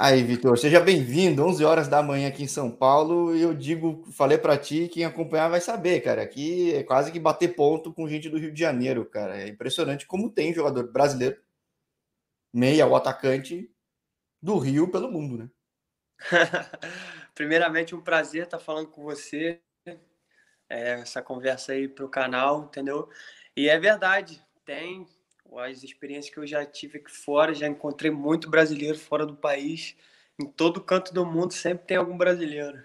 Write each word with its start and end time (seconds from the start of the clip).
Aí, 0.00 0.22
Vitor, 0.22 0.56
seja 0.56 0.78
bem-vindo. 0.78 1.44
11 1.44 1.64
horas 1.64 1.88
da 1.88 2.00
manhã 2.00 2.28
aqui 2.28 2.44
em 2.44 2.46
São 2.46 2.70
Paulo. 2.70 3.34
E 3.34 3.42
eu 3.42 3.52
digo, 3.52 4.04
falei 4.12 4.38
para 4.38 4.56
ti, 4.56 4.86
quem 4.86 5.04
acompanhar 5.04 5.48
vai 5.48 5.60
saber, 5.60 6.00
cara. 6.02 6.22
Aqui 6.22 6.72
é 6.72 6.84
quase 6.84 7.10
que 7.10 7.18
bater 7.18 7.56
ponto 7.56 7.92
com 7.92 8.06
gente 8.06 8.28
do 8.28 8.38
Rio 8.38 8.52
de 8.52 8.60
Janeiro, 8.60 9.04
cara. 9.04 9.36
É 9.36 9.48
impressionante 9.48 10.06
como 10.06 10.30
tem 10.30 10.54
jogador 10.54 10.92
brasileiro, 10.92 11.42
meia 12.52 12.86
ou 12.86 12.94
atacante 12.94 13.68
do 14.40 14.56
Rio 14.58 14.88
pelo 14.88 15.10
mundo, 15.10 15.36
né? 15.36 15.50
Primeiramente, 17.34 17.92
um 17.92 18.00
prazer 18.00 18.44
estar 18.44 18.60
falando 18.60 18.86
com 18.90 19.02
você. 19.02 19.60
É, 20.70 21.00
essa 21.00 21.20
conversa 21.20 21.72
aí 21.72 21.88
para 21.88 22.04
o 22.04 22.08
canal, 22.08 22.66
entendeu? 22.66 23.08
E 23.56 23.68
é 23.68 23.76
verdade, 23.80 24.40
tem 24.64 25.08
as 25.56 25.82
experiências 25.82 26.32
que 26.32 26.38
eu 26.38 26.46
já 26.46 26.64
tive 26.64 26.98
aqui 26.98 27.10
fora, 27.10 27.54
já 27.54 27.66
encontrei 27.66 28.10
muito 28.10 28.50
brasileiro 28.50 28.98
fora 28.98 29.24
do 29.24 29.34
país. 29.34 29.96
Em 30.40 30.46
todo 30.46 30.80
canto 30.80 31.12
do 31.12 31.24
mundo 31.24 31.52
sempre 31.52 31.86
tem 31.86 31.96
algum 31.96 32.16
brasileiro. 32.16 32.82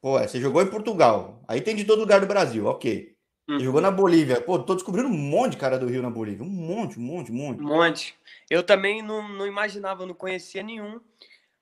Pô, 0.00 0.18
você 0.18 0.40
jogou 0.40 0.62
em 0.62 0.70
Portugal. 0.70 1.42
Aí 1.46 1.60
tem 1.60 1.74
de 1.74 1.84
todo 1.84 2.00
lugar 2.00 2.20
do 2.20 2.26
Brasil, 2.26 2.66
ok. 2.66 3.14
Uhum. 3.48 3.60
Jogou 3.60 3.80
na 3.80 3.90
Bolívia. 3.90 4.40
Pô, 4.40 4.58
tô 4.58 4.74
descobrindo 4.74 5.08
um 5.08 5.12
monte 5.12 5.52
de 5.52 5.58
cara 5.58 5.78
do 5.78 5.86
Rio 5.86 6.02
na 6.02 6.10
Bolívia. 6.10 6.44
Um 6.44 6.50
monte, 6.50 6.98
um 6.98 7.02
monte, 7.02 7.32
um 7.32 7.34
monte. 7.34 7.60
Um 7.60 7.66
monte. 7.66 8.14
Eu 8.50 8.62
também 8.62 9.02
não, 9.02 9.26
não 9.26 9.46
imaginava, 9.46 10.04
não 10.04 10.14
conhecia 10.14 10.62
nenhum. 10.62 11.00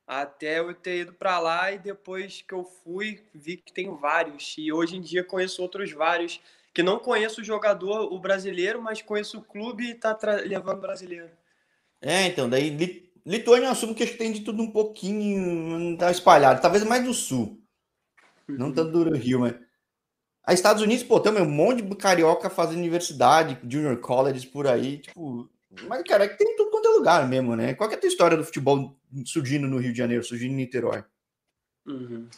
Até 0.07 0.59
eu 0.59 0.75
ter 0.75 1.01
ido 1.01 1.13
para 1.13 1.39
lá 1.39 1.73
e 1.73 1.79
depois 1.79 2.43
que 2.43 2.55
eu 2.55 2.65
fui, 2.65 3.25
vi 3.35 3.57
que 3.57 3.73
tem 3.73 3.95
vários. 3.97 4.55
E 4.59 4.73
hoje 4.73 4.97
em 4.97 5.01
dia 5.01 5.25
conheço 5.25 5.63
outros 5.63 5.93
vários 5.93 6.41
que 6.77 6.83
não 6.83 6.99
conheço 6.99 7.41
o 7.41 7.45
jogador, 7.45 8.13
o 8.13 8.19
brasileiro, 8.19 8.83
mas 8.83 9.01
conheço 9.01 9.39
o 9.39 9.43
clube 9.43 9.93
e 9.93 9.95
tá 9.95 10.15
levando 10.45 10.79
brasileiro. 10.79 11.31
É, 12.03 12.27
então, 12.27 12.51
daí 12.51 12.69
Lituânia 13.25 13.69
eu 13.69 13.73
assumo 13.73 13.95
que 13.95 14.03
acho 14.03 14.13
que 14.13 14.19
tem 14.19 14.31
de 14.31 14.43
tudo 14.43 14.63
um 14.63 14.71
pouquinho, 14.71 15.97
tá 15.97 16.11
espalhado, 16.11 16.61
talvez 16.61 16.85
mais 16.85 17.03
do 17.03 17.15
sul. 17.15 17.59
Uhum. 18.47 18.57
Não 18.59 18.73
tanto 18.75 18.93
do 18.93 19.17
Rio, 19.17 19.41
mas. 19.41 19.55
A 20.45 20.53
Estados 20.53 20.83
Unidos, 20.83 21.03
pô, 21.03 21.19
também 21.19 21.43
um 21.43 21.49
monte 21.49 21.81
de 21.81 21.97
carioca 21.97 22.51
fazendo 22.51 22.81
universidade, 22.81 23.59
junior 23.67 23.97
colleges 23.97 24.45
por 24.45 24.67
aí, 24.67 24.99
tipo. 24.99 25.49
Mas, 25.89 26.03
cara, 26.03 26.25
é 26.25 26.29
que 26.29 26.37
tem 26.37 26.57
tudo 26.57 26.71
quanto 26.71 26.89
é 26.89 26.91
lugar 26.91 27.27
mesmo, 27.27 27.57
né? 27.57 27.73
Qual 27.73 27.89
que 27.89 27.95
é 27.95 27.99
a 27.99 28.01
tua 28.03 28.09
história 28.09 28.37
do 28.37 28.45
futebol 28.45 28.95
surgindo 29.25 29.67
no 29.67 29.79
Rio 29.79 29.93
de 29.93 29.99
Janeiro, 29.99 30.23
surgindo 30.23 30.53
em 30.53 30.57
Niterói? 30.57 31.03
Uhum. 31.87 32.29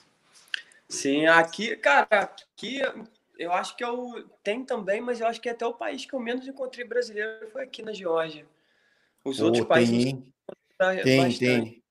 Sim, 0.89 1.27
aqui, 1.27 1.77
cara, 1.77 2.07
aqui 2.11 2.81
eu 3.39 3.53
acho 3.53 3.77
que 3.77 3.85
eu 3.85 4.29
tem 4.43 4.65
também, 4.65 5.01
mas 5.01 5.21
eu 5.21 5.27
acho 5.29 5.41
que 5.41 5.49
até 5.49 5.65
o 5.65 5.73
país 5.73 6.05
que 6.05 6.13
eu 6.13 6.19
menos 6.19 6.47
encontrei 6.47 6.85
brasileiro 6.85 7.49
foi 7.51 7.63
aqui 7.63 7.83
na 7.83 7.93
Geórgia. 7.93 8.45
Os 9.25 9.41
oh, 9.41 9.45
outros 9.45 9.61
tem, 9.61 9.69
países 9.69 10.05
tem, 10.05 10.33
bastante. 10.77 11.39
tem, 11.39 11.85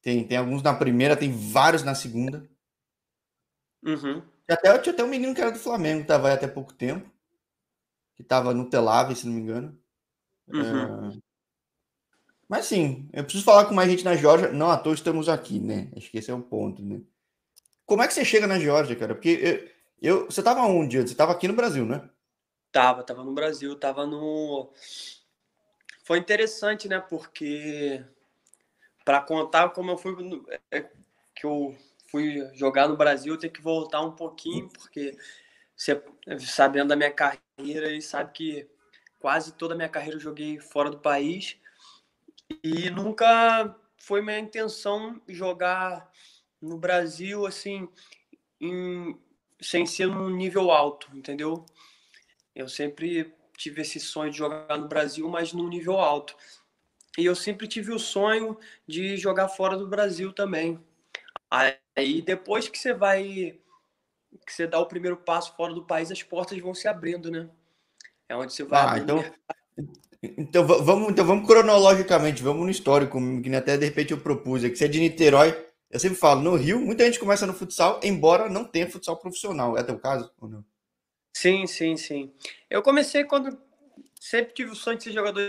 tem, 0.00 0.26
tem 0.26 0.38
alguns 0.38 0.62
na 0.62 0.72
primeira, 0.72 1.16
tem 1.16 1.32
vários 1.32 1.82
na 1.82 1.94
segunda. 1.94 2.48
Uhum. 3.82 4.22
Até, 4.48 4.78
tinha 4.78 4.92
até 4.92 5.02
um 5.02 5.08
menino 5.08 5.34
que 5.34 5.40
era 5.40 5.50
do 5.50 5.58
Flamengo, 5.58 6.06
tava 6.06 6.28
aí 6.28 6.34
até 6.34 6.46
pouco 6.46 6.72
tempo, 6.72 7.10
que 8.14 8.22
tava 8.22 8.54
no 8.54 8.68
Telave, 8.68 9.16
se 9.16 9.26
não 9.26 9.34
me 9.34 9.40
engano. 9.40 9.76
Uhum. 10.48 11.10
É... 11.10 11.18
Mas 12.48 12.66
sim, 12.66 13.08
eu 13.12 13.24
preciso 13.24 13.44
falar 13.44 13.64
com 13.64 13.74
mais 13.74 13.90
gente 13.90 14.04
na 14.04 14.16
Geórgia. 14.16 14.52
Não 14.52 14.70
à 14.70 14.76
toa 14.76 14.94
estamos 14.94 15.28
aqui, 15.28 15.60
né? 15.60 15.88
Acho 15.96 16.10
que 16.10 16.18
esse 16.18 16.30
é 16.30 16.34
o 16.34 16.42
ponto, 16.42 16.82
né? 16.82 17.00
Como 17.86 18.02
é 18.02 18.08
que 18.08 18.14
você 18.14 18.24
chega 18.24 18.46
na 18.46 18.58
Geórgia, 18.58 18.96
cara? 18.96 19.14
Porque 19.14 19.72
eu, 20.00 20.26
você 20.26 20.40
estava 20.40 20.62
onde 20.62 20.98
Você 20.98 21.12
estava 21.12 21.32
aqui 21.32 21.46
no 21.46 21.54
Brasil, 21.54 21.84
né? 21.84 22.08
Tava, 22.72 23.02
tava 23.02 23.24
no 23.24 23.32
Brasil, 23.32 23.76
tava 23.76 24.06
no. 24.06 24.72
Foi 26.04 26.18
interessante, 26.18 26.88
né? 26.88 27.00
Porque 27.00 28.04
para 29.04 29.20
contar 29.20 29.70
como 29.70 29.90
eu 29.90 29.98
fui 29.98 30.14
é, 30.70 30.88
que 31.34 31.44
eu 31.44 31.76
fui 32.10 32.48
jogar 32.54 32.88
no 32.88 32.96
Brasil, 32.96 33.34
eu 33.34 33.38
tenho 33.38 33.52
que 33.52 33.62
voltar 33.62 34.00
um 34.00 34.12
pouquinho, 34.12 34.68
porque 34.68 35.16
você 35.76 36.02
sabendo 36.40 36.88
da 36.88 36.96
minha 36.96 37.12
carreira 37.12 37.92
e 37.92 38.02
sabe 38.02 38.32
que 38.32 38.70
quase 39.18 39.52
toda 39.52 39.74
a 39.74 39.76
minha 39.76 39.88
carreira 39.88 40.16
eu 40.16 40.20
joguei 40.20 40.58
fora 40.58 40.90
do 40.90 40.98
país 40.98 41.56
e 42.62 42.90
nunca 42.90 43.76
foi 43.96 44.22
minha 44.22 44.38
intenção 44.38 45.20
jogar 45.28 46.10
no 46.60 46.76
Brasil 46.76 47.46
assim 47.46 47.88
em 48.60 49.18
sem 49.60 49.86
ser 49.86 50.06
num 50.06 50.30
nível 50.30 50.70
alto, 50.70 51.08
entendeu? 51.14 51.64
Eu 52.54 52.68
sempre 52.68 53.32
tive 53.56 53.82
esse 53.82 54.00
sonho 54.00 54.30
de 54.30 54.38
jogar 54.38 54.78
no 54.78 54.88
Brasil, 54.88 55.28
mas 55.28 55.52
num 55.52 55.68
nível 55.68 55.98
alto. 55.98 56.34
E 57.18 57.24
eu 57.24 57.34
sempre 57.34 57.66
tive 57.66 57.92
o 57.92 57.98
sonho 57.98 58.58
de 58.86 59.16
jogar 59.16 59.48
fora 59.48 59.76
do 59.76 59.86
Brasil 59.86 60.32
também. 60.32 60.78
Aí 61.50 62.22
depois 62.22 62.68
que 62.68 62.78
você 62.78 62.94
vai 62.94 63.58
que 64.46 64.52
você 64.52 64.66
dá 64.66 64.78
o 64.78 64.86
primeiro 64.86 65.16
passo 65.16 65.54
fora 65.56 65.74
do 65.74 65.84
país, 65.84 66.10
as 66.10 66.22
portas 66.22 66.58
vão 66.60 66.72
se 66.72 66.86
abrindo, 66.86 67.30
né? 67.30 67.48
É 68.28 68.36
onde 68.36 68.52
você 68.52 68.62
vai. 68.62 68.98
Ah, 68.98 68.98
então, 68.98 69.24
então 70.22 70.66
vamos, 70.66 71.10
então 71.10 71.24
vamos 71.24 71.46
cronologicamente, 71.46 72.42
vamos 72.42 72.62
no 72.62 72.70
histórico, 72.70 73.18
que 73.42 73.54
até 73.54 73.76
de 73.76 73.86
repente 73.86 74.12
eu 74.12 74.20
propus, 74.20 74.62
é 74.62 74.70
que 74.70 74.76
você 74.76 74.84
é 74.84 74.88
de 74.88 75.00
Niterói, 75.00 75.52
eu 75.90 75.98
sempre 75.98 76.16
falo, 76.16 76.40
no 76.40 76.54
Rio, 76.54 76.80
muita 76.80 77.04
gente 77.04 77.18
começa 77.18 77.46
no 77.46 77.52
futsal, 77.52 77.98
embora 78.04 78.48
não 78.48 78.64
tenha 78.64 78.88
futsal 78.88 79.16
profissional. 79.16 79.76
É 79.76 79.82
teu 79.82 79.98
caso 79.98 80.32
ou 80.40 80.48
não? 80.48 80.64
Sim, 81.36 81.66
sim, 81.66 81.96
sim. 81.96 82.32
Eu 82.68 82.80
comecei 82.80 83.24
quando 83.24 83.60
sempre 84.20 84.54
tive 84.54 84.70
o 84.70 84.76
sonho 84.76 84.98
de 84.98 85.04
ser 85.04 85.12
jogador 85.12 85.42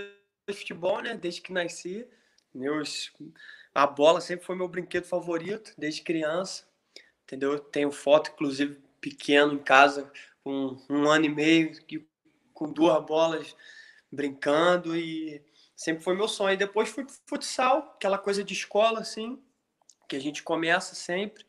de 0.49 0.55
futebol, 0.55 0.99
né? 0.99 1.15
Desde 1.15 1.41
que 1.41 1.53
nasci. 1.53 2.07
Meus... 2.53 3.11
A 3.73 3.85
bola 3.85 4.19
sempre 4.19 4.43
foi 4.43 4.55
meu 4.55 4.67
brinquedo 4.67 5.05
favorito, 5.05 5.73
desde 5.77 6.01
criança. 6.01 6.67
Entendeu? 7.23 7.59
tenho 7.59 7.91
foto, 7.91 8.31
inclusive, 8.33 8.81
pequeno 8.99 9.53
em 9.53 9.59
casa, 9.59 10.11
com 10.43 10.75
um 10.89 11.07
ano 11.07 11.25
e 11.25 11.29
meio, 11.29 11.71
com 12.51 12.69
duas 12.69 13.05
bolas 13.05 13.55
brincando 14.11 14.97
e 14.97 15.41
sempre 15.75 16.03
foi 16.03 16.15
meu 16.15 16.27
sonho. 16.27 16.55
E 16.55 16.57
depois 16.57 16.89
fui 16.89 17.05
futsal, 17.27 17.93
aquela 17.95 18.17
coisa 18.17 18.43
de 18.43 18.53
escola, 18.53 18.99
assim 18.99 19.39
que 20.11 20.15
a 20.17 20.21
gente 20.21 20.43
começa 20.43 20.93
sempre. 20.93 21.45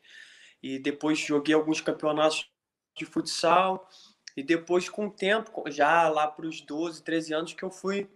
E 0.61 0.79
depois 0.79 1.19
joguei 1.19 1.53
alguns 1.53 1.81
campeonatos 1.81 2.49
de 2.95 3.05
futsal. 3.05 3.89
E 4.37 4.41
depois, 4.41 4.87
com 4.87 5.07
o 5.07 5.11
tempo, 5.11 5.69
já 5.69 6.07
lá 6.07 6.27
para 6.27 6.47
os 6.47 6.61
12, 6.61 7.03
13 7.03 7.33
anos, 7.33 7.53
que 7.53 7.63
eu 7.63 7.69
fui 7.69 8.09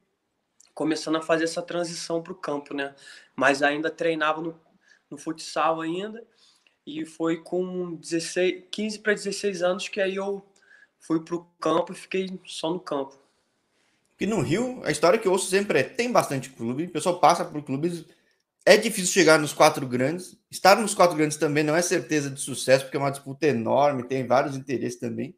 começando 0.74 1.18
a 1.18 1.22
fazer 1.22 1.44
essa 1.44 1.62
transição 1.62 2.24
para 2.24 2.32
o 2.32 2.36
campo, 2.36 2.74
né? 2.74 2.96
Mas 3.36 3.62
ainda 3.62 3.92
treinava 3.92 4.42
no, 4.42 4.58
no 5.12 5.18
futsal 5.18 5.82
ainda. 5.82 6.26
E 6.86 7.06
foi 7.06 7.44
com 7.44 7.96
16, 7.96 8.64
15 8.72 9.00
para 9.00 9.14
16 9.14 9.62
anos 9.62 9.90
que 9.90 10.00
aí 10.00 10.16
eu 10.16 10.50
fui 10.98 11.20
para 11.20 11.36
o 11.36 11.44
campo 11.60 11.92
e 11.92 11.96
fiquei 11.96 12.40
só 12.46 12.70
no 12.70 12.80
campo. 12.80 13.20
E 14.18 14.26
no 14.26 14.40
Rio, 14.40 14.82
a 14.86 14.92
história 14.92 15.20
que 15.20 15.28
eu 15.28 15.34
ouço 15.34 15.50
sempre 15.50 15.80
é: 15.80 15.84
tem 15.84 16.10
bastante 16.10 16.50
clube, 16.50 16.86
o 16.86 16.90
pessoal 16.90 17.20
passa 17.20 17.44
por 17.44 17.62
clubes 17.62 18.06
é 18.68 18.76
difícil 18.76 19.14
chegar 19.14 19.40
nos 19.40 19.54
quatro 19.54 19.88
grandes. 19.88 20.38
Estar 20.52 20.76
nos 20.76 20.94
quatro 20.94 21.16
grandes 21.16 21.38
também 21.38 21.64
não 21.64 21.74
é 21.74 21.82
certeza 21.82 22.30
de 22.30 22.42
sucesso, 22.42 22.84
porque 22.84 22.98
é 22.98 23.00
uma 23.00 23.10
disputa 23.10 23.48
enorme, 23.48 24.04
tem 24.04 24.28
vários 24.28 24.58
interesses 24.58 25.00
também. 25.00 25.34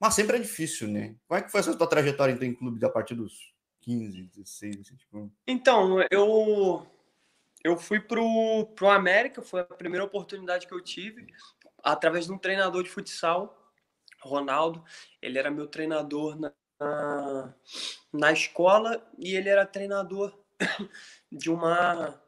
Mas 0.00 0.14
sempre 0.14 0.38
é 0.38 0.40
difícil, 0.40 0.88
né? 0.88 1.14
Como 1.28 1.38
é 1.38 1.42
que 1.42 1.52
foi 1.52 1.60
essa 1.60 1.76
tua 1.76 1.86
trajetória 1.86 2.32
então, 2.32 2.48
em 2.48 2.54
clube 2.54 2.82
a 2.82 2.88
partir 2.88 3.14
dos 3.14 3.52
15, 3.82 4.22
16? 4.34 4.80
Assim, 4.80 4.96
tipo... 4.96 5.30
Então, 5.46 5.98
eu 6.10 6.86
eu 7.62 7.76
fui 7.76 8.00
pro, 8.00 8.64
pro 8.74 8.88
América, 8.88 9.42
foi 9.42 9.60
a 9.60 9.64
primeira 9.64 10.06
oportunidade 10.06 10.66
que 10.66 10.72
eu 10.72 10.80
tive, 10.80 11.26
através 11.84 12.24
de 12.24 12.32
um 12.32 12.38
treinador 12.38 12.82
de 12.82 12.88
futsal, 12.88 13.70
Ronaldo. 14.22 14.82
Ele 15.20 15.38
era 15.38 15.50
meu 15.50 15.66
treinador 15.66 16.40
na, 16.40 16.50
na, 16.80 17.54
na 18.10 18.32
escola 18.32 19.06
e 19.18 19.36
ele 19.36 19.50
era 19.50 19.66
treinador 19.66 20.36
de 21.30 21.50
uma 21.50 22.21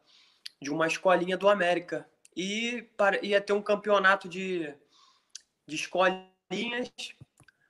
de 0.61 0.71
uma 0.71 0.87
escolinha 0.87 1.37
do 1.37 1.49
América. 1.49 2.07
E 2.35 2.87
para, 2.97 3.23
ia 3.25 3.39
ter 3.39 3.53
um 3.53 3.61
campeonato 3.61 4.27
de, 4.27 4.73
de 5.65 5.75
escolinhas 5.75 6.91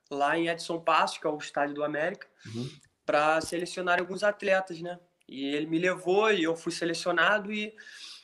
lá 0.09 0.37
em 0.37 0.47
Edson 0.47 0.79
Passos, 0.79 1.17
que 1.17 1.27
é 1.27 1.29
o 1.29 1.37
estádio 1.37 1.75
do 1.75 1.83
América, 1.83 2.27
uhum. 2.47 2.69
para 3.05 3.41
selecionar 3.41 3.99
alguns 3.99 4.23
atletas, 4.23 4.79
né? 4.81 4.99
E 5.27 5.45
ele 5.45 5.65
me 5.65 5.79
levou 5.79 6.31
e 6.31 6.43
eu 6.43 6.55
fui 6.55 6.71
selecionado 6.71 7.51
e 7.51 7.75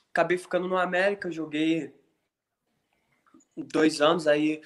acabei 0.10 0.38
ficando 0.38 0.68
no 0.68 0.78
América. 0.78 1.32
Joguei 1.32 1.94
dois 3.58 4.02
anos, 4.02 4.28
aí 4.28 4.62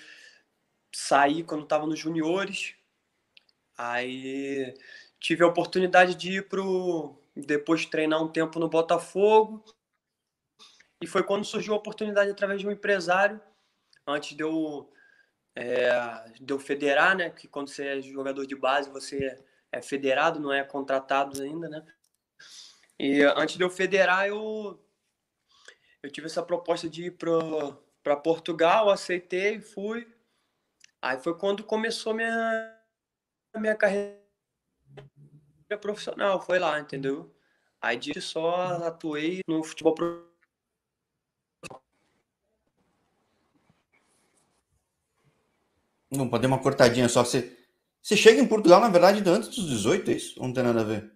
saí 0.94 1.44
quando 1.44 1.64
estava 1.64 1.86
nos 1.86 2.00
juniores. 2.00 2.76
Aí 3.78 4.74
tive 5.20 5.44
a 5.44 5.48
oportunidade 5.48 6.16
de 6.16 6.38
ir 6.38 6.48
pro 6.48 7.18
depois 7.36 7.86
treinar 7.86 8.24
um 8.24 8.32
tempo 8.32 8.60
no 8.60 8.70
Botafogo 8.70 9.64
e 11.06 11.08
foi 11.08 11.22
quando 11.22 11.46
surgiu 11.46 11.76
a 11.76 11.78
oportunidade 11.78 12.32
através 12.32 12.60
de 12.60 12.68
um 12.68 12.72
empresário, 12.72 13.40
antes 14.08 14.36
de 14.36 14.42
eu, 14.42 14.92
é, 15.56 16.32
de 16.42 16.52
eu 16.52 16.58
federar, 16.58 17.16
né? 17.16 17.30
Que 17.30 17.48
quando 17.48 17.68
você 17.68 17.86
é 17.86 18.02
jogador 18.02 18.44
de 18.48 18.56
base, 18.56 18.90
você 18.90 19.40
é 19.72 19.84
federado, 19.84 20.40
não 20.40 20.52
é 20.52 20.64
contratado 20.64 21.40
ainda, 21.44 21.70
né? 21.70 21.86
E 22.98 23.22
antes 23.22 23.56
de 23.56 23.64
eu 23.64 23.70
federar, 23.70 24.26
eu, 24.26 24.84
eu 26.02 26.10
tive 26.10 26.26
essa 26.26 26.42
proposta 26.42 26.90
de 26.90 27.06
ir 27.06 27.12
para 27.12 28.16
Portugal, 28.16 28.90
aceitei, 28.90 29.62
fui. 29.62 30.12
Aí 31.00 31.20
foi 31.20 31.38
quando 31.38 31.64
começou 31.64 32.16
minha, 32.16 32.82
minha 33.58 33.76
carreira 33.76 34.18
profissional, 35.80 36.42
foi 36.42 36.58
lá, 36.58 36.80
entendeu? 36.80 37.32
Aí 37.80 37.96
de 37.96 38.20
só 38.20 38.84
atuei 38.88 39.42
no 39.48 39.64
futebol 39.64 39.94
profissional. 39.94 40.35
Não, 46.16 46.30
pode 46.30 46.42
dar 46.42 46.48
uma 46.48 46.62
cortadinha 46.62 47.08
só. 47.10 47.24
Você, 47.24 47.58
você 48.02 48.16
chega 48.16 48.42
em 48.42 48.48
Portugal, 48.48 48.80
na 48.80 48.90
verdade, 48.90 49.28
antes 49.30 49.50
dos 49.50 49.70
18, 49.70 50.12
é 50.12 50.14
isso? 50.14 50.40
Não 50.40 50.54
tem 50.54 50.64
nada 50.64 50.82
a 50.82 50.84
ver? 50.84 51.12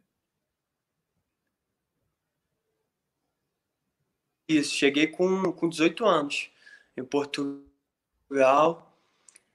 Isso, 4.47 4.73
cheguei 4.75 5.07
com, 5.07 5.51
com 5.53 5.69
18 5.69 6.05
anos 6.05 6.49
em 6.97 7.03
Portugal. 7.03 8.97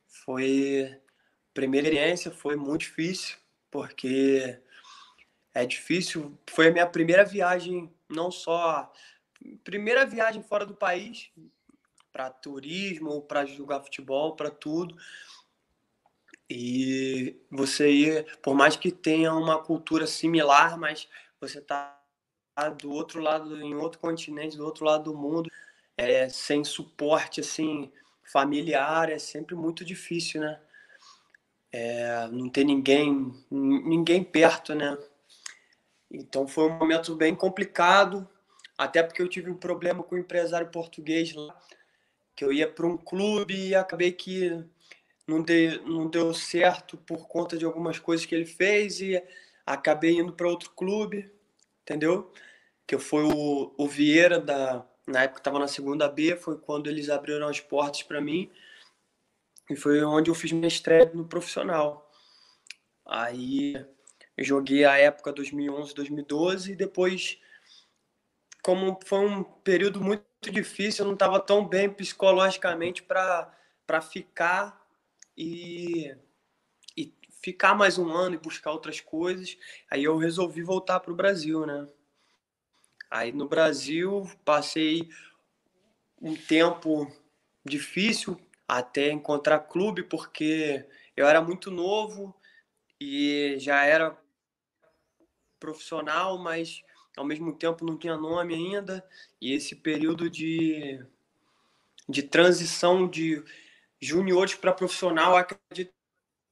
Foi 0.06 1.00
primeira 1.52 1.88
experiência, 1.88 2.30
foi 2.30 2.56
muito 2.56 2.82
difícil, 2.82 3.36
porque 3.70 4.60
é 5.52 5.66
difícil. 5.66 6.38
Foi 6.48 6.68
a 6.68 6.72
minha 6.72 6.86
primeira 6.86 7.24
viagem, 7.24 7.92
não 8.08 8.30
só 8.30 8.92
primeira 9.64 10.06
viagem 10.06 10.42
fora 10.42 10.64
do 10.64 10.74
país, 10.74 11.30
para 12.12 12.30
turismo, 12.30 13.22
para 13.22 13.44
jogar 13.44 13.80
futebol, 13.80 14.36
para 14.36 14.50
tudo. 14.50 14.96
E 16.48 17.40
você 17.50 17.90
ir, 17.90 18.38
por 18.42 18.54
mais 18.54 18.76
que 18.76 18.92
tenha 18.92 19.32
uma 19.32 19.62
cultura 19.62 20.06
similar, 20.06 20.78
mas 20.78 21.08
você 21.40 21.60
tá 21.60 21.98
do 22.80 22.90
outro 22.90 23.20
lado, 23.20 23.60
em 23.60 23.74
outro 23.74 23.98
continente, 23.98 24.56
do 24.56 24.64
outro 24.64 24.84
lado 24.84 25.04
do 25.04 25.18
mundo, 25.18 25.50
é, 25.96 26.28
sem 26.28 26.62
suporte 26.64 27.40
assim 27.40 27.90
familiar, 28.22 29.10
é 29.10 29.18
sempre 29.18 29.54
muito 29.54 29.84
difícil, 29.84 30.40
né? 30.40 30.60
É, 31.72 32.28
não 32.28 32.48
ter 32.48 32.64
ninguém, 32.64 33.34
ninguém 33.50 34.22
perto, 34.22 34.74
né? 34.74 34.96
Então 36.10 36.46
foi 36.46 36.64
um 36.64 36.78
momento 36.78 37.16
bem 37.16 37.34
complicado, 37.34 38.28
até 38.78 39.02
porque 39.02 39.20
eu 39.20 39.28
tive 39.28 39.50
um 39.50 39.56
problema 39.56 40.02
com 40.02 40.14
o 40.14 40.18
um 40.18 40.20
empresário 40.20 40.70
português 40.70 41.34
lá, 41.34 41.60
que 42.36 42.44
eu 42.44 42.52
ia 42.52 42.70
para 42.70 42.86
um 42.86 42.96
clube 42.96 43.68
e 43.68 43.74
acabei 43.74 44.12
que 44.12 44.64
não, 45.26 45.42
de, 45.42 45.78
não 45.80 46.08
deu 46.08 46.32
certo 46.34 46.96
por 46.96 47.26
conta 47.26 47.56
de 47.56 47.64
algumas 47.64 47.98
coisas 47.98 48.26
que 48.26 48.34
ele 48.34 48.46
fez 48.46 49.00
e 49.00 49.22
acabei 49.64 50.18
indo 50.18 50.32
para 50.32 50.48
outro 50.48 50.70
clube, 50.70 51.30
entendeu? 51.82 52.32
Que 52.86 52.98
foi 52.98 53.24
o, 53.24 53.74
o 53.76 53.88
Vieira, 53.88 54.38
da, 54.38 54.86
na 55.06 55.22
época 55.22 55.40
estava 55.40 55.58
na 55.58 55.68
segunda 55.68 56.08
B, 56.08 56.36
foi 56.36 56.58
quando 56.58 56.88
eles 56.88 57.08
abriram 57.08 57.48
as 57.48 57.60
portas 57.60 58.02
para 58.02 58.20
mim 58.20 58.50
e 59.70 59.76
foi 59.76 60.02
onde 60.04 60.30
eu 60.30 60.34
fiz 60.34 60.52
minha 60.52 60.68
estreia 60.68 61.10
no 61.14 61.26
profissional. 61.26 62.10
Aí 63.06 63.84
joguei 64.38 64.84
a 64.84 64.98
época 64.98 65.32
2011, 65.32 65.94
2012 65.94 66.72
e 66.72 66.76
depois, 66.76 67.38
como 68.62 68.98
foi 69.04 69.20
um 69.20 69.42
período 69.42 70.02
muito 70.02 70.24
difícil, 70.50 71.04
eu 71.04 71.06
não 71.06 71.14
estava 71.14 71.40
tão 71.40 71.66
bem 71.66 71.88
psicologicamente 71.88 73.02
para 73.02 74.00
ficar 74.02 74.83
e, 75.36 76.14
e 76.96 77.12
ficar 77.42 77.74
mais 77.74 77.98
um 77.98 78.10
ano 78.10 78.34
e 78.34 78.38
buscar 78.38 78.72
outras 78.72 79.00
coisas. 79.00 79.56
Aí 79.90 80.04
eu 80.04 80.16
resolvi 80.16 80.62
voltar 80.62 81.00
para 81.00 81.12
o 81.12 81.16
Brasil, 81.16 81.66
né? 81.66 81.86
Aí 83.10 83.32
no 83.32 83.48
Brasil 83.48 84.28
passei 84.44 85.08
um 86.20 86.34
tempo 86.34 87.10
difícil 87.64 88.40
até 88.66 89.10
encontrar 89.10 89.60
clube, 89.60 90.02
porque 90.02 90.84
eu 91.16 91.26
era 91.26 91.40
muito 91.40 91.70
novo 91.70 92.34
e 93.00 93.56
já 93.58 93.84
era 93.84 94.18
profissional, 95.60 96.38
mas 96.38 96.82
ao 97.16 97.24
mesmo 97.24 97.54
tempo 97.54 97.84
não 97.84 97.96
tinha 97.96 98.16
nome 98.16 98.54
ainda. 98.54 99.06
E 99.40 99.52
esse 99.52 99.76
período 99.76 100.28
de, 100.28 101.04
de 102.08 102.22
transição 102.22 103.08
de 103.08 103.42
juniores 104.00 104.54
para 104.54 104.72
profissional, 104.72 105.36
acredito 105.36 105.92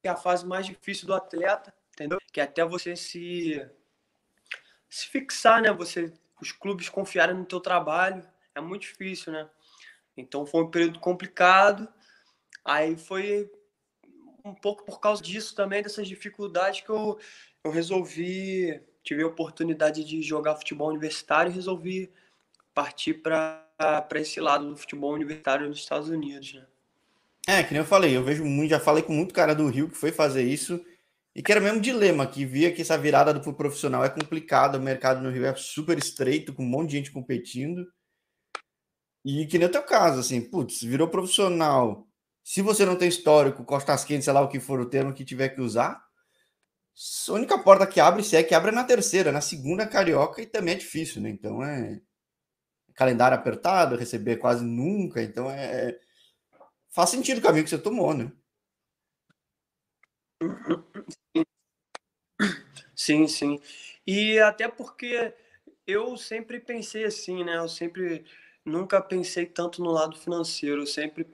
que 0.03 0.09
é 0.09 0.11
a 0.11 0.17
fase 0.17 0.47
mais 0.47 0.67
difícil 0.67 1.07
do 1.07 1.15
atleta, 1.15 1.75
entendeu? 1.93 2.19
Que 2.33 2.41
é 2.41 2.45
até 2.45 2.65
você 2.65 2.97
se 2.97 3.61
se 4.89 5.07
fixar, 5.09 5.63
né? 5.63 5.73
Você 5.73 6.13
os 6.41 6.51
clubes 6.53 6.89
confiarem 6.89 7.37
no 7.37 7.45
teu 7.47 7.61
trabalho, 7.61 8.27
é 8.55 8.61
muito 8.61 8.83
difícil, 8.83 9.33
né? 9.33 9.49
Então 10.17 10.45
foi 10.45 10.65
um 10.65 10.71
período 10.71 10.99
complicado. 10.99 11.89
Aí 12.65 12.97
foi 12.97 13.51
um 14.45 14.55
pouco 14.55 14.85
por 14.85 15.01
causa 15.01 15.23
disso 15.23 15.55
também, 15.55 15.83
dessas 15.83 16.07
dificuldades 16.09 16.81
que 16.81 16.91
eu, 16.91 17.19
eu 17.65 17.71
resolvi, 17.71 18.81
tive 19.03 19.23
a 19.23 19.27
oportunidade 19.27 20.05
de 20.05 20.21
jogar 20.23 20.57
futebol 20.57 20.89
universitário 20.89 21.51
e 21.51 21.55
resolvi 21.55 22.13
partir 22.75 23.15
para 23.15 24.09
esse 24.17 24.41
lado 24.41 24.69
do 24.69 24.77
futebol 24.77 25.13
universitário 25.13 25.69
nos 25.69 25.79
Estados 25.79 26.09
Unidos, 26.09 26.55
né? 26.55 26.67
É, 27.47 27.63
que 27.63 27.73
nem 27.73 27.81
eu 27.81 27.87
falei, 27.87 28.17
eu 28.17 28.23
vejo 28.23 28.45
muito, 28.45 28.71
já 28.71 28.79
falei 28.79 29.03
com 29.03 29.13
muito 29.13 29.35
cara 29.35 29.55
do 29.55 29.67
Rio 29.69 29.89
que 29.89 29.97
foi 29.97 30.13
fazer 30.13 30.45
isso 30.45 30.81
e 31.35 31.43
que 31.43 31.51
era 31.51 31.61
o 31.61 31.65
mesmo 31.65 31.81
dilema, 31.81 32.27
que 32.27 32.45
via 32.45 32.73
que 32.73 32.83
essa 32.83 32.97
virada 32.97 33.33
do 33.33 33.55
profissional 33.55 34.05
é 34.05 34.09
complicada, 34.11 34.79
o 34.79 34.83
mercado 34.83 35.21
no 35.23 35.31
Rio 35.31 35.47
é 35.47 35.55
super 35.55 35.99
estreito, 35.99 36.53
com 36.55 36.63
um 36.63 36.67
monte 36.67 36.91
de 36.91 36.97
gente 36.99 37.11
competindo. 37.11 37.87
E 39.25 39.47
que 39.47 39.59
nem 39.59 39.67
o 39.69 39.71
teu 39.71 39.83
caso, 39.83 40.21
assim, 40.21 40.41
putz, 40.41 40.83
virou 40.83 41.09
profissional. 41.09 42.07
Se 42.45 42.61
você 42.61 42.85
não 42.85 42.97
tem 42.97 43.09
histórico, 43.09 43.65
costas 43.65 44.05
quentes, 44.05 44.25
sei 44.25 44.33
lá 44.33 44.41
o 44.43 44.49
que 44.49 44.61
for 44.61 44.81
o 44.81 44.89
termo 44.89 45.15
que 45.15 45.25
tiver 45.25 45.51
que 45.51 45.61
usar, 45.61 46.03
a 47.29 47.33
única 47.33 47.59
porta 47.59 47.87
que 47.87 48.01
abre, 48.01 48.23
se 48.23 48.37
é 48.37 48.43
que 48.43 48.55
abre 48.55 48.71
é 48.71 48.75
na 48.75 48.85
terceira, 48.85 49.33
na 49.33 49.41
segunda 49.41 49.87
carioca, 49.87 50.43
e 50.43 50.47
também 50.47 50.75
é 50.75 50.79
difícil, 50.79 51.23
né? 51.23 51.31
Então 51.31 51.63
é 51.63 52.01
calendário 52.95 53.37
apertado, 53.37 53.97
receber 53.97 54.37
quase 54.37 54.65
nunca, 54.65 55.23
então 55.23 55.51
é 55.51 55.99
faz 56.93 57.11
sentido 57.11 57.39
o 57.39 57.43
caminho 57.43 57.65
que 57.65 57.71
você 57.71 57.79
tomou, 57.79 58.15
né? 58.15 58.31
Sim, 62.95 63.27
sim. 63.27 63.61
E 64.07 64.39
até 64.39 64.69
porque 64.69 65.35
eu 65.87 66.17
sempre 66.17 66.61
pensei 66.61 67.05
assim, 67.05 67.45
né? 67.45 67.57
Eu 67.57 67.69
sempre 67.69 68.25
nunca 68.65 69.01
pensei 69.01 69.47
tanto 69.47 69.83
no 69.83 69.91
lado 69.91 70.17
financeiro, 70.17 70.83
eu 70.83 70.87
sempre 70.87 71.27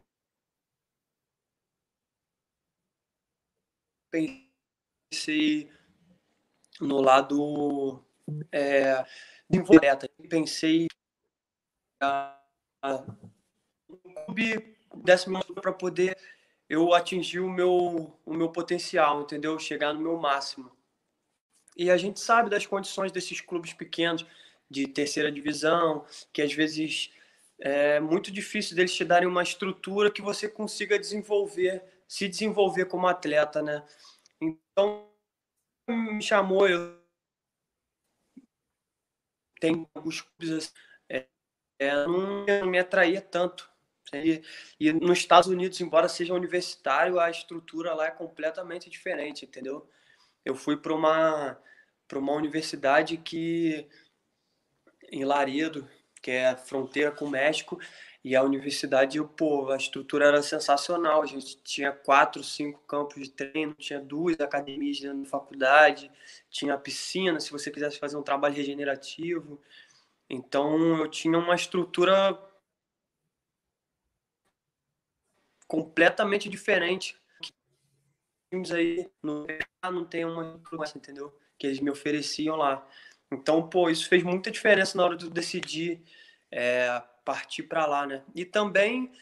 pensei 4.11 5.71
no 6.81 7.01
lado 7.01 8.05
é, 8.53 9.05
de 9.51 9.63
pensei 10.29 10.87
a, 12.01 12.41
a, 12.83 13.05
um 13.91 14.15
clube 14.25 14.78
desse 14.95 15.27
para 15.55 15.73
poder 15.73 16.17
eu 16.69 16.93
atingir 16.93 17.41
o 17.41 17.49
meu, 17.49 18.19
o 18.25 18.35
meu 18.35 18.51
potencial, 18.51 19.23
entendeu? 19.23 19.59
Chegar 19.59 19.95
no 19.95 20.01
meu 20.01 20.19
máximo. 20.19 20.71
E 21.77 21.91
a 21.91 21.97
gente 21.97 22.21
sabe 22.21 22.51
das 22.51 22.67
condições 22.67 23.13
desses 23.13 23.41
clubes 23.41 23.73
pequenos 23.73 24.27
de 24.71 24.87
terceira 24.87 25.33
divisão, 25.33 26.05
que 26.33 26.43
às 26.43 26.53
vezes 26.53 27.11
é 27.61 27.99
muito 28.01 28.31
difícil 28.31 28.77
deles 28.77 28.95
te 28.95 29.05
darem 29.05 29.29
uma 29.29 29.43
estrutura 29.43 30.11
que 30.11 30.21
você 30.21 30.49
consiga 30.49 30.99
desenvolver, 30.99 31.83
se 32.07 32.29
desenvolver 32.29 32.85
como 32.87 33.07
atleta, 33.07 33.63
né? 33.63 33.85
Então, 34.41 35.09
me 35.89 36.23
chamou, 36.23 36.69
eu 36.69 36.99
tem 39.61 39.89
alguns 39.95 40.21
clubes 40.21 40.51
assim, 40.51 40.73
é, 41.09 41.27
é, 41.81 42.07
não 42.07 42.67
me 42.67 42.79
atraía 42.79 43.21
tanto 43.21 43.68
e, 44.15 44.43
e 44.79 44.93
nos 44.93 45.19
Estados 45.19 45.49
Unidos, 45.49 45.81
embora 45.81 46.09
seja 46.09 46.35
universitário, 46.35 47.21
a 47.21 47.31
estrutura 47.31 47.95
lá 47.95 48.07
é 48.07 48.11
completamente 48.11 48.89
diferente, 48.91 49.45
entendeu? 49.45 49.89
Eu 50.45 50.55
fui 50.55 50.77
para 50.77 50.95
uma, 50.95 51.59
para 52.07 52.19
uma 52.19 52.33
universidade 52.33 53.17
que, 53.17 53.87
em 55.11 55.25
Laredo, 55.25 55.89
que 56.23 56.31
é 56.31 56.57
fronteira 56.57 57.11
com 57.11 57.27
o 57.27 57.31
México, 57.31 57.79
e 58.25 58.35
a 58.35 58.43
universidade, 58.43 59.23
pô, 59.37 59.71
a 59.71 59.77
estrutura 59.77 60.27
era 60.27 60.43
sensacional. 60.43 61.23
A 61.23 61.27
gente 61.27 61.57
tinha 61.63 61.93
quatro, 61.93 62.43
cinco 62.43 62.81
campos 62.81 63.23
de 63.23 63.31
treino, 63.31 63.75
tinha 63.75 64.01
duas 64.01 64.39
academias 64.41 65.01
dentro 65.01 65.23
da 65.23 65.29
faculdade, 65.29 66.11
tinha 66.51 66.77
piscina, 66.77 67.41
se 67.41 67.51
você 67.51 67.71
quisesse 67.71 67.99
fazer 67.99 68.17
um 68.17 68.23
trabalho 68.23 68.55
regenerativo. 68.55 69.61
Então, 70.29 70.99
eu 70.99 71.09
tinha 71.09 71.39
uma 71.39 71.55
estrutura 71.55 72.39
completamente 75.69 76.49
diferente. 76.49 77.21
Times 78.51 78.73
aí 78.73 79.09
no 79.23 79.47
não 79.85 80.05
tem 80.05 80.25
uma 80.25 80.59
influência, 80.59 80.99
entendeu? 80.99 81.39
Que 81.59 81.67
eles 81.67 81.81
me 81.81 81.91
ofereciam 81.91 82.57
lá. 82.57 82.85
Então, 83.31 83.69
pô, 83.69 83.91
isso 83.91 84.09
fez 84.09 84.23
muita 84.23 84.51
diferença 84.51 84.97
na 84.97 85.05
hora 85.05 85.17
de 85.17 85.27
eu 85.27 85.31
decidir 85.31 86.03
é, 86.51 87.01
partir 87.25 87.65
para 87.65 87.87
lá, 87.87 88.07
né? 88.07 88.25
E 88.35 88.45
também 88.45 89.13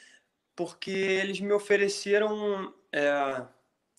porque 0.54 0.90
eles 0.90 1.40
me 1.40 1.52
ofereceram 1.52 2.72
é, 2.90 3.44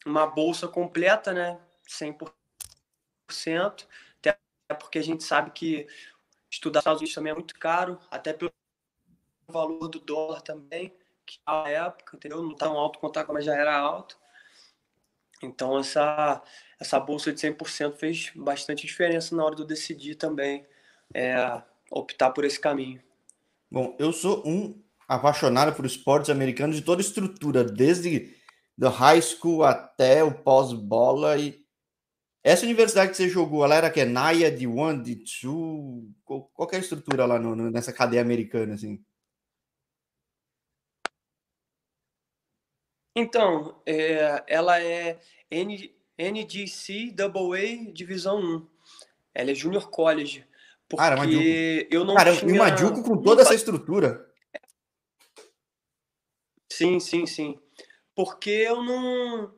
uma 0.05 0.25
bolsa 0.25 0.67
completa, 0.67 1.33
né? 1.33 1.59
100%, 1.87 3.85
até 4.19 4.39
porque 4.79 4.97
a 4.97 5.03
gente 5.03 5.23
sabe 5.23 5.51
que 5.51 5.87
estudar 6.49 6.79
nos 6.79 6.81
Estados 6.81 7.01
Unidos 7.01 7.15
também 7.15 7.31
é 7.31 7.35
muito 7.35 7.59
caro, 7.59 7.99
até 8.09 8.33
pelo 8.33 8.51
valor 9.47 9.87
do 9.87 9.99
dólar 9.99 10.41
também, 10.41 10.93
que 11.27 11.39
na 11.45 11.67
época, 11.67 12.15
entendeu? 12.15 12.41
Não 12.41 12.55
tão 12.55 12.77
alto 12.77 12.99
quanto 12.99 13.17
agora, 13.19 13.33
mas 13.33 13.45
já 13.45 13.53
era 13.53 13.77
alto. 13.77 14.17
Então, 15.43 15.77
essa, 15.77 16.41
essa 16.79 16.99
bolsa 16.99 17.31
de 17.31 17.39
100% 17.39 17.95
fez 17.95 18.31
bastante 18.35 18.87
diferença 18.87 19.35
na 19.35 19.43
hora 19.43 19.55
de 19.55 19.61
eu 19.61 19.67
decidir 19.67 20.15
também 20.15 20.65
é, 21.13 21.61
optar 21.91 22.31
por 22.31 22.45
esse 22.45 22.59
caminho. 22.59 23.01
Bom, 23.69 23.95
eu 23.99 24.11
sou 24.11 24.41
um 24.47 24.81
apaixonado 25.07 25.75
por 25.75 25.85
esportes 25.85 26.29
americanos 26.29 26.77
de 26.77 26.81
toda 26.81 27.01
estrutura, 27.01 27.63
desde 27.63 28.35
do 28.77 28.89
high 28.89 29.21
school 29.21 29.63
até 29.63 30.23
o 30.23 30.33
pós-bola. 30.33 31.37
E 31.37 31.63
essa 32.43 32.65
universidade 32.65 33.11
que 33.11 33.17
você 33.17 33.29
jogou, 33.29 33.63
ela 33.63 33.75
era 33.75 33.89
que 33.89 33.99
é 33.99 34.05
Naya, 34.05 34.51
de 34.51 34.67
One, 34.67 35.03
de 35.03 35.15
Two, 35.17 36.09
qualquer 36.53 36.79
estrutura 36.79 37.25
lá 37.25 37.37
no, 37.37 37.55
nessa 37.69 37.91
cadeia 37.91 38.21
americana, 38.21 38.73
assim? 38.73 39.03
Então, 43.19 43.81
é, 43.83 44.43
ela 44.45 44.79
é 44.79 45.19
N, 45.49 45.91
NGC 46.15 47.15
AA 47.17 47.91
Divisão 47.91 48.39
1. 48.39 48.67
Ela 49.33 49.49
é 49.49 49.55
Junior 49.55 49.89
College. 49.89 50.45
Porque 50.87 51.03
Cara, 51.03 51.25
eu 51.89 52.05
não 52.05 52.13
Cara, 52.13 52.37
tinha... 52.37 52.53
uma 52.53 52.77
Juco 52.77 53.01
com 53.01 53.17
toda 53.19 53.41
essa 53.41 53.55
estrutura. 53.55 54.31
Sim, 56.71 56.99
sim, 56.99 57.25
sim. 57.25 57.59
Porque 58.13 58.51
eu 58.51 58.83
não 58.83 59.51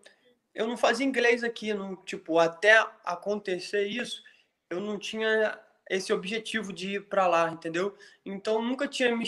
eu 0.56 0.66
não 0.66 0.78
fazia 0.78 1.06
inglês 1.06 1.44
aqui, 1.44 1.74
não, 1.74 1.98
tipo, 1.98 2.40
até 2.40 2.78
acontecer 3.04 3.88
isso, 3.88 4.24
eu 4.70 4.80
não 4.80 4.98
tinha 4.98 5.60
esse 5.90 6.14
objetivo 6.14 6.72
de 6.72 6.96
ir 6.96 7.10
para 7.10 7.28
lá, 7.28 7.52
entendeu? 7.52 7.94
Então 8.26 8.62
nunca 8.62 8.88
tinha 8.88 9.14
me, 9.16 9.26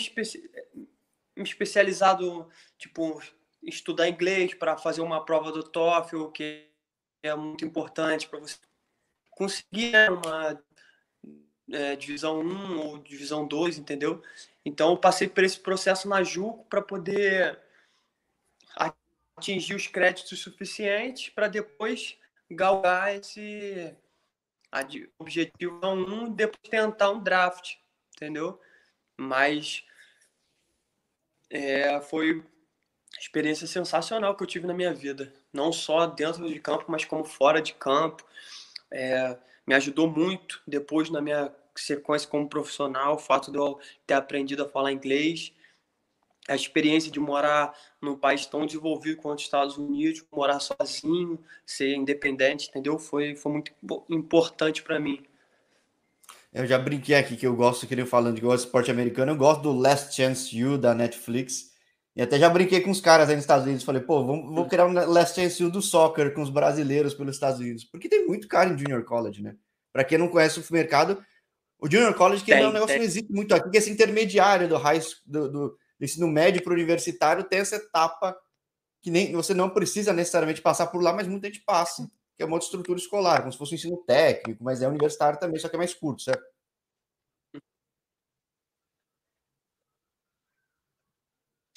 me 1.36 1.42
especializado, 1.42 2.48
tipo, 2.78 3.20
estudar 3.62 4.08
inglês 4.08 4.54
para 4.54 4.76
fazer 4.76 5.00
uma 5.00 5.24
prova 5.24 5.52
do 5.52 5.62
TOEFL, 5.62 6.26
que 6.26 6.68
é 7.22 7.34
muito 7.34 7.64
importante 7.64 8.28
para 8.28 8.40
você 8.40 8.56
conseguir 9.30 9.92
né, 9.92 10.10
uma 10.10 10.62
é, 11.70 11.96
divisão 11.96 12.40
1 12.40 12.80
ou 12.80 12.98
divisão 12.98 13.46
2, 13.46 13.78
entendeu? 13.78 14.22
Então 14.64 14.90
eu 14.90 14.98
passei 14.98 15.28
por 15.28 15.44
esse 15.44 15.58
processo 15.58 16.08
na 16.08 16.22
JUCO 16.22 16.64
para 16.66 16.82
poder 16.82 17.60
atingir 19.36 19.74
os 19.74 19.86
créditos 19.86 20.38
suficientes 20.40 21.28
para 21.30 21.48
depois 21.48 22.18
galgar 22.50 23.14
esse 23.14 23.96
objetivo 25.18 25.80
1 25.84 26.26
e 26.26 26.30
depois 26.30 26.68
tentar 26.68 27.10
um 27.10 27.22
draft, 27.22 27.76
entendeu? 28.14 28.60
Mas 29.18 29.84
é, 31.50 32.00
foi 32.00 32.44
experiência 33.18 33.66
sensacional 33.66 34.36
que 34.36 34.42
eu 34.42 34.46
tive 34.46 34.66
na 34.66 34.74
minha 34.74 34.92
vida, 34.92 35.32
não 35.52 35.72
só 35.72 36.06
dentro 36.06 36.48
de 36.48 36.58
campo, 36.58 36.84
mas 36.88 37.04
como 37.04 37.24
fora 37.24 37.60
de 37.60 37.74
campo. 37.74 38.24
É, 38.90 39.36
me 39.66 39.74
ajudou 39.74 40.08
muito 40.08 40.60
depois 40.66 41.08
na 41.08 41.20
minha 41.20 41.52
sequência 41.74 42.28
como 42.28 42.48
profissional, 42.48 43.14
o 43.14 43.18
fato 43.18 43.50
de 43.50 43.58
eu 43.58 43.78
ter 44.06 44.14
aprendido 44.14 44.64
a 44.64 44.68
falar 44.68 44.92
inglês, 44.92 45.52
a 46.48 46.54
experiência 46.54 47.10
de 47.10 47.20
morar 47.20 47.74
num 48.00 48.16
país 48.16 48.44
tão 48.46 48.66
desenvolvido 48.66 49.16
quanto 49.16 49.38
os 49.38 49.44
Estados 49.44 49.76
Unidos, 49.76 50.24
morar 50.30 50.58
sozinho, 50.58 51.38
ser 51.64 51.94
independente, 51.94 52.68
entendeu? 52.68 52.98
Foi, 52.98 53.36
foi 53.36 53.52
muito 53.52 53.72
importante 54.10 54.82
para 54.82 54.98
mim. 54.98 55.24
Eu 56.52 56.66
já 56.66 56.78
brinquei 56.78 57.14
aqui 57.14 57.36
que 57.36 57.46
eu 57.46 57.56
gosto, 57.56 57.86
que 57.86 57.94
eu 57.94 58.06
falando 58.06 58.36
eu 58.36 58.42
gosto 58.42 58.62
de 58.62 58.66
esporte 58.66 58.90
americano, 58.90 59.32
eu 59.32 59.36
gosto 59.36 59.62
do 59.62 59.72
Last 59.72 60.14
Chance 60.14 60.54
You 60.54 60.76
da 60.76 60.94
Netflix. 60.94 61.71
E 62.14 62.20
até 62.20 62.38
já 62.38 62.48
brinquei 62.50 62.80
com 62.80 62.90
os 62.90 63.00
caras 63.00 63.28
aí 63.28 63.34
nos 63.34 63.44
Estados 63.44 63.64
Unidos. 63.64 63.84
Falei, 63.84 64.02
pô, 64.02 64.24
vamos, 64.24 64.54
vou 64.54 64.68
criar 64.68 64.86
um 64.86 64.92
Last 64.92 65.40
Chance 65.40 65.62
You 65.62 65.70
do 65.70 65.80
soccer 65.80 66.34
com 66.34 66.42
os 66.42 66.50
brasileiros 66.50 67.14
pelos 67.14 67.36
Estados 67.36 67.58
Unidos. 67.58 67.84
Porque 67.84 68.08
tem 68.08 68.26
muito 68.26 68.46
cara 68.48 68.68
em 68.68 68.78
Junior 68.78 69.02
College, 69.04 69.42
né? 69.42 69.56
Para 69.92 70.04
quem 70.04 70.18
não 70.18 70.28
conhece 70.28 70.60
o 70.60 70.64
mercado, 70.72 71.22
o 71.78 71.90
Junior 71.90 72.14
College, 72.14 72.44
que 72.44 72.52
tem, 72.52 72.62
é 72.62 72.68
um 72.68 72.72
negócio 72.72 72.94
que 72.94 72.98
não 72.98 73.04
existe 73.04 73.32
muito 73.32 73.54
aqui, 73.54 73.70
que 73.70 73.76
é 73.76 73.80
esse 73.80 73.90
intermediário 73.90 74.68
do 74.68 74.76
high 74.76 75.00
do, 75.26 75.50
do 75.50 75.78
ensino 76.00 76.28
médio 76.28 76.62
para 76.62 76.70
o 76.70 76.74
universitário, 76.74 77.44
tem 77.44 77.58
essa 77.58 77.76
etapa 77.76 78.36
que 79.02 79.10
nem 79.10 79.32
você 79.32 79.52
não 79.52 79.68
precisa 79.68 80.12
necessariamente 80.12 80.62
passar 80.62 80.86
por 80.86 81.02
lá, 81.02 81.12
mas 81.12 81.26
muita 81.26 81.48
gente 81.48 81.62
passa, 81.66 82.08
que 82.36 82.42
é 82.42 82.46
uma 82.46 82.54
outra 82.54 82.66
estrutura 82.66 82.98
escolar, 82.98 83.40
como 83.40 83.50
se 83.50 83.58
fosse 83.58 83.72
um 83.72 83.74
ensino 83.74 83.96
técnico, 84.06 84.62
mas 84.62 84.80
é 84.80 84.86
universitário 84.86 85.40
também, 85.40 85.58
só 85.58 85.68
que 85.68 85.74
é 85.74 85.78
mais 85.78 85.92
curto, 85.92 86.22
certo? 86.22 86.42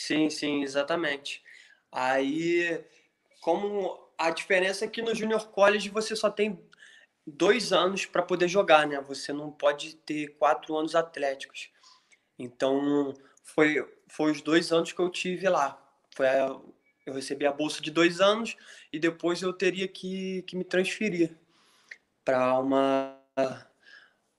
Sim, 0.06 0.30
sim, 0.30 0.62
exatamente. 0.62 1.44
Aí, 1.92 2.80
como 3.42 4.00
a 4.16 4.30
diferença 4.30 4.86
é 4.86 4.88
que 4.88 5.02
no 5.02 5.16
Junior 5.16 5.48
College 5.48 5.90
você 5.90 6.16
só 6.16 6.30
tem 6.30 6.60
dois 7.26 7.74
anos 7.74 8.06
para 8.06 8.22
poder 8.22 8.48
jogar, 8.48 8.86
né? 8.86 9.02
Você 9.02 9.34
não 9.34 9.52
pode 9.52 9.96
ter 9.96 10.28
quatro 10.38 10.78
anos 10.78 10.94
atléticos. 10.94 11.72
Então, 12.38 13.16
foi, 13.44 13.84
foi 14.08 14.32
os 14.32 14.42
dois 14.42 14.72
anos 14.72 14.92
que 14.92 15.00
eu 15.00 15.10
tive 15.10 15.50
lá. 15.50 15.82
Foi 16.16 16.28
a, 16.28 16.56
eu 17.04 17.14
recebi 17.14 17.48
a 17.48 17.52
bolsa 17.52 17.82
de 17.82 17.90
dois 17.90 18.22
anos 18.22 18.56
e 18.94 19.00
depois 19.00 19.42
eu 19.42 19.54
teria 19.54 19.88
que, 19.88 20.44
que 20.44 20.56
me 20.56 20.64
transferir 20.64 21.36
para 22.24 22.60
uma, 22.60 23.18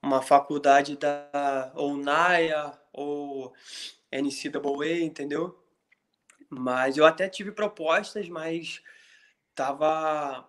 uma 0.00 0.22
faculdade 0.22 0.96
da 0.96 1.72
ou 1.74 1.96
NAIA 1.96 2.72
ou 2.92 3.52
NCAA, 4.12 5.00
entendeu? 5.00 5.62
Mas 6.48 6.96
eu 6.96 7.04
até 7.04 7.28
tive 7.28 7.52
propostas, 7.52 8.28
mas 8.28 8.82
tava 9.54 10.48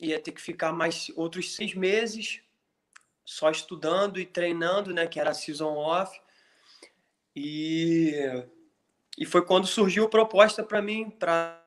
ia 0.00 0.18
ter 0.18 0.32
que 0.32 0.40
ficar 0.40 0.72
mais 0.72 1.10
outros 1.14 1.54
seis 1.54 1.74
meses 1.74 2.40
só 3.24 3.50
estudando 3.50 4.18
e 4.18 4.26
treinando, 4.26 4.92
né? 4.92 5.06
Que 5.06 5.20
era 5.20 5.30
a 5.30 5.34
season 5.34 5.74
off. 5.76 6.20
E, 7.34 8.14
e 9.16 9.24
foi 9.24 9.44
quando 9.44 9.66
surgiu 9.66 10.04
a 10.04 10.08
proposta 10.08 10.62
para 10.64 10.82
mim 10.82 11.10
para 11.10 11.58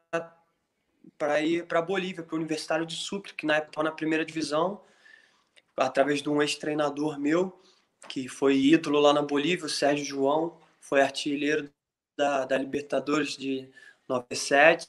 para 1.18 1.42
ir 1.42 1.66
para 1.68 1.82
Bolívia, 1.82 2.24
para 2.24 2.36
o 2.36 2.38
Universitário 2.38 2.86
de 2.86 2.96
Sucre, 2.96 3.34
que 3.34 3.46
na 3.46 3.56
época 3.56 3.72
estava 3.72 3.90
na 3.90 3.96
primeira 3.96 4.26
divisão, 4.26 4.82
através 5.78 6.22
de 6.22 6.30
um 6.30 6.42
ex-treinador 6.42 7.20
meu, 7.20 7.62
que 8.10 8.28
foi 8.28 8.58
ídolo 8.58 9.00
lá 9.00 9.14
na 9.14 9.22
Bolívia, 9.22 9.66
o 9.66 9.70
Sérgio 9.70 10.06
João, 10.06 10.60
foi 10.84 11.02
artilheiro 11.02 11.72
da, 12.16 12.46
da 12.46 12.58
Libertadores 12.58 13.36
de 13.36 13.70
97, 14.08 14.88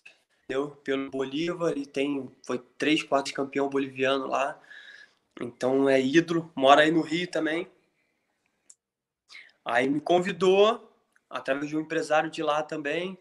deu 0.48 0.70
pelo 0.70 1.10
Bolívar 1.10 1.76
e 1.78 1.86
tem 1.86 2.30
foi 2.44 2.58
três, 2.76 3.02
quatro 3.02 3.32
campeão 3.32 3.68
boliviano 3.68 4.26
lá. 4.26 4.60
Então 5.40 5.88
é 5.88 6.00
ídolo, 6.00 6.52
mora 6.54 6.82
aí 6.82 6.90
no 6.90 7.00
Rio 7.00 7.30
também. 7.30 7.68
Aí 9.64 9.88
me 9.88 10.00
convidou 10.00 10.92
através 11.30 11.68
de 11.70 11.76
um 11.76 11.80
empresário 11.80 12.30
de 12.30 12.42
lá 12.42 12.62
também 12.62 13.18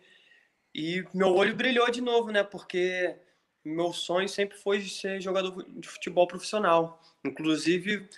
e 0.76 1.06
meu 1.14 1.34
olho 1.36 1.56
brilhou 1.56 1.90
de 1.90 2.02
novo, 2.02 2.32
né? 2.32 2.44
Porque 2.44 3.16
meu 3.64 3.94
sonho 3.94 4.28
sempre 4.28 4.58
foi 4.58 4.82
ser 4.82 5.22
jogador 5.22 5.64
de 5.70 5.88
futebol 5.88 6.28
profissional. 6.28 7.02
Inclusive, 7.24 8.10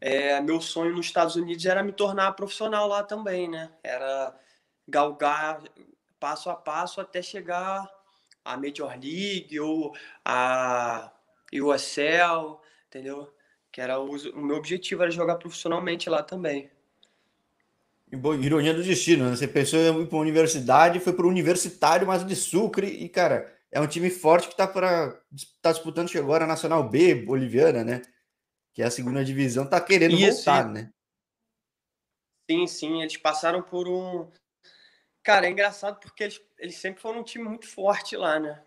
é, 0.00 0.40
meu 0.40 0.60
sonho 0.60 0.94
nos 0.94 1.06
Estados 1.06 1.36
Unidos 1.36 1.64
era 1.66 1.82
me 1.82 1.92
tornar 1.92 2.32
profissional 2.32 2.88
lá 2.88 3.02
também, 3.02 3.48
né? 3.48 3.70
Era 3.82 4.34
galgar 4.88 5.62
passo 6.18 6.48
a 6.48 6.54
passo 6.54 7.00
até 7.00 7.20
chegar 7.20 7.88
à 8.44 8.56
Major 8.56 8.90
League 8.90 9.60
ou 9.60 9.94
a 10.24 11.12
USL, 11.52 12.60
entendeu? 12.88 13.32
Que 13.70 13.80
era 13.80 14.00
o, 14.00 14.16
o 14.16 14.42
meu 14.42 14.56
objetivo 14.56 15.02
era 15.02 15.10
jogar 15.10 15.36
profissionalmente 15.36 16.08
lá 16.08 16.22
também. 16.22 16.70
Ironia 18.10 18.74
do 18.74 18.82
destino, 18.82 19.26
né? 19.26 19.36
Você 19.36 19.46
pensou 19.46 19.78
em 19.78 20.02
ir 20.02 20.06
para 20.06 20.18
universidade, 20.18 20.98
foi 20.98 21.12
para 21.12 21.26
o 21.26 21.28
universitário, 21.28 22.06
mas 22.06 22.26
de 22.26 22.34
Sucre, 22.34 22.86
e, 22.86 23.08
cara, 23.08 23.54
é 23.70 23.80
um 23.80 23.86
time 23.86 24.10
forte 24.10 24.48
que 24.48 24.54
está 24.54 24.66
para 24.66 25.16
tá 25.62 25.70
disputando 25.70 26.10
agora 26.18 26.44
a 26.44 26.48
Nacional 26.48 26.88
B 26.88 27.14
boliviana, 27.14 27.84
né? 27.84 28.02
Que 28.80 28.84
é 28.84 28.86
a 28.86 28.90
segunda 28.90 29.22
divisão, 29.22 29.68
tá 29.68 29.78
querendo 29.78 30.14
Isso, 30.14 30.36
voltar, 30.36 30.66
né? 30.66 30.90
Sim, 32.50 32.66
sim, 32.66 33.02
eles 33.02 33.18
passaram 33.18 33.62
por 33.62 33.86
um. 33.86 34.26
Cara, 35.22 35.46
é 35.46 35.50
engraçado 35.50 36.00
porque 36.00 36.22
eles, 36.22 36.40
eles 36.58 36.76
sempre 36.76 37.02
foram 37.02 37.20
um 37.20 37.22
time 37.22 37.44
muito 37.44 37.68
forte 37.68 38.16
lá, 38.16 38.40
né? 38.40 38.64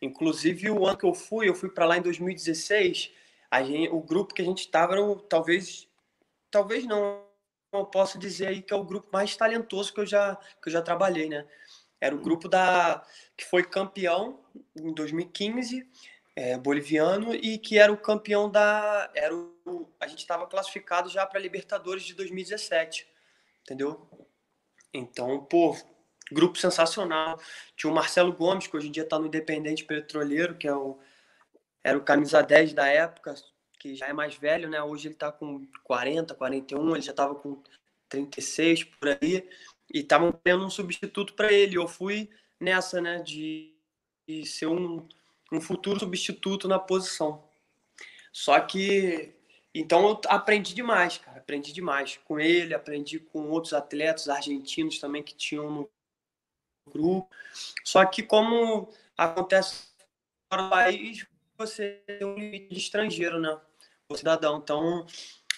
Inclusive, 0.00 0.70
o 0.70 0.86
ano 0.86 0.96
que 0.96 1.04
eu 1.04 1.12
fui, 1.12 1.48
eu 1.48 1.56
fui 1.56 1.68
para 1.68 1.86
lá 1.86 1.98
em 1.98 2.02
2016. 2.02 3.10
A 3.50 3.64
gente, 3.64 3.88
o 3.88 4.00
grupo 4.00 4.32
que 4.32 4.42
a 4.42 4.44
gente 4.44 4.60
estava 4.60 4.92
era 4.92 5.02
o, 5.02 5.16
talvez, 5.16 5.88
talvez 6.52 6.86
não, 6.86 7.26
eu 7.72 7.84
posso 7.84 8.16
dizer 8.16 8.46
aí 8.46 8.62
que 8.62 8.72
é 8.72 8.76
o 8.76 8.84
grupo 8.84 9.08
mais 9.12 9.36
talentoso 9.36 9.92
que 9.92 9.98
eu 9.98 10.06
já, 10.06 10.36
que 10.62 10.68
eu 10.68 10.72
já 10.72 10.82
trabalhei, 10.82 11.28
né? 11.28 11.44
Era 12.00 12.14
o 12.14 12.20
grupo 12.20 12.48
da 12.48 13.04
que 13.36 13.44
foi 13.44 13.64
campeão 13.64 14.38
em 14.76 14.94
2015, 14.94 15.84
é, 16.38 16.56
boliviano, 16.56 17.34
e 17.34 17.58
que 17.58 17.78
era 17.78 17.92
o 17.92 17.96
campeão 17.96 18.48
da. 18.48 19.10
Era 19.12 19.34
o, 19.34 19.92
a 19.98 20.06
gente 20.06 20.20
estava 20.20 20.46
classificado 20.46 21.08
já 21.08 21.26
para 21.26 21.40
Libertadores 21.40 22.04
de 22.04 22.14
2017, 22.14 23.08
entendeu? 23.62 24.08
Então, 24.94 25.44
pô, 25.44 25.76
grupo 26.30 26.56
sensacional. 26.56 27.40
Tinha 27.76 27.90
o 27.90 27.94
Marcelo 27.94 28.32
Gomes, 28.32 28.68
que 28.68 28.76
hoje 28.76 28.86
em 28.86 28.92
dia 28.92 29.02
está 29.02 29.18
no 29.18 29.26
Independente 29.26 29.84
Petroleiro, 29.84 30.56
que 30.56 30.68
é 30.68 30.72
o, 30.72 31.00
era 31.82 31.98
o 31.98 32.04
camisa 32.04 32.40
10 32.40 32.72
da 32.72 32.86
época, 32.86 33.34
que 33.76 33.96
já 33.96 34.06
é 34.06 34.12
mais 34.12 34.36
velho, 34.36 34.68
né? 34.68 34.80
Hoje 34.80 35.08
ele 35.08 35.14
está 35.14 35.32
com 35.32 35.66
40, 35.82 36.36
41, 36.36 36.92
ele 36.92 37.02
já 37.02 37.10
estava 37.10 37.34
com 37.34 37.60
36 38.08 38.84
por 38.84 39.08
aí, 39.20 39.48
e 39.92 39.98
estavam 39.98 40.30
tendo 40.30 40.64
um 40.64 40.70
substituto 40.70 41.34
para 41.34 41.52
ele. 41.52 41.76
Eu 41.76 41.88
fui 41.88 42.30
nessa, 42.60 43.00
né, 43.00 43.18
de, 43.22 43.74
de 44.28 44.46
ser 44.46 44.66
um, 44.66 45.04
um 45.50 45.60
futuro 45.60 46.00
substituto 46.00 46.68
na 46.68 46.78
posição. 46.78 47.44
Só 48.32 48.60
que, 48.60 49.34
então 49.74 50.08
eu 50.08 50.20
aprendi 50.28 50.74
demais, 50.74 51.18
cara, 51.18 51.38
aprendi 51.38 51.72
demais 51.72 52.18
com 52.24 52.38
ele, 52.38 52.74
aprendi 52.74 53.18
com 53.18 53.48
outros 53.50 53.72
atletas 53.72 54.28
argentinos 54.28 54.98
também 54.98 55.22
que 55.22 55.34
tinham 55.34 55.70
no 55.70 55.90
grupo. 56.88 57.28
Só 57.84 58.04
que, 58.04 58.22
como 58.22 58.92
acontece 59.16 59.88
do 60.50 60.70
país, 60.70 61.26
você 61.56 62.02
tem 62.06 62.24
um 62.24 62.34
limite 62.34 62.74
de 62.74 62.78
estrangeiro, 62.78 63.40
né? 63.40 63.58
O 64.08 64.16
cidadão. 64.16 64.58
Então, 64.58 65.06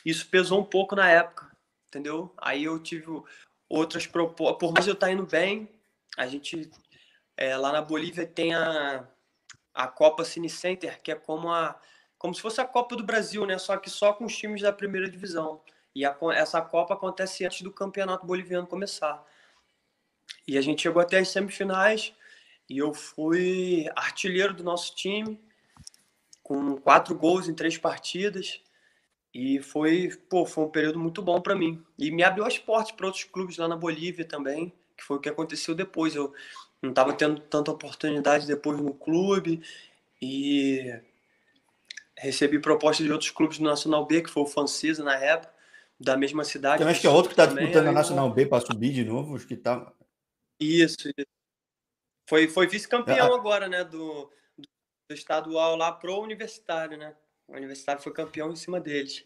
isso 0.05 0.29
pesou 0.29 0.61
um 0.61 0.65
pouco 0.65 0.97
na 0.97 1.09
época, 1.09 1.51
entendeu? 1.89 2.33
Aí 2.39 2.65
eu 2.65 2.79
tive 2.79 3.07
outras 3.69 4.07
propostas. 4.07 4.59
Por 4.59 4.73
mais 4.73 4.87
eu 4.87 4.95
estar 4.95 5.11
indo 5.11 5.27
bem, 5.27 5.69
a 6.17 6.27
gente. 6.27 6.71
É, 7.37 7.57
lá 7.57 7.73
na 7.73 7.81
Bolívia 7.81 8.27
tem 8.27 8.55
a, 8.55 9.07
a 9.75 9.87
Copa 9.87 10.25
Cine 10.25 10.51
Center, 10.51 11.01
que 11.03 11.13
é 11.13 11.15
como 11.15 11.51
a. 11.53 11.81
Como 12.19 12.35
se 12.35 12.43
fosse 12.43 12.61
a 12.61 12.67
Copa 12.67 12.97
do 12.97 13.03
Brasil, 13.03 13.47
né? 13.47 13.57
Só 13.57 13.77
que 13.79 13.89
só 13.89 14.13
com 14.13 14.27
os 14.27 14.37
times 14.37 14.61
da 14.61 14.73
primeira 14.73 15.09
divisão. 15.09 15.63
E 15.95 16.05
a, 16.05 16.17
essa 16.35 16.61
Copa 16.61 16.95
acontece 16.95 17.45
antes 17.45 17.63
do 17.63 17.73
campeonato 17.73 18.27
boliviano 18.27 18.67
começar. 18.67 19.25
E 20.47 20.59
a 20.59 20.61
gente 20.61 20.83
chegou 20.83 21.01
até 21.01 21.19
as 21.19 21.29
semifinais 21.29 22.13
e 22.69 22.79
eu 22.79 22.95
fui 22.95 23.87
artilheiro 23.97 24.55
do 24.55 24.63
nosso 24.63 24.95
time, 24.95 25.41
com 26.43 26.77
quatro 26.77 27.15
gols 27.15 27.49
em 27.49 27.55
três 27.55 27.77
partidas. 27.77 28.61
E 29.33 29.61
foi, 29.61 30.11
pô, 30.29 30.45
foi 30.45 30.65
um 30.65 30.71
período 30.71 30.99
muito 30.99 31.23
bom 31.23 31.41
para 31.41 31.55
mim. 31.55 31.85
E 31.99 32.11
me 32.11 32.23
abriu 32.23 32.45
as 32.45 32.59
portas 32.59 32.93
para 32.93 33.07
outros 33.07 33.25
clubes 33.25 33.57
lá 33.57 33.69
na 33.69 33.77
Bolívia 33.77 34.25
também, 34.25 34.73
que 34.97 35.05
foi 35.05 35.17
o 35.17 35.21
que 35.21 35.29
aconteceu 35.29 35.75
depois. 35.75 36.15
Eu 36.15 36.33
não 36.83 36.91
estava 36.91 37.13
tendo 37.13 37.41
tanta 37.41 37.71
oportunidade 37.71 38.47
depois 38.47 38.79
no 38.79 38.95
clube 38.95 39.63
e 40.21 40.99
recebi 42.17 42.59
propostas 42.59 43.07
de 43.07 43.13
outros 43.13 43.31
clubes 43.31 43.59
do 43.59 43.65
Nacional 43.65 44.07
B, 44.07 44.23
que 44.23 44.31
foi 44.31 44.43
o 44.43 44.47
Fancisa 44.47 45.03
na 45.03 45.17
época, 45.17 45.53
da 45.99 46.17
mesma 46.17 46.45
cidade. 46.45 46.83
Eu 46.83 46.89
acho 46.89 47.01
que 47.01 47.07
é 47.07 47.11
outro 47.11 47.35
que 47.35 47.41
está 47.41 47.47
disputando 47.47 47.89
a 47.89 47.93
Nacional 47.93 48.31
B 48.31 48.47
para 48.47 48.65
subir 48.65 48.93
de 48.93 49.05
novo, 49.05 49.37
acho 49.37 49.47
que 49.47 49.57
tá. 49.57 49.93
Isso, 50.59 51.09
isso. 51.09 51.27
Foi, 52.29 52.47
foi 52.49 52.67
vice-campeão 52.67 53.33
é, 53.33 53.35
agora, 53.35 53.69
né? 53.69 53.83
Do, 53.83 54.31
do 54.57 55.15
estadual 55.15 55.77
lá 55.77 55.91
pro 55.91 56.21
universitário, 56.21 56.97
né? 56.97 57.15
O 57.49 57.57
universitário 57.57 58.03
foi 58.03 58.13
campeão 58.13 58.53
em 58.53 58.57
cima 58.57 58.81
deles. 58.81 59.25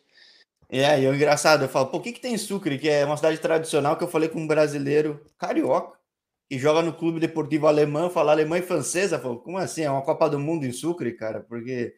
É, 0.68 1.00
e 1.00 1.04
é 1.04 1.14
engraçado, 1.14 1.64
eu 1.64 1.68
falo, 1.68 1.88
por 1.88 2.00
que, 2.00 2.12
que 2.12 2.20
tem 2.20 2.38
Sucre, 2.38 2.78
que 2.78 2.88
é 2.88 3.04
uma 3.04 3.16
cidade 3.16 3.38
tradicional, 3.38 3.96
que 3.96 4.04
eu 4.04 4.08
falei 4.08 4.28
com 4.28 4.40
um 4.40 4.46
brasileiro 4.46 5.24
carioca, 5.36 5.98
que 6.48 6.58
joga 6.58 6.82
no 6.82 6.92
clube 6.92 7.20
deportivo 7.20 7.66
alemão, 7.66 8.10
fala 8.10 8.32
alemã 8.32 8.58
e 8.58 8.62
francesa, 8.62 9.18
falou, 9.18 9.40
como 9.40 9.58
assim? 9.58 9.82
É 9.82 9.90
uma 9.90 10.02
Copa 10.02 10.28
do 10.28 10.38
Mundo 10.38 10.64
em 10.64 10.72
Sucre, 10.72 11.12
cara? 11.14 11.40
Porque 11.40 11.96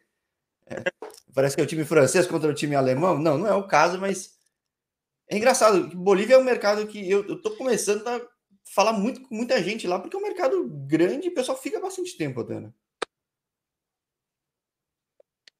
é, 0.65 0.83
parece 1.33 1.55
que 1.55 1.61
é 1.61 1.63
o 1.63 1.67
time 1.67 1.83
francês 1.83 2.25
contra 2.27 2.49
o 2.49 2.53
time 2.53 2.75
alemão. 2.75 3.17
Não, 3.17 3.37
não 3.37 3.47
é 3.47 3.53
o 3.53 3.67
caso, 3.67 3.99
mas 3.99 4.37
é 5.29 5.37
engraçado. 5.37 5.95
Bolívia 5.95 6.35
é 6.35 6.37
um 6.37 6.43
mercado 6.43 6.87
que 6.87 7.09
eu, 7.09 7.27
eu 7.27 7.41
tô 7.41 7.55
começando 7.55 8.07
a 8.07 8.21
falar 8.73 8.93
muito 8.93 9.21
com 9.21 9.35
muita 9.35 9.61
gente 9.61 9.87
lá, 9.87 9.99
porque 9.99 10.15
é 10.15 10.19
um 10.19 10.23
mercado 10.23 10.67
grande 10.87 11.27
e 11.27 11.29
o 11.29 11.33
pessoal 11.33 11.57
fica 11.57 11.79
bastante 11.79 12.17
tempo 12.17 12.41
até, 12.41 12.59
né? 12.59 12.71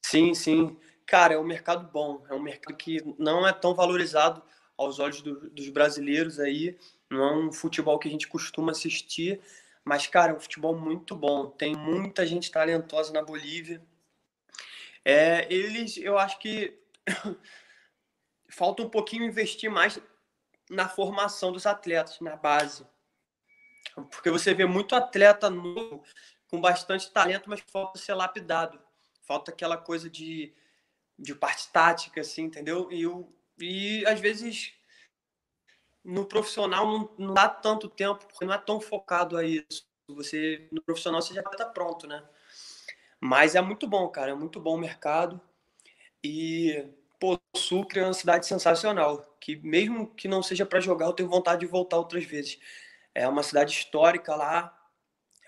Sim, 0.06 0.34
sim. 0.34 0.78
Cara, 1.06 1.34
é 1.34 1.38
um 1.38 1.44
mercado 1.44 1.90
bom, 1.92 2.24
é 2.30 2.34
um 2.34 2.42
mercado 2.42 2.76
que 2.76 3.02
não 3.18 3.48
é 3.48 3.54
tão 3.54 3.76
valorizado 3.76 4.42
aos 4.78 5.00
olhos 5.00 5.22
do, 5.22 5.50
dos 5.50 5.70
brasileiros 5.70 6.40
aí, 6.40 6.78
não 7.10 7.24
é 7.24 7.34
um 7.34 7.52
futebol 7.52 7.98
que 8.00 8.08
a 8.08 8.12
gente 8.12 8.28
costuma 8.28 8.72
assistir, 8.72 9.42
mas, 9.84 10.06
cara, 10.08 10.34
é 10.34 10.36
um 10.36 10.40
futebol 10.40 10.78
muito 10.78 11.16
bom, 11.16 11.50
tem 11.50 11.76
muita 11.76 12.26
gente 12.26 12.52
talentosa 12.52 13.14
na 13.14 13.22
Bolívia. 13.22 13.82
É, 15.06 15.52
eles, 15.52 15.98
eu 15.98 16.18
acho 16.18 16.38
que 16.40 16.78
falta 18.50 18.84
um 18.84 18.90
pouquinho 18.90 19.24
investir 19.24 19.72
mais 19.72 20.00
na 20.70 20.90
formação 20.90 21.52
dos 21.54 21.66
atletas, 21.66 22.20
na 22.20 22.36
base. 22.36 22.86
Porque 24.12 24.30
você 24.30 24.54
vê 24.54 24.66
muito 24.66 24.96
atleta 24.96 25.50
novo, 25.50 26.04
com 26.50 26.60
bastante 26.60 27.12
talento, 27.12 27.50
mas 27.50 27.62
falta 27.72 27.98
ser 27.98 28.14
lapidado. 28.14 28.80
Falta 29.24 29.52
aquela 29.52 29.78
coisa 29.78 30.10
de, 30.10 30.54
de 31.18 31.34
parte 31.34 31.70
tática, 31.70 32.22
assim, 32.22 32.44
entendeu? 32.44 32.92
E, 32.92 33.04
eu, 33.04 33.34
e 33.58 34.06
às 34.06 34.20
vezes 34.20 34.77
no 36.08 36.26
profissional 36.26 36.88
não, 36.88 37.10
não 37.18 37.34
dá 37.34 37.50
tanto 37.50 37.90
tempo, 37.90 38.26
porque 38.26 38.46
não 38.46 38.54
é 38.54 38.58
tão 38.58 38.80
focado 38.80 39.36
a 39.36 39.44
isso. 39.44 39.86
Você, 40.08 40.66
no 40.72 40.82
profissional 40.82 41.22
você 41.22 41.34
já 41.34 41.42
está 41.42 41.66
pronto, 41.66 42.08
né? 42.08 42.24
Mas 43.20 43.56
é 43.56 43.62
muito 43.62 43.86
bom, 43.86 44.08
cara. 44.08 44.32
É 44.32 44.34
muito 44.34 44.58
bom 44.58 44.76
o 44.76 44.80
mercado. 44.80 45.42
E, 46.24 46.88
pô, 47.20 47.38
Sucre 47.54 48.00
é 48.00 48.06
uma 48.06 48.14
cidade 48.14 48.48
sensacional. 48.48 49.36
Que 49.38 49.58
mesmo 49.58 50.08
que 50.08 50.30
não 50.30 50.42
seja 50.42 50.66
para 50.66 50.80
jogar, 50.80 51.08
eu 51.08 51.14
tenho 51.14 51.28
vontade 51.28 51.60
de 51.60 51.66
voltar 51.66 51.98
outras 51.98 52.24
vezes. 52.24 52.58
É 53.14 53.28
uma 53.28 53.44
cidade 53.44 53.74
histórica 53.74 54.34
lá. 54.34 54.74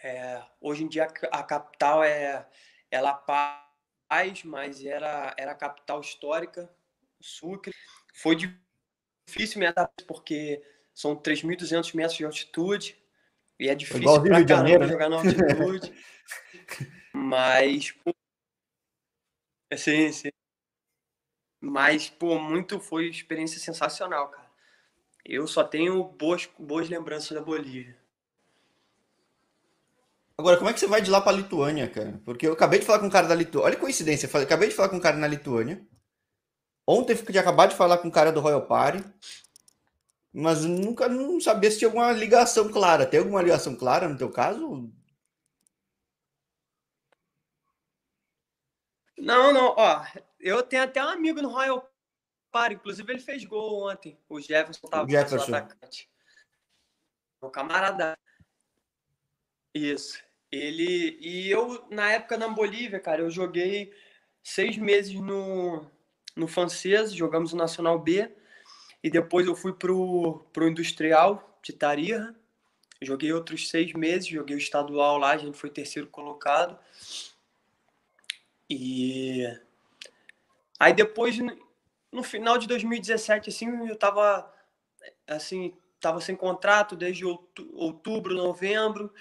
É, 0.03 0.43
hoje 0.59 0.83
em 0.83 0.89
dia 0.89 1.07
a 1.31 1.43
capital 1.43 2.03
é, 2.03 2.45
é 2.91 2.99
La 2.99 3.13
Paz, 3.13 4.43
mas 4.43 4.83
era, 4.83 5.33
era 5.37 5.51
a 5.53 5.55
capital 5.55 6.01
histórica, 6.01 6.69
Sucre. 7.21 7.73
Foi 8.13 8.35
difícil 9.29 9.59
me 9.59 9.67
adaptar 9.67 10.05
porque 10.05 10.61
são 10.93 11.15
3.200 11.15 11.95
metros 11.95 12.17
de 12.17 12.25
altitude 12.25 12.97
e 13.59 13.69
é 13.69 13.75
difícil 13.75 14.21
pra 14.21 14.45
Janeiro, 14.45 14.85
né? 14.85 14.91
jogar 14.91 15.09
na 15.09 15.17
altitude. 15.17 15.93
mas, 17.13 17.91
pô, 17.91 18.13
sim, 19.77 20.11
sim. 20.11 20.29
Mas, 21.61 22.09
pô, 22.09 22.39
muito 22.39 22.79
foi 22.79 23.09
experiência 23.09 23.59
sensacional, 23.59 24.29
cara. 24.29 24.49
Eu 25.25 25.45
só 25.45 25.63
tenho 25.63 26.03
boas, 26.03 26.49
boas 26.57 26.89
lembranças 26.89 27.31
da 27.31 27.41
Bolívia. 27.41 27.97
Agora, 30.37 30.55
como 30.57 30.69
é 30.69 30.73
que 30.73 30.79
você 30.79 30.87
vai 30.87 31.01
de 31.01 31.11
lá 31.11 31.19
para 31.19 31.35
Lituânia, 31.35 31.89
cara? 31.89 32.21
Porque 32.23 32.47
eu 32.47 32.53
acabei 32.53 32.79
de 32.79 32.85
falar 32.85 32.99
com 32.99 33.07
um 33.07 33.09
cara 33.09 33.27
da 33.27 33.35
Lituânia. 33.35 33.67
Olha 33.67 33.77
a 33.77 33.79
coincidência, 33.79 34.29
eu 34.33 34.41
acabei 34.41 34.69
de 34.69 34.75
falar 34.75 34.87
com 34.87 34.95
um 34.95 35.01
cara 35.01 35.17
na 35.17 35.27
Lituânia. 35.27 35.85
Ontem 36.91 37.13
eu 37.13 37.23
tinha 37.23 37.41
acabado 37.41 37.69
de 37.69 37.75
falar 37.75 37.99
com 37.99 38.07
um 38.07 38.11
cara 38.11 38.31
do 38.31 38.39
Royal 38.39 38.65
Party. 38.65 39.03
Mas 40.33 40.65
nunca 40.65 41.07
não 41.07 41.39
sabia 41.39 41.69
se 41.69 41.77
tinha 41.77 41.87
alguma 41.87 42.11
ligação 42.11 42.67
clara. 42.71 43.05
Tem 43.05 43.19
alguma 43.19 43.43
ligação 43.43 43.75
clara 43.75 44.09
no 44.09 44.17
teu 44.17 44.31
caso? 44.31 44.91
Não, 49.15 49.53
não, 49.53 49.75
ó. 49.77 50.03
Eu 50.39 50.63
tenho 50.63 50.81
até 50.81 51.05
um 51.05 51.09
amigo 51.09 51.43
no 51.43 51.49
Royal 51.49 51.87
para, 52.51 52.73
inclusive 52.73 53.13
ele 53.13 53.21
fez 53.21 53.45
gol 53.45 53.87
ontem. 53.87 54.19
O 54.27 54.41
Jefferson 54.41 54.87
estava 54.87 55.05
o 55.05 55.09
Jefferson. 55.11 55.55
atacante. 55.55 56.09
O 57.39 57.51
camarada. 57.51 58.17
Isso. 59.75 60.19
Ele. 60.51 61.19
E 61.21 61.51
eu, 61.51 61.87
na 61.91 62.13
época 62.13 62.35
na 62.35 62.47
Bolívia, 62.47 62.99
cara, 62.99 63.21
eu 63.21 63.29
joguei 63.29 63.93
seis 64.41 64.75
meses 64.75 65.13
no, 65.13 65.87
no 66.39 66.47
francês, 66.47 67.13
jogamos 67.13 67.53
o 67.53 67.57
Nacional 67.57 67.99
B. 67.99 68.31
E 69.03 69.09
depois 69.09 69.45
eu 69.45 69.55
fui 69.55 69.73
pro, 69.73 70.45
pro 70.51 70.67
Industrial 70.67 71.59
de 71.61 71.73
Tarija. 71.73 72.35
Joguei 73.01 73.31
outros 73.31 73.69
seis 73.69 73.93
meses, 73.93 74.27
joguei 74.27 74.55
o 74.55 74.59
estadual 74.59 75.17
lá, 75.17 75.31
a 75.31 75.37
gente 75.37 75.57
foi 75.57 75.69
terceiro 75.69 76.07
colocado. 76.07 76.77
E 78.69 79.45
aí 80.79 80.93
depois 80.93 81.37
no 82.11 82.23
final 82.23 82.57
de 82.57 82.67
2017, 82.67 83.49
assim, 83.49 83.87
eu 83.87 83.95
tava, 83.95 84.51
assim, 85.27 85.73
tava 85.99 86.19
sem 86.19 86.35
contrato 86.35 86.95
desde 86.95 87.23
outubro, 87.25 88.33
novembro, 88.33 89.13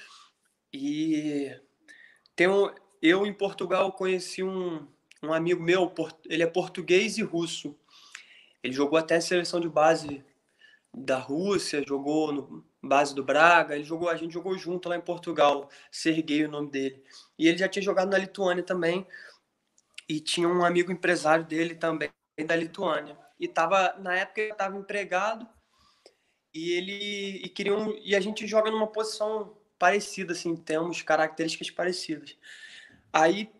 e 0.73 1.55
tem 2.35 2.49
um, 2.49 2.73
eu 3.01 3.27
em 3.27 3.33
Portugal 3.33 3.93
conheci 3.93 4.43
um, 4.43 4.87
um 5.23 5.33
amigo 5.33 5.63
meu, 5.63 5.93
ele 6.27 6.43
é 6.43 6.47
português 6.47 7.19
e 7.19 7.23
russo. 7.23 7.77
Ele 8.63 8.73
jogou 8.73 8.99
até 8.99 9.17
a 9.17 9.21
seleção 9.21 9.61
de 9.61 9.69
base 9.69 10.25
da 10.95 11.19
Rússia, 11.19 11.85
jogou 11.87 12.33
no 12.33 12.65
base 12.83 13.15
do 13.15 13.23
Braga, 13.23 13.75
ele 13.75 13.85
jogou, 13.85 14.09
a 14.09 14.17
gente 14.17 14.33
jogou 14.33 14.57
junto 14.57 14.89
lá 14.89 14.97
em 14.97 15.01
Portugal, 15.01 15.69
Serguei 15.91 16.45
o 16.45 16.51
nome 16.51 16.71
dele. 16.71 17.03
E 17.39 17.47
ele 17.47 17.59
já 17.59 17.69
tinha 17.69 17.83
jogado 17.83 18.11
na 18.11 18.19
Lituânia 18.19 18.63
também, 18.63 19.07
e 20.09 20.21
tinha 20.21 20.49
um 20.49 20.65
amigo 20.65 20.91
empresário 20.91 21.45
dele 21.45 21.75
também 21.75 22.11
da 22.47 22.57
Lituânia. 22.57 23.19
E 23.39 23.47
tava, 23.47 23.95
na 23.99 24.15
época 24.15 24.41
ele 24.41 24.53
estava 24.53 24.77
empregado, 24.77 25.47
e 26.55 26.73
ele 26.73 27.43
e 27.45 27.49
queriam 27.49 27.95
e 28.03 28.17
a 28.17 28.21
gente 28.21 28.47
joga 28.47 28.71
numa 28.71 28.87
posição 28.87 29.57
parecida 29.79 30.33
assim, 30.33 30.57
temos 30.57 31.03
características 31.03 31.71
parecidas. 31.71 32.37
Aí 33.13 33.51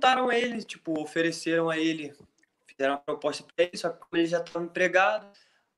perguntaram 0.00 0.32
ele, 0.32 0.64
tipo, 0.64 0.98
ofereceram 0.98 1.68
a 1.68 1.78
ele, 1.78 2.14
fizeram 2.66 2.94
uma 2.94 3.00
proposta 3.00 3.44
para 3.44 3.66
ele, 3.66 3.76
só 3.76 3.90
que 3.90 3.98
como 3.98 4.16
ele 4.16 4.26
já 4.26 4.40
estava 4.40 4.64
empregado, 4.64 5.30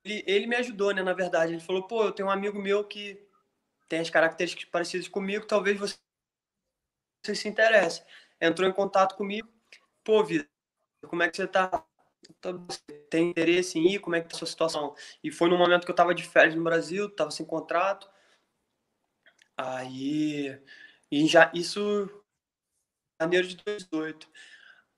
ele, 0.04 0.22
ele 0.26 0.46
me 0.46 0.56
ajudou, 0.56 0.94
né, 0.94 1.02
na 1.02 1.12
verdade. 1.12 1.52
Ele 1.52 1.60
falou, 1.60 1.86
pô, 1.86 2.04
eu 2.04 2.12
tenho 2.12 2.28
um 2.28 2.30
amigo 2.30 2.60
meu 2.60 2.84
que 2.84 3.20
tem 3.88 3.98
as 3.98 4.08
características 4.08 4.66
parecidas 4.66 5.08
comigo, 5.08 5.46
talvez 5.46 5.78
você, 5.78 5.96
você 7.24 7.34
se 7.34 7.48
interesse. 7.48 8.02
Entrou 8.40 8.68
em 8.68 8.72
contato 8.72 9.16
comigo, 9.16 9.48
pô, 10.04 10.22
Vida, 10.24 10.48
como 11.08 11.22
é 11.22 11.28
que 11.28 11.36
você 11.36 11.46
tá? 11.46 11.84
Tem 13.10 13.30
interesse 13.30 13.78
em 13.78 13.94
ir? 13.94 13.98
Como 13.98 14.14
é 14.14 14.20
que 14.20 14.28
tá 14.28 14.36
a 14.36 14.38
sua 14.38 14.46
situação? 14.46 14.94
E 15.22 15.30
foi 15.30 15.50
no 15.50 15.58
momento 15.58 15.84
que 15.84 15.90
eu 15.90 15.96
tava 15.96 16.14
de 16.14 16.22
férias 16.22 16.54
no 16.54 16.62
Brasil, 16.62 17.10
tava 17.10 17.30
sem 17.32 17.44
contrato. 17.44 18.08
Aí, 19.56 20.58
e 21.10 21.26
já, 21.26 21.50
isso, 21.54 22.21
janeiro 23.22 23.46
de 23.46 23.56
2018. 23.56 24.28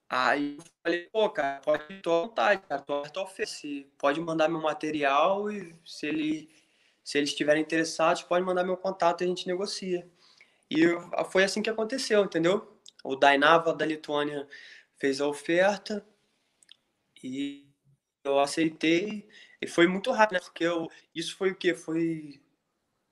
Aí 0.08 0.56
eu 0.58 0.64
falei, 0.82 1.08
pô, 1.12 1.30
cara, 1.30 1.60
pode 1.60 1.92
ir 1.92 2.02
à 2.06 2.10
vontade, 2.10 2.62
cara, 2.68 2.84
Pode 3.98 4.20
mandar 4.20 4.48
meu 4.48 4.60
material 4.60 5.50
e 5.50 5.74
se, 5.84 6.06
ele, 6.06 6.48
se 7.02 7.18
eles 7.18 7.30
estiverem 7.30 7.62
interessados, 7.62 8.22
pode 8.22 8.44
mandar 8.44 8.64
meu 8.64 8.76
contato 8.76 9.22
e 9.22 9.24
a 9.24 9.28
gente 9.28 9.46
negocia. 9.46 10.08
E 10.70 10.84
foi 11.30 11.44
assim 11.44 11.62
que 11.62 11.70
aconteceu, 11.70 12.24
entendeu? 12.24 12.78
O 13.02 13.16
Dainava 13.16 13.74
da 13.74 13.84
Lituânia 13.84 14.46
fez 14.98 15.20
a 15.20 15.26
oferta 15.26 16.06
e 17.22 17.66
eu 18.24 18.38
aceitei. 18.38 19.28
E 19.60 19.66
foi 19.66 19.86
muito 19.86 20.10
rápido, 20.12 20.34
né? 20.34 20.40
Porque 20.40 20.64
eu, 20.64 20.88
isso 21.14 21.36
foi 21.36 21.50
o 21.50 21.56
quê? 21.56 21.74
Foi 21.74 22.40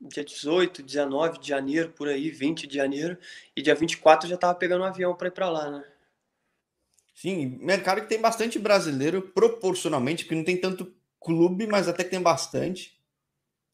dia 0.08 0.24
18, 0.24 0.82
19 0.82 1.38
de 1.38 1.48
janeiro, 1.48 1.90
por 1.90 2.08
aí, 2.08 2.30
20 2.30 2.66
de 2.66 2.76
janeiro. 2.76 3.16
E 3.56 3.62
dia 3.62 3.74
24 3.74 4.26
eu 4.26 4.30
já 4.30 4.36
tava 4.36 4.54
pegando 4.54 4.82
um 4.82 4.86
avião 4.86 5.14
para 5.14 5.28
ir 5.28 5.32
para 5.32 5.48
lá, 5.48 5.70
né? 5.70 5.84
Sim, 7.14 7.58
mercado 7.60 8.00
que 8.00 8.08
tem 8.08 8.20
bastante 8.20 8.58
brasileiro, 8.58 9.22
proporcionalmente, 9.22 10.24
porque 10.24 10.34
não 10.34 10.44
tem 10.44 10.56
tanto 10.56 10.92
clube, 11.20 11.66
mas 11.66 11.88
até 11.88 12.02
que 12.02 12.10
tem 12.10 12.20
bastante. 12.20 13.00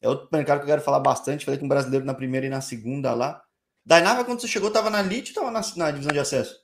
É 0.01 0.07
outro 0.07 0.29
mercado 0.31 0.59
que 0.59 0.63
eu 0.63 0.67
quero 0.67 0.81
falar 0.81 0.99
bastante. 0.99 1.45
Falei 1.45 1.59
com 1.59 1.65
um 1.65 1.69
brasileiro 1.69 2.05
na 2.05 2.13
primeira 2.13 2.45
e 2.45 2.49
na 2.49 2.61
segunda 2.61 3.13
lá. 3.13 3.43
Dainava, 3.85 4.23
quando 4.23 4.39
você 4.39 4.47
chegou, 4.47 4.67
estava 4.67 4.89
na 4.89 4.99
Elite 4.99 5.33
ou 5.37 5.49
estava 5.49 5.51
na, 5.51 5.61
na, 5.75 5.91
divisão 5.91 6.13
de 6.13 6.19
acesso? 6.19 6.63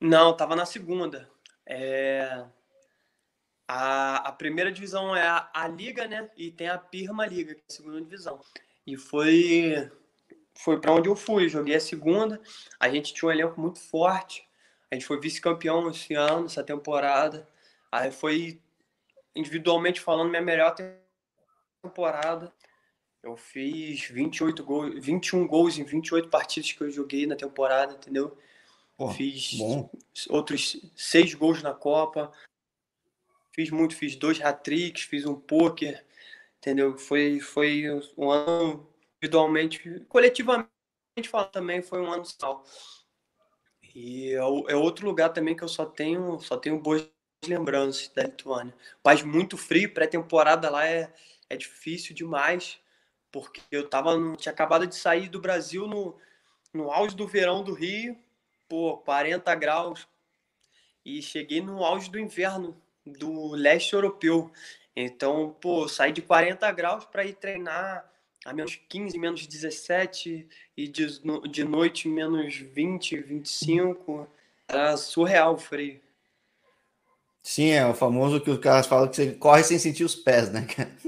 Não, 0.00 0.32
estava 0.32 0.56
na 0.56 0.66
segunda. 0.66 1.30
É... 1.64 2.44
A, 3.72 4.16
a 4.16 4.32
primeira 4.32 4.72
divisão 4.72 5.14
é 5.14 5.22
a, 5.22 5.48
a 5.54 5.68
Liga, 5.68 6.08
né? 6.08 6.28
E 6.36 6.50
tem 6.50 6.68
a 6.68 6.76
Pirma 6.76 7.24
Liga, 7.24 7.54
que 7.54 7.60
é 7.60 7.64
a 7.68 7.72
segunda 7.72 8.00
divisão. 8.00 8.40
E 8.84 8.96
foi 8.96 9.88
foi 10.58 10.80
para 10.80 10.92
onde 10.92 11.08
eu 11.08 11.14
fui. 11.14 11.48
Joguei 11.48 11.76
a 11.76 11.80
segunda. 11.80 12.40
A 12.80 12.88
gente 12.88 13.14
tinha 13.14 13.28
um 13.28 13.32
elenco 13.32 13.60
muito 13.60 13.78
forte. 13.78 14.44
A 14.90 14.96
gente 14.96 15.06
foi 15.06 15.20
vice-campeão 15.20 15.88
esse 15.88 16.14
ano, 16.14 16.46
essa 16.46 16.64
temporada. 16.64 17.48
Aí 17.92 18.10
foi, 18.10 18.60
individualmente 19.36 20.00
falando, 20.00 20.30
minha 20.30 20.42
melhor 20.42 20.74
temporada. 21.80 22.52
Eu 23.22 23.36
fiz 23.36 24.02
28 24.08 24.64
gols, 24.64 24.94
21 24.98 25.46
gols 25.46 25.78
em 25.78 25.84
28 25.84 26.28
partidas 26.28 26.72
que 26.72 26.82
eu 26.82 26.90
joguei 26.90 27.24
na 27.24 27.36
temporada, 27.36 27.94
entendeu? 27.94 28.36
Pô, 28.96 29.10
fiz 29.10 29.54
bom. 29.54 29.88
outros 30.28 30.76
seis 30.96 31.34
gols 31.34 31.62
na 31.62 31.72
Copa. 31.72 32.32
Fiz 33.52 33.70
muito, 33.70 33.96
fiz 33.96 34.16
dois 34.16 34.40
hat-tricks, 34.40 35.02
fiz 35.02 35.26
um 35.26 35.34
poker, 35.34 36.04
entendeu? 36.58 36.96
Foi, 36.96 37.40
foi 37.40 37.84
um 38.16 38.30
ano 38.30 38.88
individualmente, 39.16 40.00
coletivamente 40.08 40.70
falando 41.28 41.50
também 41.50 41.82
foi 41.82 42.00
um 42.00 42.10
ano 42.10 42.24
sal. 42.24 42.64
E 43.94 44.30
é, 44.32 44.36
é, 44.36 44.76
outro 44.76 45.06
lugar 45.06 45.30
também 45.30 45.56
que 45.56 45.64
eu 45.64 45.68
só 45.68 45.84
tenho, 45.84 46.38
só 46.40 46.56
tenho 46.56 46.78
boas 46.78 47.08
lembranças 47.44 48.08
da 48.08 48.24
Lituânia. 48.24 48.74
Mas 49.04 49.22
muito 49.22 49.56
frio, 49.56 49.92
pré-temporada 49.92 50.70
lá 50.70 50.86
é, 50.86 51.12
é 51.48 51.56
difícil 51.56 52.14
demais, 52.14 52.78
porque 53.32 53.60
eu 53.70 53.88
tava 53.88 54.16
no, 54.16 54.36
tinha 54.36 54.52
acabado 54.52 54.86
de 54.86 54.94
sair 54.94 55.28
do 55.28 55.40
Brasil 55.40 55.86
no, 55.86 56.16
no 56.72 56.90
auge 56.90 57.16
do 57.16 57.26
verão 57.26 57.64
do 57.64 57.72
Rio, 57.72 58.16
pô, 58.68 58.98
40 58.98 59.54
graus, 59.56 60.06
e 61.04 61.20
cheguei 61.22 61.60
no 61.60 61.84
auge 61.84 62.10
do 62.10 62.18
inverno 62.18 62.80
do 63.06 63.50
leste 63.52 63.94
europeu. 63.94 64.50
Então, 64.94 65.56
pô, 65.60 65.88
saí 65.88 66.12
de 66.12 66.22
40 66.22 66.70
graus 66.72 67.04
para 67.04 67.24
ir 67.24 67.34
treinar 67.34 68.10
a 68.44 68.52
menos 68.52 68.76
15, 68.88 69.18
menos 69.18 69.46
17 69.46 70.48
e 70.76 70.88
de, 70.88 71.20
de 71.50 71.64
noite 71.64 72.08
menos 72.08 72.56
20, 72.56 73.18
25. 73.20 74.28
Era 74.68 74.96
surreal 74.96 75.54
o 75.54 75.58
frio. 75.58 76.00
Sim, 77.42 77.70
é 77.70 77.86
o 77.86 77.94
famoso 77.94 78.40
que 78.40 78.50
os 78.50 78.58
caras 78.58 78.86
falam 78.86 79.08
que 79.08 79.16
você 79.16 79.32
corre 79.32 79.64
sem 79.64 79.78
sentir 79.78 80.04
os 80.04 80.14
pés, 80.14 80.50
né? 80.50 80.66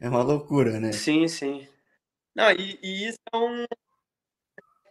É 0.00 0.08
uma 0.08 0.22
loucura, 0.22 0.80
né? 0.80 0.92
Sim, 0.92 1.28
sim. 1.28 1.68
Não, 2.34 2.50
e, 2.52 2.78
e 2.82 3.08
isso 3.08 3.18
é 3.32 3.36
um, 3.36 3.64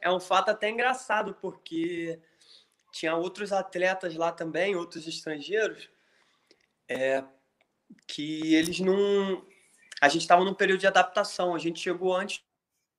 é 0.02 0.12
um 0.12 0.20
fato 0.20 0.50
até 0.50 0.70
engraçado, 0.70 1.36
porque 1.42 2.20
tinha 2.92 3.16
outros 3.16 3.52
atletas 3.52 4.16
lá 4.16 4.32
também, 4.32 4.76
outros 4.76 5.08
estrangeiros, 5.08 5.90
é, 6.88 7.24
que 8.08 8.54
eles 8.54 8.80
não 8.80 9.46
a 10.02 10.10
gente 10.10 10.24
estava 10.24 10.44
num 10.44 10.56
período 10.56 10.80
de 10.80 10.88
adaptação. 10.88 11.54
A 11.54 11.60
gente 11.60 11.80
chegou 11.80 12.16
antes 12.16 12.44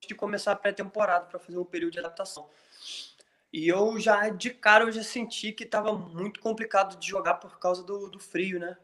de 0.06 0.14
começar 0.14 0.52
a 0.52 0.56
pré-temporada 0.56 1.26
para 1.26 1.40
fazer 1.40 1.58
um 1.58 1.64
período 1.64 1.94
de 1.94 1.98
adaptação. 1.98 2.48
E 3.52 3.68
eu 3.68 3.98
já, 3.98 4.28
de 4.28 4.50
cara, 4.50 4.84
eu 4.84 4.92
já 4.92 5.02
senti 5.02 5.52
que 5.52 5.64
estava 5.64 5.92
muito 5.92 6.40
complicado 6.40 6.96
de 6.98 7.08
jogar 7.08 7.34
por 7.34 7.58
causa 7.58 7.82
do, 7.82 8.08
do 8.08 8.20
frio, 8.20 8.60
né? 8.60 8.78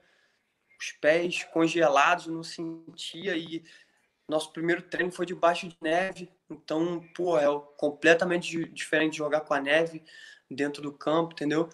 Os 0.80 0.90
pés 0.92 1.44
congelados, 1.44 2.26
não 2.26 2.42
sentia. 2.42 3.36
E 3.36 3.64
nosso 4.28 4.52
primeiro 4.52 4.82
treino 4.82 5.12
foi 5.12 5.24
debaixo 5.24 5.68
de 5.68 5.76
neve. 5.80 6.28
Então, 6.50 7.00
pô, 7.14 7.38
é 7.38 7.46
completamente 7.76 8.64
diferente 8.70 9.12
de 9.12 9.18
jogar 9.18 9.42
com 9.42 9.54
a 9.54 9.60
neve 9.60 10.04
dentro 10.50 10.82
do 10.82 10.92
campo, 10.92 11.32
entendeu? 11.32 11.68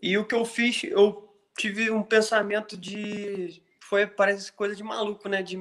E 0.00 0.16
o 0.16 0.24
que 0.24 0.34
eu 0.34 0.44
fiz, 0.44 0.84
eu 0.84 1.28
tive 1.56 1.90
um 1.90 2.02
pensamento 2.02 2.76
de 2.76 3.62
foi, 3.80 4.06
parece 4.06 4.52
coisa 4.52 4.76
de 4.76 4.82
maluco, 4.82 5.28
né? 5.28 5.42
De 5.42 5.56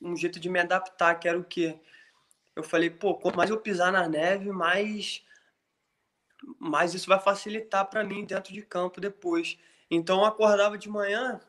um 0.00 0.16
jeito 0.16 0.38
de 0.38 0.48
me 0.48 0.60
adaptar, 0.60 1.14
que 1.18 1.28
era 1.28 1.38
o 1.38 1.44
quê? 1.44 1.78
Eu 2.54 2.62
falei, 2.62 2.90
pô, 2.90 3.14
quanto 3.14 3.36
mais 3.36 3.48
eu 3.48 3.60
pisar 3.60 3.90
na 3.90 4.06
neve, 4.06 4.50
mais, 4.50 5.24
mais 6.58 6.92
isso 6.92 7.08
vai 7.08 7.18
facilitar 7.18 7.88
para 7.88 8.04
mim 8.04 8.24
dentro 8.24 8.52
de 8.52 8.62
campo 8.62 9.00
depois. 9.00 9.58
Então 9.90 10.20
eu 10.20 10.26
acordava 10.26 10.76
de 10.76 10.88
manhã 10.88 11.40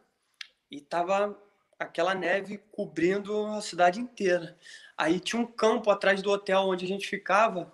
e 0.72 0.80
tava 0.80 1.38
aquela 1.78 2.16
neve 2.16 2.58
cobrindo 2.72 3.46
a 3.48 3.62
cidade 3.62 4.00
inteira. 4.00 4.58
Aí 4.98 5.20
tinha 5.20 5.42
um 5.42 5.46
campo 5.46 5.92
atrás 5.92 6.22
do 6.22 6.32
hotel 6.32 6.62
onde 6.62 6.86
a 6.86 6.88
gente 6.88 7.08
ficava 7.08 7.72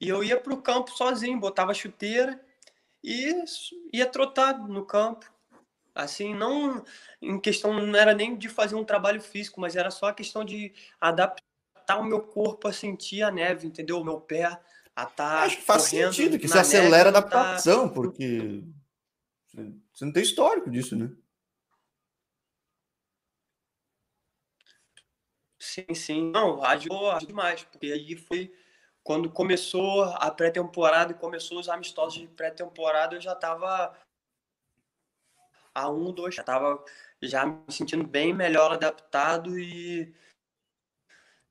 e 0.00 0.08
eu 0.08 0.22
ia 0.22 0.38
pro 0.38 0.60
campo 0.62 0.90
sozinho, 0.90 1.40
botava 1.40 1.74
chuteira 1.74 2.40
e 3.02 3.32
ia 3.92 4.06
trotar 4.06 4.58
no 4.58 4.84
campo. 4.84 5.30
Assim, 5.94 6.34
não 6.34 6.84
em 7.22 7.40
questão, 7.40 7.72
não 7.72 7.98
era 7.98 8.14
nem 8.14 8.36
de 8.36 8.48
fazer 8.48 8.74
um 8.74 8.84
trabalho 8.84 9.20
físico, 9.20 9.60
mas 9.60 9.76
era 9.76 9.90
só 9.90 10.06
a 10.06 10.14
questão 10.14 10.44
de 10.44 10.74
adaptar 11.00 11.98
o 11.98 12.04
meu 12.04 12.20
corpo 12.20 12.68
a 12.68 12.72
sentir 12.72 13.22
a 13.22 13.30
neve, 13.30 13.66
entendeu? 13.66 13.98
O 13.98 14.04
meu 14.04 14.20
pé 14.20 14.44
a 14.44 15.04
estar. 15.04 15.14
Tá 15.14 15.42
Acho 15.44 15.56
que 15.56 15.62
faz 15.62 15.84
sentido, 15.84 16.38
que 16.38 16.48
se 16.48 16.58
acelera 16.58 17.08
a 17.08 17.12
tá 17.12 17.18
adaptação, 17.18 17.88
tá... 17.88 17.94
porque 17.94 18.62
você 19.92 20.04
não 20.04 20.12
tem 20.12 20.22
histórico 20.22 20.70
disso, 20.70 20.94
né? 20.94 21.10
Sim, 25.58 25.94
sim. 25.94 26.30
Não, 26.30 26.62
ajudou, 26.62 27.10
ajudou 27.10 27.28
demais, 27.28 27.64
porque 27.64 27.86
aí 27.86 28.16
foi 28.16 28.52
quando 29.06 29.30
começou 29.30 30.02
a 30.02 30.28
pré-temporada 30.32 31.12
e 31.12 31.14
começou 31.14 31.60
os 31.60 31.68
amistosos 31.68 32.18
de 32.18 32.26
pré-temporada, 32.26 33.14
eu 33.14 33.20
já 33.20 33.34
estava 33.34 33.96
a 35.72 35.88
um, 35.88 36.10
dois, 36.10 36.34
já 36.34 36.42
estava 36.42 36.84
já 37.22 37.46
me 37.46 37.62
sentindo 37.68 38.04
bem 38.04 38.34
melhor 38.34 38.72
adaptado 38.72 39.56
e, 39.60 40.12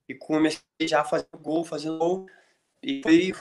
e 0.05 0.13
comecei 0.15 0.59
já 0.81 1.05
fazendo 1.05 1.39
gol, 1.39 1.63
fazendo 1.63 1.97
gol. 1.97 2.27
E 2.83 3.01
foi, 3.01 3.33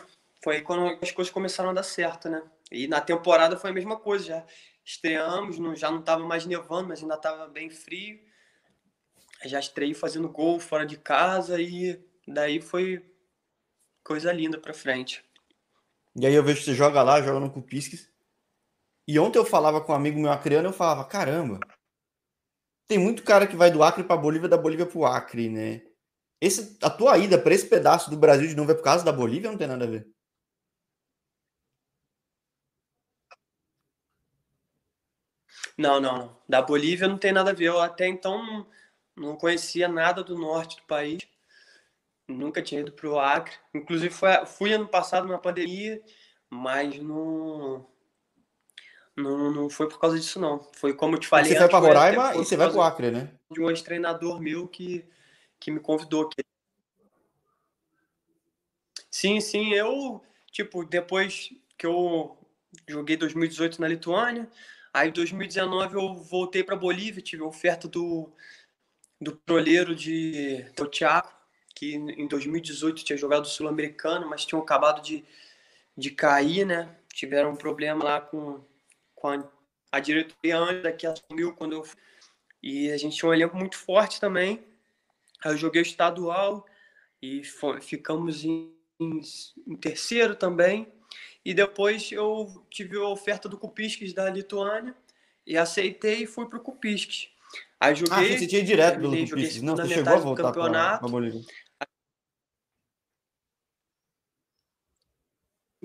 foi 0.45 0.63
quando 0.63 0.97
as 1.03 1.11
coisas 1.11 1.33
começaram 1.33 1.71
a 1.71 1.75
dar 1.75 1.83
certo, 1.83 2.29
né? 2.29 2.41
E 2.71 2.87
na 2.87 3.01
temporada 3.01 3.57
foi 3.57 3.71
a 3.71 3.75
mesma 3.75 3.99
coisa, 3.99 4.25
já 4.25 4.47
estreamos, 4.85 5.59
não, 5.59 5.75
já 5.75 5.91
não 5.91 5.99
estava 5.99 6.23
mais 6.23 6.47
nevando, 6.47 6.91
mas 6.91 7.03
ainda 7.03 7.17
estava 7.17 7.49
bem 7.49 7.69
frio. 7.69 8.21
Já 9.45 9.59
estreiei 9.59 9.93
fazendo 9.93 10.29
gol 10.29 10.61
fora 10.61 10.87
de 10.87 10.97
casa 10.97 11.61
e 11.61 12.01
daí 12.29 12.61
foi 12.61 13.13
coisa 14.05 14.31
linda 14.33 14.59
para 14.59 14.75
frente. 14.75 15.25
E 16.15 16.27
aí 16.27 16.35
eu 16.35 16.45
vejo 16.45 16.61
que 16.61 16.67
você 16.67 16.75
joga 16.75 17.03
lá, 17.03 17.21
joga 17.21 17.41
no 17.41 17.51
Cupisques. 17.51 18.13
E 19.09 19.19
ontem 19.19 19.39
eu 19.39 19.45
falava 19.45 19.81
com 19.81 19.93
um 19.93 19.97
amigo 19.97 20.21
meu 20.21 20.31
acreano, 20.31 20.69
eu 20.69 20.73
falava, 20.73 21.05
caramba, 21.05 21.59
tem 22.87 22.99
muito 22.99 23.23
cara 23.23 23.47
que 23.47 23.57
vai 23.57 23.71
do 23.71 23.83
Acre 23.83 24.05
para 24.05 24.17
Bolívia, 24.17 24.49
da 24.49 24.57
Bolívia 24.57 24.87
para 24.87 24.99
o 24.99 25.07
Acre, 25.07 25.49
né? 25.49 25.83
Esse, 26.41 26.79
a 26.83 26.91
tua 26.91 27.17
ida 27.19 27.39
para 27.39 27.55
esse 27.55 27.67
pedaço 27.67 28.11
do 28.11 28.17
Brasil 28.17 28.47
de 28.47 28.55
novo 28.55 28.71
é 28.71 28.75
por 28.75 28.85
causa 28.85 29.05
da 29.05 29.13
Bolívia 29.13 29.51
não 29.51 29.59
tem 29.59 29.67
nada 29.67 29.85
a 29.85 29.89
ver? 29.89 30.07
Não, 35.77 36.01
não. 36.01 36.41
Da 36.49 36.63
Bolívia 36.63 37.09
não 37.09 37.19
tem 37.19 37.33
nada 37.33 37.51
a 37.51 37.55
ver. 37.55 37.67
Eu 37.67 37.81
até 37.81 38.07
então 38.07 38.45
não, 38.47 38.67
não 39.17 39.37
conhecia 39.37 39.89
nada 39.89 40.23
do 40.23 40.39
norte 40.39 40.77
do 40.77 40.83
país. 40.85 41.27
Nunca 42.29 42.63
tinha 42.63 42.81
ido 42.81 42.93
para 42.93 43.09
o 43.09 43.19
Acre. 43.19 43.55
Inclusive, 43.75 44.13
foi, 44.13 44.47
fui 44.47 44.73
ano 44.73 44.89
passado 44.89 45.29
na 45.29 45.39
pandemia, 45.39 46.03
mas 46.49 46.99
não, 46.99 47.87
não, 49.17 49.53
não 49.53 49.71
foi 49.71 49.89
por 49.89 50.01
causa 50.01 50.19
disso, 50.19 50.41
não. 50.41 50.61
Foi 50.75 50.95
como 50.95 51.17
eu 51.17 51.21
te 51.21 51.29
falei. 51.29 51.53
Você 51.53 51.59
vai 51.59 51.69
para 51.69 51.79
Roraima 51.79 52.35
e 52.35 52.39
você 52.39 52.57
vai 52.57 52.69
para 52.69 52.79
o 52.79 52.83
Acre, 52.83 53.11
né? 53.11 53.31
De 53.51 53.61
um 53.61 53.71
ex-treinador 53.71 54.41
meu 54.41 54.67
que, 54.67 55.05
que 55.61 55.71
me 55.71 55.81
convidou 55.81 56.23
aqui. 56.23 56.43
Sim, 59.11 59.41
sim. 59.41 59.73
Eu, 59.73 60.23
tipo, 60.51 60.85
depois 60.85 61.51
que 61.79 61.87
eu 61.87 62.37
joguei 62.89 63.17
2018 63.17 63.81
na 63.81 63.87
Lituânia, 63.87 64.51
aí 64.93 65.09
em 65.09 65.13
2019 65.13 65.95
eu 65.95 66.15
voltei 66.15 66.65
para 66.65 66.75
Bolívia, 66.75 67.23
tive 67.23 67.43
a 67.43 67.47
oferta 67.47 67.87
do, 67.87 68.33
do 69.21 69.37
proleiro 69.37 69.95
de 69.95 70.65
do 70.77 70.89
Thiago, 70.89 71.31
que 71.85 71.95
em 71.97 72.27
2018 72.27 73.05
tinha 73.05 73.17
jogado 73.17 73.47
Sul-Americano, 73.47 74.29
mas 74.29 74.47
tinham 74.47 74.63
acabado 74.63 75.03
de, 75.03 75.23
de 75.97 76.11
cair, 76.11 76.65
né? 76.65 76.89
Tiveram 77.13 77.53
um 77.53 77.57
problema 77.57 78.03
lá 78.03 78.21
com 78.21 78.61
com 79.15 79.29
a, 79.29 79.45
a 79.93 80.01
diretoria 80.01 80.59
antes 80.59 80.97
que 80.97 81.07
assumiu 81.07 81.55
quando 81.55 81.73
eu 81.73 81.85
e 82.63 82.91
a 82.91 82.97
gente 82.97 83.17
tinha 83.17 83.29
um 83.29 83.35
elenco 83.35 83.57
muito 83.57 83.77
forte 83.77 84.21
também. 84.21 84.63
Aí 85.45 85.53
eu 85.53 85.57
joguei 85.57 85.81
o 85.81 85.83
estadual 85.83 86.67
e 87.21 87.45
foi, 87.45 87.81
ficamos 87.81 88.45
em, 88.45 88.71
em, 88.99 89.21
em, 89.67 89.77
terceiro 89.77 90.35
também. 90.35 90.89
E 91.45 91.53
depois 91.53 92.11
eu 92.11 92.67
tive 92.71 92.97
a 92.97 93.09
oferta 93.09 93.49
do 93.49 93.59
Kupiskis 93.59 94.15
da 94.15 94.31
Lituânia 94.31 94.95
e 95.47 95.59
aceitei 95.59 96.23
e 96.23 96.27
fui 96.27 96.47
para 96.47 96.59
o 96.59 96.63
Kupiskis. 96.63 97.29
Aí 97.79 97.95
joguei. 97.95 98.35
Ah, 98.35 98.39
você 98.39 98.47
tinha 98.47 98.65
direto 98.65 99.01
pelo 99.01 99.17
Kupiskis, 99.17 99.63
não? 99.63 99.77
Você 99.77 99.95
chegou 99.95 100.13
a 100.13 100.17
voltar 100.17 100.53
para 100.53 100.95
a 100.97 100.99
Bolívia. 101.01 101.43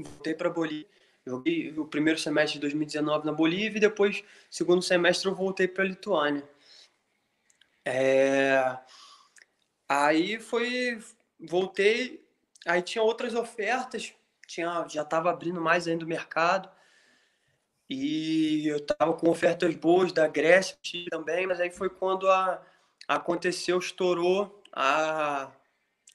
Voltei 0.03 0.33
para 0.33 0.49
Bolívia 0.49 0.87
Joguei 1.29 1.71
o 1.77 1.85
primeiro 1.85 2.19
semestre 2.19 2.53
de 2.53 2.61
2019 2.61 3.25
na 3.25 3.31
Bolívia 3.31 3.77
e 3.77 3.81
depois, 3.81 4.23
segundo 4.49 4.81
semestre, 4.81 5.29
eu 5.29 5.35
voltei 5.35 5.67
para 5.67 5.83
a 5.83 5.87
Lituânia. 5.87 6.49
É... 7.85 8.77
Aí 9.87 10.39
foi. 10.39 10.99
Voltei, 11.39 12.25
aí 12.65 12.81
tinha 12.81 13.03
outras 13.03 13.33
ofertas, 13.35 14.13
tinha, 14.47 14.85
já 14.89 15.03
estava 15.03 15.29
abrindo 15.29 15.61
mais 15.61 15.87
ainda 15.87 16.03
o 16.03 16.07
mercado. 16.07 16.69
E 17.89 18.67
eu 18.67 18.77
estava 18.77 19.13
com 19.13 19.29
ofertas 19.29 19.75
boas 19.75 20.11
da 20.11 20.27
Grécia 20.27 20.77
também, 21.09 21.47
mas 21.47 21.59
aí 21.59 21.71
foi 21.71 21.89
quando 21.89 22.29
a, 22.29 22.61
aconteceu, 23.07 23.79
estourou 23.79 24.61
a, 24.73 25.51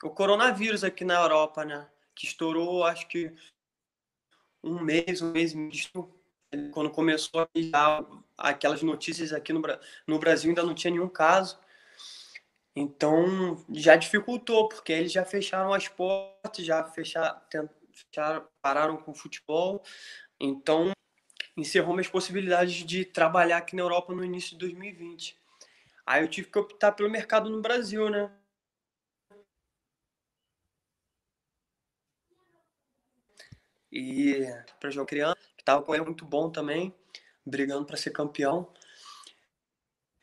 o 0.02 0.10
coronavírus 0.10 0.84
aqui 0.84 1.04
na 1.04 1.14
Europa, 1.14 1.64
né? 1.64 1.88
Que 2.14 2.26
estourou, 2.26 2.84
acho 2.84 3.08
que 3.08 3.34
um 4.64 4.82
mês, 4.82 5.20
um 5.20 5.30
mês 5.30 5.52
misto, 5.52 6.10
quando 6.72 6.90
começou 6.90 7.46
aquelas 8.36 8.82
notícias 8.82 9.32
aqui 9.32 9.52
no, 9.52 9.62
no 10.06 10.18
Brasil, 10.18 10.48
ainda 10.48 10.62
não 10.62 10.74
tinha 10.74 10.90
nenhum 10.90 11.08
caso. 11.08 11.58
Então, 12.74 13.64
já 13.70 13.94
dificultou, 13.94 14.68
porque 14.68 14.92
eles 14.92 15.12
já 15.12 15.24
fecharam 15.24 15.72
as 15.72 15.86
portas, 15.86 16.64
já 16.64 16.82
fecharam, 16.84 17.40
fecharam 17.92 18.48
pararam 18.60 18.96
com 18.96 19.12
o 19.12 19.14
futebol. 19.14 19.82
Então, 20.40 20.92
encerrou 21.56 21.94
minhas 21.94 22.08
possibilidades 22.08 22.84
de 22.84 23.04
trabalhar 23.04 23.58
aqui 23.58 23.76
na 23.76 23.82
Europa 23.82 24.12
no 24.12 24.24
início 24.24 24.50
de 24.50 24.58
2020. 24.58 25.38
Aí 26.04 26.22
eu 26.22 26.28
tive 26.28 26.50
que 26.50 26.58
optar 26.58 26.92
pelo 26.92 27.10
mercado 27.10 27.48
no 27.48 27.62
Brasil, 27.62 28.10
né? 28.10 28.30
E 33.94 34.44
para 34.80 34.90
jogar 34.90 35.06
criança, 35.06 35.38
que 35.56 35.62
estava 35.62 35.80
com 35.80 35.94
ele 35.94 36.04
muito 36.04 36.24
bom 36.24 36.50
também, 36.50 36.92
brigando 37.46 37.86
para 37.86 37.96
ser 37.96 38.10
campeão. 38.10 38.68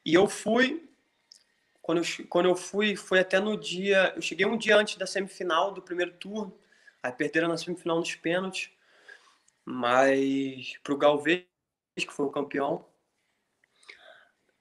E 0.04 0.14
eu 0.14 0.28
fui, 0.28 0.90
quando 1.82 2.00
eu, 2.00 2.28
quando 2.28 2.50
eu 2.50 2.56
fui, 2.56 2.98
foi 2.98 3.20
até 3.20 3.40
no 3.40 3.56
dia, 3.56 4.12
eu 4.14 4.22
cheguei 4.22 4.46
um 4.46 4.58
dia 4.58 4.76
antes 4.76 4.98
da 4.98 5.08
semifinal 5.08 5.72
do 5.72 5.82
primeiro 5.82 6.12
turno, 6.14 6.54
aí 7.02 7.14
perderam 7.14 7.48
na 7.48 7.58
semifinal 7.58 7.98
nos 7.98 8.14
pênaltis, 8.14 8.70
mas 9.64 10.78
pro 10.84 10.98
Galvez, 10.98 11.46
que 11.96 12.12
foi 12.12 12.26
o 12.26 12.32
campeão. 12.32 12.86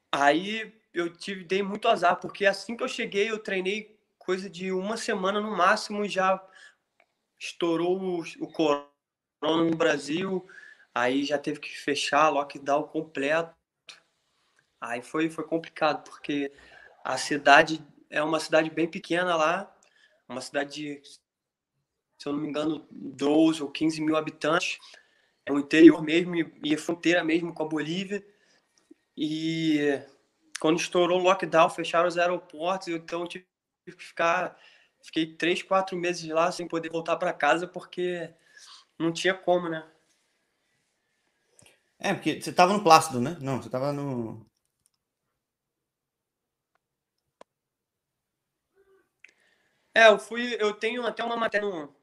Aí 0.09 0.73
eu 0.93 1.13
tive, 1.13 1.43
dei 1.43 1.61
muito 1.61 1.89
azar, 1.89 2.17
porque 2.17 2.45
assim 2.45 2.77
que 2.77 2.83
eu 2.83 2.87
cheguei, 2.87 3.29
eu 3.29 3.39
treinei 3.39 3.99
coisa 4.17 4.49
de 4.49 4.71
uma 4.71 4.95
semana 4.95 5.41
no 5.41 5.51
máximo 5.51 6.05
e 6.05 6.09
já 6.09 6.41
estourou 7.37 7.99
o, 7.99 8.23
o 8.39 8.47
corona 8.51 8.90
no 9.41 9.75
Brasil, 9.75 10.47
aí 10.93 11.23
já 11.23 11.37
teve 11.37 11.59
que 11.59 11.77
fechar, 11.77 12.29
lockdown 12.29 12.83
completo. 12.83 13.55
Aí 14.79 15.01
foi, 15.01 15.29
foi 15.29 15.43
complicado, 15.43 16.03
porque 16.03 16.51
a 17.03 17.17
cidade 17.17 17.85
é 18.09 18.21
uma 18.23 18.39
cidade 18.39 18.69
bem 18.69 18.87
pequena 18.87 19.35
lá, 19.35 19.75
uma 20.27 20.41
cidade 20.41 20.73
de, 20.73 21.01
se 21.03 22.27
eu 22.27 22.33
não 22.33 22.39
me 22.39 22.47
engano, 22.49 22.85
12 22.91 23.63
ou 23.63 23.71
15 23.71 24.01
mil 24.01 24.15
habitantes. 24.15 24.79
É 25.45 25.51
o 25.51 25.59
interior 25.59 26.03
mesmo 26.03 26.35
e 26.35 26.73
é 26.73 26.77
fronteira 26.77 27.23
mesmo 27.23 27.53
com 27.53 27.63
a 27.63 27.67
Bolívia. 27.67 28.23
E 29.17 29.99
quando 30.59 30.79
estourou 30.79 31.19
o 31.19 31.23
lockdown, 31.23 31.69
fecharam 31.69 32.07
os 32.07 32.17
aeroportos, 32.17 32.87
então 32.89 33.21
eu 33.21 33.27
tive 33.27 33.45
que 33.85 34.03
ficar. 34.03 34.57
Fiquei 35.03 35.33
três, 35.35 35.63
quatro 35.63 35.97
meses 35.97 36.29
lá 36.29 36.51
sem 36.51 36.67
poder 36.67 36.91
voltar 36.91 37.17
para 37.17 37.33
casa, 37.33 37.67
porque 37.67 38.31
não 39.01 39.11
tinha 39.11 39.33
como, 39.33 39.69
né? 39.69 39.83
É, 41.99 42.13
porque 42.13 42.41
você 42.41 42.51
tava 42.51 42.73
no 42.73 42.83
Plácido, 42.83 43.21
né? 43.21 43.37
Não, 43.39 43.61
você 43.61 43.69
tava 43.69 43.93
no. 43.93 44.43
É, 49.93 50.07
eu 50.07 50.17
fui. 50.17 50.55
Eu 50.59 50.73
tenho 50.73 51.05
até 51.05 51.23
uma 51.23 51.37
matéria 51.37 51.69
no, 51.69 51.93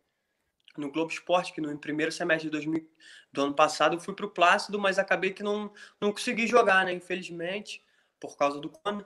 no 0.77 0.91
Globo 0.93 1.11
Esporte, 1.11 1.53
que 1.53 1.61
no 1.61 1.77
primeiro 1.79 2.13
semestre 2.13 2.47
de 2.49 2.53
2000, 2.53 2.89
do 3.33 3.43
ano 3.43 3.55
passado 3.55 3.97
eu 3.97 4.01
fui 4.01 4.15
pro 4.15 4.31
Plácido, 4.31 4.79
mas 4.79 4.99
acabei 4.99 5.33
que 5.33 5.43
não, 5.43 5.73
não 6.01 6.13
consegui 6.13 6.47
jogar, 6.47 6.85
né? 6.85 6.93
Infelizmente, 6.93 7.83
por 8.21 8.37
causa 8.37 8.61
do 8.61 8.71
Corona. 8.71 9.05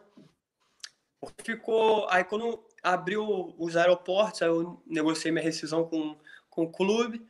Ficou. 1.43 2.07
Aí 2.11 2.25
quando 2.25 2.63
abriu 2.83 3.55
os 3.59 3.77
aeroportos, 3.77 4.43
aí 4.43 4.49
eu 4.49 4.83
negociei 4.87 5.33
minha 5.33 5.45
rescisão 5.45 5.89
com, 5.89 6.19
com 6.51 6.65
o 6.65 6.71
clube 6.71 7.27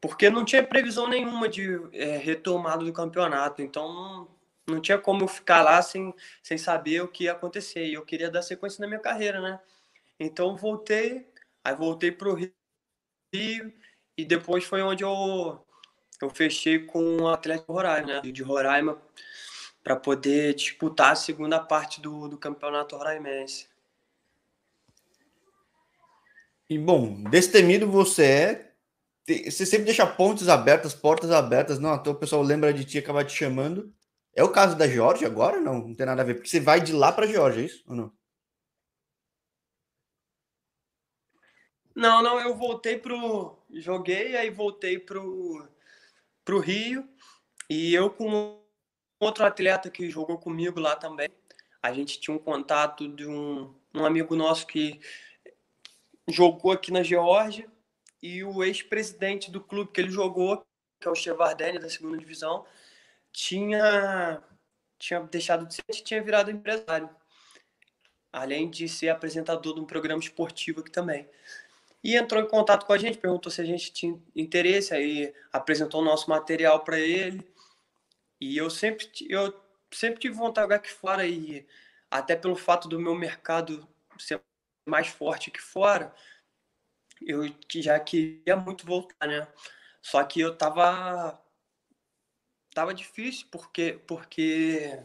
porque 0.00 0.30
não 0.30 0.44
tinha 0.44 0.62
previsão 0.62 1.06
nenhuma 1.06 1.48
de 1.48 1.78
é, 1.92 2.16
retomada 2.16 2.84
do 2.84 2.92
campeonato, 2.92 3.60
então 3.60 3.92
não, 3.92 4.28
não 4.66 4.80
tinha 4.80 4.98
como 4.98 5.24
eu 5.24 5.28
ficar 5.28 5.62
lá 5.62 5.82
sem, 5.82 6.14
sem 6.42 6.56
saber 6.56 7.02
o 7.02 7.08
que 7.08 7.24
ia 7.24 7.32
acontecer. 7.32 7.86
E 7.86 7.94
eu 7.94 8.04
queria 8.04 8.30
dar 8.30 8.42
sequência 8.42 8.80
na 8.80 8.88
minha 8.88 9.00
carreira, 9.00 9.40
né? 9.40 9.60
Então 10.18 10.56
voltei, 10.56 11.26
aí 11.62 11.74
voltei 11.74 12.10
para 12.10 12.28
o 12.28 12.34
Rio 12.34 12.52
e 14.16 14.24
depois 14.24 14.64
foi 14.64 14.82
onde 14.82 15.04
eu, 15.04 15.64
eu 16.20 16.30
fechei 16.30 16.78
com 16.78 17.22
o 17.22 17.28
Atlético 17.28 17.72
Roraima, 17.72 18.06
né? 18.06 18.20
De 18.20 18.42
Roraima, 18.42 19.00
para 19.82 19.96
poder 19.96 20.54
disputar 20.54 21.12
a 21.12 21.16
segunda 21.16 21.58
parte 21.60 22.00
do, 22.00 22.28
do 22.28 22.38
campeonato 22.38 22.96
roraimense. 22.96 23.68
E 26.68 26.78
bom, 26.78 27.22
destemido 27.24 27.90
você 27.90 28.24
é, 28.24 28.69
você 29.50 29.66
sempre 29.66 29.86
deixa 29.86 30.06
pontes 30.06 30.48
abertas, 30.48 30.94
portas 30.94 31.30
abertas, 31.30 31.78
não, 31.78 31.94
então 31.94 32.12
o 32.12 32.16
pessoal 32.16 32.42
lembra 32.42 32.72
de 32.72 32.84
ti 32.84 32.96
e 32.96 33.00
acaba 33.00 33.24
te 33.24 33.32
chamando. 33.32 33.92
É 34.34 34.42
o 34.42 34.52
caso 34.52 34.76
da 34.76 34.88
Georgia 34.88 35.26
agora? 35.26 35.60
Não, 35.60 35.78
não 35.78 35.94
tem 35.94 36.06
nada 36.06 36.22
a 36.22 36.24
ver, 36.24 36.34
porque 36.34 36.48
você 36.48 36.60
vai 36.60 36.80
de 36.80 36.92
lá 36.92 37.12
para 37.12 37.26
Georgia, 37.26 37.62
é 37.62 37.66
isso 37.66 37.84
ou 37.86 37.94
não? 37.94 38.12
Não, 41.94 42.22
não, 42.22 42.40
eu 42.40 42.54
voltei 42.56 42.98
pro. 42.98 43.58
Joguei, 43.70 44.36
aí 44.36 44.50
voltei 44.50 44.98
pro, 44.98 45.68
para 46.44 46.54
o 46.54 46.60
Rio 46.60 47.06
e 47.68 47.94
eu 47.94 48.10
com 48.10 48.60
outro 49.20 49.44
atleta 49.44 49.90
que 49.90 50.10
jogou 50.10 50.38
comigo 50.38 50.80
lá 50.80 50.96
também. 50.96 51.28
A 51.82 51.92
gente 51.92 52.20
tinha 52.20 52.34
um 52.34 52.38
contato 52.38 53.08
de 53.08 53.26
um, 53.26 53.74
um 53.94 54.04
amigo 54.04 54.34
nosso 54.34 54.66
que 54.66 55.00
jogou 56.28 56.72
aqui 56.72 56.90
na 56.90 57.02
Geórgia 57.02 57.70
e 58.22 58.44
o 58.44 58.62
ex-presidente 58.62 59.50
do 59.50 59.60
clube 59.60 59.92
que 59.92 60.00
ele 60.00 60.10
jogou, 60.10 60.64
que 61.00 61.08
é 61.08 61.10
o 61.10 61.14
Chevardini 61.14 61.78
da 61.78 61.88
segunda 61.88 62.18
divisão, 62.18 62.66
tinha 63.32 64.42
tinha 64.98 65.20
deixado 65.20 65.66
de 65.66 65.74
ser, 65.74 65.82
tinha 66.02 66.22
virado 66.22 66.50
empresário. 66.50 67.08
Além 68.32 68.68
de 68.70 68.86
ser 68.88 69.08
apresentador 69.08 69.74
de 69.74 69.80
um 69.80 69.86
programa 69.86 70.20
esportivo 70.20 70.80
aqui 70.80 70.90
também. 70.90 71.28
E 72.04 72.16
entrou 72.16 72.42
em 72.42 72.46
contato 72.46 72.86
com 72.86 72.92
a 72.92 72.98
gente, 72.98 73.18
perguntou 73.18 73.50
se 73.50 73.60
a 73.60 73.64
gente 73.64 73.92
tinha 73.92 74.20
interesse, 74.36 74.94
aí 74.94 75.34
apresentou 75.52 76.00
o 76.00 76.04
nosso 76.04 76.28
material 76.30 76.80
para 76.80 76.98
ele. 76.98 77.46
E 78.40 78.56
eu 78.56 78.70
sempre, 78.70 79.10
eu 79.28 79.52
sempre 79.90 80.20
tive 80.20 80.34
vontade 80.34 80.72
aqui 80.72 80.90
fora, 80.90 81.26
e 81.26 81.66
até 82.10 82.36
pelo 82.36 82.56
fato 82.56 82.88
do 82.88 83.00
meu 83.00 83.14
mercado 83.14 83.86
ser 84.18 84.40
mais 84.86 85.08
forte 85.08 85.50
aqui 85.50 85.60
fora, 85.60 86.14
eu 87.20 87.52
já 87.76 87.98
queria 88.00 88.56
muito 88.56 88.86
voltar, 88.86 89.26
né? 89.26 89.46
Só 90.02 90.22
que 90.24 90.40
eu 90.40 90.56
tava 90.56 91.38
tava 92.74 92.94
difícil 92.94 93.46
porque 93.50 94.00
porque 94.06 94.98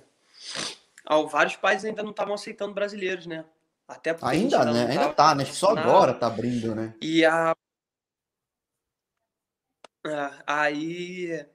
ó, 1.06 1.26
vários 1.26 1.56
países 1.56 1.86
ainda 1.86 2.04
não 2.04 2.12
estavam 2.12 2.34
aceitando 2.34 2.74
brasileiros, 2.74 3.26
né? 3.26 3.46
Até 3.88 4.14
porque 4.14 4.36
ainda, 4.36 4.66
né? 4.66 4.88
Ainda 4.88 5.14
tá, 5.14 5.36
né? 5.36 5.46
Só 5.46 5.72
agora 5.72 6.14
tá 6.14 6.28
abrindo, 6.28 6.74
né? 6.74 6.96
E 7.02 7.26
a 7.26 7.56
é, 10.06 10.44
aí 10.46 11.46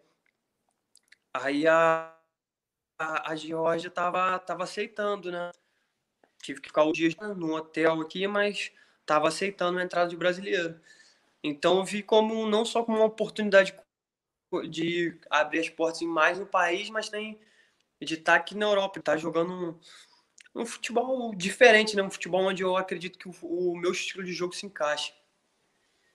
aí 1.33 1.67
a 1.67 2.15
a, 2.99 3.33
a 3.33 3.37
Geórgia 3.37 3.91
tava 3.91 4.39
tava 4.39 4.65
aceitando, 4.65 5.33
né? 5.33 5.51
Tive 6.43 6.61
que 6.61 6.69
ficar 6.69 6.85
o 6.85 6.93
dia 6.93 7.11
no 7.35 7.55
hotel 7.55 8.01
aqui, 8.01 8.27
mas 8.27 8.73
estava 9.11 9.27
aceitando 9.27 9.81
a 9.81 9.83
entrada 9.83 10.09
de 10.09 10.17
brasileiro. 10.17 10.81
Então 11.43 11.79
eu 11.79 11.85
vi 11.85 12.03
como 12.03 12.47
não 12.47 12.65
só 12.65 12.85
como 12.85 12.99
uma 12.99 13.07
oportunidade 13.07 13.75
de 14.69 15.19
abrir 15.29 15.61
as 15.61 15.69
portas 15.69 16.01
em 16.03 16.07
mais 16.07 16.39
no 16.39 16.47
país, 16.47 16.89
mas 16.91 17.09
tem 17.09 17.41
de 18.01 18.15
estar 18.15 18.37
aqui 18.37 18.57
na 18.57 18.67
Europa, 18.67 19.01
estar 19.01 19.13
tá 19.13 19.19
jogando 19.19 19.53
um, 20.55 20.61
um, 20.63 20.67
futebol 20.67 21.35
diferente, 21.35 21.97
né? 21.97 22.03
Um 22.03 22.11
futebol 22.11 22.43
onde 22.43 22.63
eu 22.63 22.77
acredito 22.77 23.19
que 23.19 23.29
o, 23.29 23.33
o 23.43 23.77
meu 23.77 23.93
estilo 23.93 24.25
de 24.25 24.33
jogo 24.33 24.55
se 24.55 24.65
encaixa. 24.65 25.13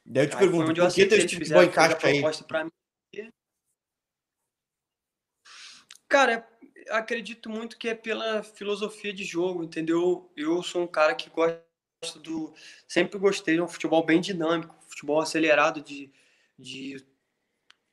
Daí 0.06 0.26
eu 0.26 0.30
te 0.30 0.34
aí 0.36 0.40
pergunto, 0.40 0.74
por 0.74 0.94
que 0.94 1.06
teu 1.06 1.18
estilo 1.18 1.44
de 1.44 1.50
futebol 1.50 1.64
encaixa 1.64 2.08
aí? 2.08 2.24
Mim. 2.64 3.32
Cara, 6.08 6.48
acredito 6.90 7.50
muito 7.50 7.78
que 7.78 7.90
é 7.90 7.96
pela 7.96 8.42
filosofia 8.44 9.14
de 9.14 9.24
jogo, 9.24 9.64
entendeu? 9.64 10.32
Eu 10.36 10.64
sou 10.64 10.84
um 10.84 10.88
cara 10.88 11.14
que 11.14 11.30
gosta 11.30 11.66
do. 12.22 12.54
Sempre 12.88 13.18
gostei 13.18 13.56
de 13.56 13.62
um 13.62 13.68
futebol 13.68 14.06
bem 14.06 14.22
dinâmico, 14.22 14.76
futebol 14.88 15.20
acelerado, 15.20 15.82
de, 15.82 16.12
de 16.58 17.06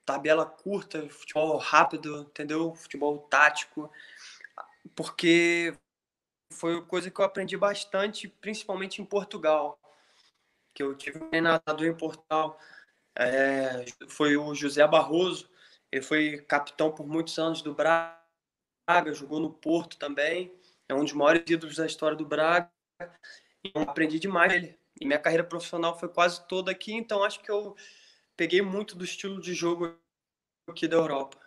tabela 0.04 0.44
curta, 0.44 1.08
futebol 1.08 1.56
rápido, 1.56 2.22
entendeu? 2.22 2.74
Futebol 2.74 3.18
tático. 3.18 3.90
Porque 4.94 5.76
foi 6.52 6.84
coisa 6.84 7.10
que 7.10 7.20
eu 7.20 7.24
aprendi 7.24 7.56
bastante, 7.56 8.28
principalmente 8.28 9.00
em 9.00 9.04
Portugal. 9.04 9.78
Que 10.74 10.82
eu 10.82 10.94
tive 10.94 11.18
um 11.18 11.28
treinador 11.28 11.84
em 11.84 11.96
Portugal, 11.96 12.58
é, 13.16 13.84
foi 14.08 14.36
o 14.36 14.54
José 14.54 14.86
Barroso. 14.86 15.48
Ele 15.90 16.02
foi 16.02 16.38
capitão 16.38 16.90
por 16.90 17.06
muitos 17.06 17.38
anos 17.38 17.60
do 17.60 17.74
Braga, 17.74 18.16
jogou 19.12 19.40
no 19.40 19.52
Porto 19.52 19.98
também. 19.98 20.52
É 20.88 20.94
um 20.94 21.04
dos 21.04 21.12
maiores 21.12 21.44
ídolos 21.46 21.76
da 21.76 21.86
história 21.86 22.16
do 22.16 22.24
Braga. 22.24 22.70
Eu 23.64 23.82
aprendi 23.82 24.18
demais 24.18 24.52
ele. 24.52 24.76
E 25.00 25.06
minha 25.06 25.18
carreira 25.18 25.44
profissional 25.44 25.98
foi 25.98 26.08
quase 26.08 26.46
toda 26.46 26.70
aqui, 26.70 26.92
então 26.92 27.22
acho 27.24 27.42
que 27.42 27.50
eu 27.50 27.74
peguei 28.36 28.62
muito 28.62 28.96
do 28.96 29.04
estilo 29.04 29.40
de 29.40 29.54
jogo 29.54 29.96
aqui 30.68 30.86
da 30.86 30.96
Europa. 30.96 31.38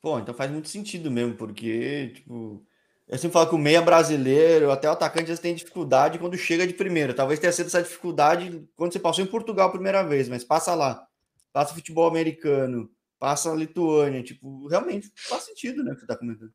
Pô, 0.00 0.18
então 0.18 0.34
faz 0.34 0.50
muito 0.50 0.68
sentido 0.68 1.10
mesmo, 1.10 1.36
porque, 1.36 2.12
tipo, 2.14 2.64
eu 3.06 3.18
sempre 3.18 3.32
falo 3.32 3.48
que 3.48 3.54
o 3.54 3.58
meia 3.58 3.82
brasileiro, 3.82 4.70
até 4.70 4.88
o 4.88 4.92
atacante, 4.92 5.36
tem 5.38 5.54
dificuldade 5.54 6.18
quando 6.18 6.38
chega 6.38 6.66
de 6.66 6.74
primeira. 6.74 7.12
Talvez 7.12 7.40
tenha 7.40 7.52
sido 7.52 7.66
essa 7.66 7.82
dificuldade 7.82 8.66
quando 8.76 8.92
você 8.92 9.00
passou 9.00 9.24
em 9.24 9.26
Portugal 9.26 9.68
a 9.68 9.72
primeira 9.72 10.02
vez, 10.02 10.28
mas 10.28 10.44
passa 10.44 10.74
lá, 10.74 11.06
passa 11.52 11.74
futebol 11.74 12.08
americano, 12.08 12.90
passa 13.18 13.52
a 13.52 13.54
Lituânia, 13.54 14.22
tipo, 14.22 14.66
realmente 14.68 15.12
faz 15.16 15.44
sentido, 15.44 15.82
né, 15.82 15.92
o 15.92 15.94
que 15.94 16.00
você 16.00 16.06
tá 16.06 16.16
comentando. 16.16 16.52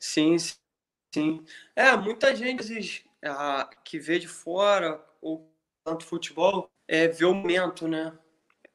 Sim, 0.00 0.36
sim. 1.14 1.44
É, 1.76 1.96
muita 1.96 2.34
gente 2.34 3.04
ah, 3.24 3.68
que 3.84 3.98
vê 3.98 4.18
de 4.18 4.28
fora 4.28 5.04
ou 5.20 5.52
tanto 5.84 6.04
futebol 6.06 6.70
é, 6.88 7.08
vê 7.08 7.24
o 7.24 7.34
momento, 7.34 7.88
né? 7.88 8.16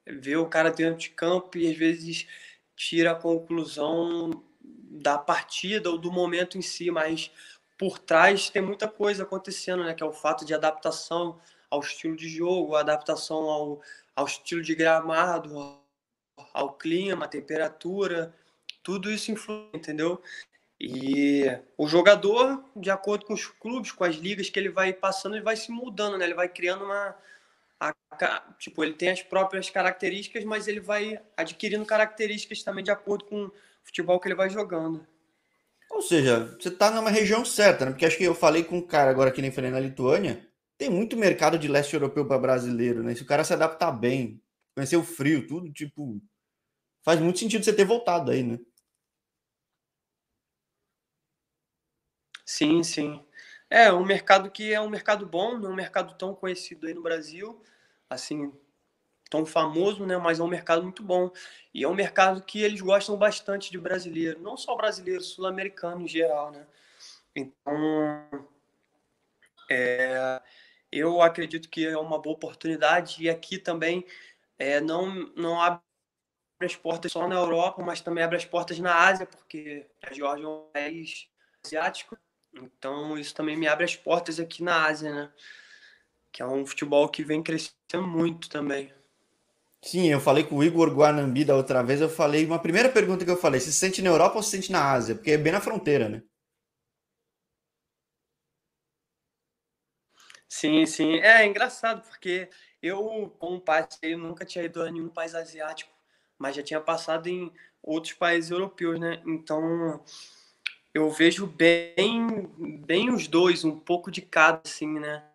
Vê 0.08 0.38
o 0.38 0.48
cara 0.50 0.72
dentro 0.72 1.00
de 1.00 1.10
campo 1.12 1.58
e 1.58 1.72
às 1.72 1.78
vezes 1.78 2.28
tira 2.76 3.12
a 3.12 3.16
conclusão 3.16 4.44
da 4.62 5.18
partida 5.18 5.90
ou 5.90 5.98
do 5.98 6.12
momento 6.12 6.58
em 6.58 6.62
si, 6.62 6.92
mas 6.92 7.32
por 7.78 8.00
trás 8.00 8.50
tem 8.50 8.62
muita 8.62 8.88
coisa 8.88 9.24
acontecendo, 9.24 9.84
né? 9.84 9.94
Que 9.94 10.04
é 10.04 10.06
o 10.06 10.14
fato 10.14 10.46
de 10.46 10.54
adaptação 10.54 11.40
ao 11.70 11.82
estilo 11.82 12.16
de 12.16 12.30
jogo, 12.30 12.76
adaptação 12.76 13.38
ao, 13.50 13.82
ao 14.16 14.26
estilo 14.26 14.62
de 14.62 14.76
gramado, 14.76 15.80
ao 16.54 16.74
clima, 16.74 17.26
à 17.26 17.28
temperatura, 17.28 18.34
tudo 18.84 19.12
isso 19.12 19.32
influi, 19.32 19.70
entendeu? 19.74 20.22
E 20.80 21.46
o 21.78 21.88
jogador, 21.88 22.64
de 22.76 22.90
acordo 22.90 23.26
com 23.26 23.34
os 23.34 23.48
clubes, 23.48 23.92
com 23.92 24.04
as 24.04 24.16
ligas 24.16 24.50
que 24.50 24.60
ele 24.60 24.70
vai 24.70 24.92
passando, 24.92 25.36
ele 25.36 25.44
vai 25.44 25.56
se 25.56 25.72
mudando, 25.72 26.18
né? 26.18 26.26
Ele 26.26 26.34
vai 26.34 26.50
criando 26.50 26.84
uma. 26.84 27.16
A, 27.80 27.94
tipo, 28.60 28.84
ele 28.84 28.94
tem 28.94 29.10
as 29.10 29.22
próprias 29.22 29.70
características, 29.70 30.44
mas 30.44 30.68
ele 30.68 30.80
vai 30.80 31.20
adquirindo 31.36 31.86
características 31.86 32.64
também 32.64 32.84
de 32.84 32.92
acordo 32.92 33.26
com 33.26 33.46
o 33.46 33.52
futebol 33.84 34.20
que 34.20 34.28
ele 34.28 34.36
vai 34.36 34.50
jogando. 34.50 35.06
Ou 35.90 36.02
seja, 36.02 36.58
você 36.60 36.72
tá 36.72 36.92
numa 36.92 37.10
região 37.10 37.46
certa, 37.46 37.86
né? 37.86 37.92
Porque 37.92 38.06
acho 38.06 38.18
que 38.18 38.24
eu 38.24 38.36
falei 38.36 38.64
com 38.64 38.78
um 38.78 38.86
cara 38.86 39.12
agora 39.12 39.32
que 39.32 39.42
nem 39.42 39.52
falei 39.52 39.72
na 39.72 39.80
Lituânia, 39.80 40.46
tem 40.78 40.90
muito 40.90 41.16
mercado 41.16 41.58
de 41.58 41.68
leste 41.68 41.94
europeu 41.94 42.26
para 42.26 42.38
brasileiro, 42.38 43.02
né? 43.02 43.16
Se 43.16 43.22
o 43.22 43.26
cara 43.26 43.44
se 43.44 43.54
adaptar 43.54 43.92
bem, 43.92 44.42
conhecer 44.74 44.98
o 44.98 45.04
frio, 45.04 45.48
tudo, 45.48 45.72
tipo, 45.72 46.22
faz 47.02 47.20
muito 47.20 47.40
sentido 47.40 47.64
você 47.64 47.72
ter 47.72 47.86
voltado 47.86 48.32
aí, 48.32 48.44
né? 48.44 48.60
Sim, 52.46 52.84
sim. 52.84 53.24
É 53.70 53.92
um 53.92 54.06
mercado 54.06 54.50
que 54.52 54.72
é 54.74 54.80
um 54.80 54.90
mercado 54.90 55.26
bom, 55.26 55.58
não 55.58 55.70
é 55.70 55.74
um 55.74 55.76
mercado 55.76 56.16
tão 56.18 56.36
conhecido 56.36 56.88
aí 56.88 56.94
no 56.94 57.02
Brasil, 57.02 57.62
assim, 58.10 58.54
tão 59.30 59.46
famoso, 59.46 60.06
né? 60.06 60.18
Mas 60.18 60.40
é 60.40 60.44
um 60.44 60.48
mercado 60.48 60.84
muito 60.84 61.04
bom. 61.04 61.32
E 61.74 61.84
é 61.84 61.90
um 61.90 61.96
mercado 61.96 62.44
que 62.44 62.62
eles 62.62 62.82
gostam 62.82 63.18
bastante 63.18 63.72
de 63.72 63.80
brasileiro, 63.80 64.42
não 64.42 64.58
só 64.58 64.76
brasileiro, 64.76 65.24
sul-americano 65.24 66.04
em 66.04 66.10
geral, 66.10 66.52
né? 66.52 66.68
Então, 67.36 68.48
é, 69.70 70.42
eu 70.92 71.22
acredito 71.22 71.70
que 71.70 71.86
é 71.86 71.98
uma 71.98 72.20
boa 72.22 72.36
oportunidade 72.36 73.22
e 73.24 73.30
aqui 73.30 73.58
também 73.58 74.06
é, 74.60 74.82
não, 74.82 75.08
não 75.36 75.62
abre 75.62 75.82
as 76.62 76.76
portas 76.76 77.12
só 77.14 77.28
na 77.28 77.36
Europa, 77.36 77.84
mas 77.84 78.02
também 78.02 78.24
abre 78.24 78.38
as 78.38 78.46
portas 78.46 78.80
na 78.80 78.96
Ásia, 79.08 79.26
porque 79.28 79.88
a 80.04 80.14
Geórgia 80.14 80.46
é 80.46 80.50
um 80.50 80.70
país 80.74 81.30
asiático 81.66 82.18
então, 82.56 83.18
isso 83.18 83.34
também 83.34 83.58
me 83.58 83.68
abre 83.68 83.86
as 83.86 83.96
portas 83.96 84.40
aqui 84.40 84.64
na 84.64 84.86
Ásia, 84.86 85.14
né? 85.14 85.34
Que 86.32 86.44
é 86.44 86.46
um 86.46 86.66
futebol 86.68 87.10
que 87.10 87.24
vem 87.24 87.42
crescendo 87.42 88.08
muito 88.08 88.48
também. 88.48 88.94
Sim, 89.82 90.08
eu 90.12 90.20
falei 90.20 90.44
com 90.44 90.58
o 90.58 90.64
Igor 90.66 90.90
Guanambi 90.94 91.46
da 91.46 91.56
outra 91.56 91.82
vez, 91.82 92.02
eu 92.02 92.10
falei, 92.10 92.46
uma 92.46 92.60
primeira 92.62 92.90
pergunta 92.90 93.24
que 93.24 93.32
eu 93.32 93.38
falei, 93.38 93.60
se 93.62 93.72
sente 93.72 94.02
na 94.02 94.10
Europa 94.10 94.36
ou 94.38 94.44
se 94.44 94.50
sente 94.52 94.70
na 94.72 94.92
Ásia? 94.92 95.16
Porque 95.16 95.32
é 95.32 95.38
bem 95.38 95.54
na 95.54 95.62
fronteira, 95.62 96.10
né? 96.10 96.24
Sim, 100.48 100.86
sim. 100.86 101.16
É, 101.20 101.46
engraçado, 101.46 102.02
porque 102.08 102.50
eu, 102.82 103.34
como 103.40 103.60
parceiro, 103.60 104.20
nunca 104.20 104.46
tinha 104.46 104.64
ido 104.66 104.82
a 104.82 104.92
nenhum 104.92 105.10
país 105.10 105.36
asiático, 105.36 105.92
mas 106.38 106.56
já 106.56 106.64
tinha 106.64 106.80
passado 106.82 107.28
em 107.28 107.52
outros 107.82 108.14
países 108.14 108.52
europeus, 108.52 109.00
né? 109.00 109.22
Então, 109.26 110.04
eu 110.96 111.12
vejo 111.12 111.46
bem, 111.46 112.48
bem 112.86 113.10
os 113.14 113.28
dois, 113.28 113.66
um 113.66 113.78
pouco 113.78 114.10
de 114.10 114.22
cada, 114.22 114.62
assim, 114.64 114.98
né? 114.98 115.26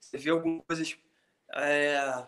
Você 0.00 0.16
vê 0.16 0.30
algumas 0.30 0.64
coisas, 0.66 0.96
é, 1.52 2.26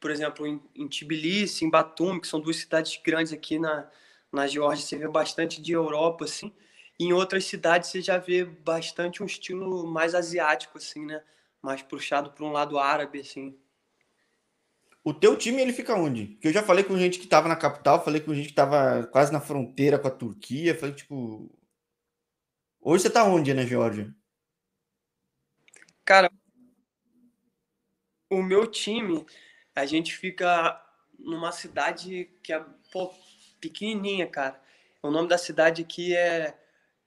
por 0.00 0.10
exemplo, 0.10 0.44
em, 0.44 0.60
em 0.74 0.88
Tbilisi, 0.88 1.64
em 1.64 1.70
Batumi, 1.70 2.20
que 2.20 2.26
são 2.26 2.40
duas 2.40 2.56
cidades 2.56 3.00
grandes 3.00 3.32
aqui 3.32 3.60
na, 3.60 3.88
na 4.32 4.48
Geórgia, 4.48 4.84
você 4.84 4.98
vê 4.98 5.06
bastante 5.06 5.62
de 5.62 5.70
Europa, 5.70 6.24
assim. 6.24 6.52
Em 6.98 7.12
outras 7.12 7.44
cidades 7.44 7.90
você 7.90 8.02
já 8.02 8.18
vê 8.18 8.44
bastante 8.44 9.22
um 9.22 9.26
estilo 9.26 9.86
mais 9.86 10.16
asiático, 10.16 10.78
assim, 10.78 11.06
né? 11.06 11.22
Mais 11.62 11.80
puxado 11.80 12.32
para 12.32 12.44
um 12.44 12.50
lado 12.50 12.76
árabe, 12.76 13.20
assim. 13.20 13.56
O 15.04 15.12
teu 15.12 15.36
time 15.36 15.60
ele 15.60 15.72
fica 15.72 15.94
onde? 15.94 16.26
Porque 16.26 16.48
eu 16.48 16.52
já 16.52 16.62
falei 16.62 16.84
com 16.84 16.98
gente 16.98 17.18
que 17.18 17.26
tava 17.26 17.48
na 17.48 17.56
capital, 17.56 18.04
falei 18.04 18.20
com 18.20 18.34
gente 18.34 18.48
que 18.48 18.54
tava 18.54 19.06
quase 19.08 19.32
na 19.32 19.40
fronteira 19.40 19.98
com 19.98 20.08
a 20.08 20.10
Turquia, 20.10 20.78
falei 20.78 20.94
tipo, 20.94 21.50
hoje 22.80 23.02
você 23.02 23.10
tá 23.10 23.24
onde, 23.24 23.52
né, 23.52 23.66
Georgia? 23.66 24.14
Cara, 26.04 26.30
o 28.30 28.42
meu 28.42 28.66
time, 28.66 29.24
a 29.74 29.86
gente 29.86 30.16
fica 30.16 30.80
numa 31.18 31.52
cidade 31.52 32.30
que 32.42 32.52
é 32.52 32.64
pô, 32.92 33.12
pequenininha, 33.60 34.26
cara. 34.26 34.60
O 35.02 35.10
nome 35.10 35.28
da 35.28 35.38
cidade 35.38 35.82
aqui 35.82 36.14
é 36.14 36.56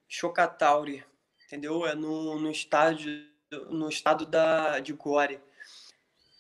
Chocatauri, 0.08 1.04
entendeu? 1.46 1.86
É 1.86 1.96
no, 1.96 2.40
no 2.40 2.52
estádio 2.52 3.36
no 3.70 3.90
estado 3.90 4.26
da, 4.26 4.80
de 4.80 4.94
Gore. 4.94 5.40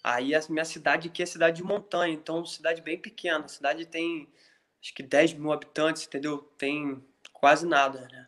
Aí 0.07 0.35
a 0.35 0.41
minha 0.49 0.63
cidade 0.63 1.07
aqui 1.07 1.23
é 1.23 1.25
cidade 1.25 1.57
de 1.57 1.63
montanha, 1.63 2.13
então 2.13 2.45
cidade 2.45 2.79
bem 2.79 2.95
pequena. 2.95 3.43
A 3.43 3.47
cidade 3.47 3.87
tem 3.87 4.31
acho 4.79 4.93
que 4.93 5.01
10 5.01 5.33
mil 5.33 5.51
habitantes, 5.51 6.05
entendeu? 6.05 6.37
Tem 6.59 7.03
quase 7.33 7.65
nada, 7.65 8.07
né? 8.11 8.27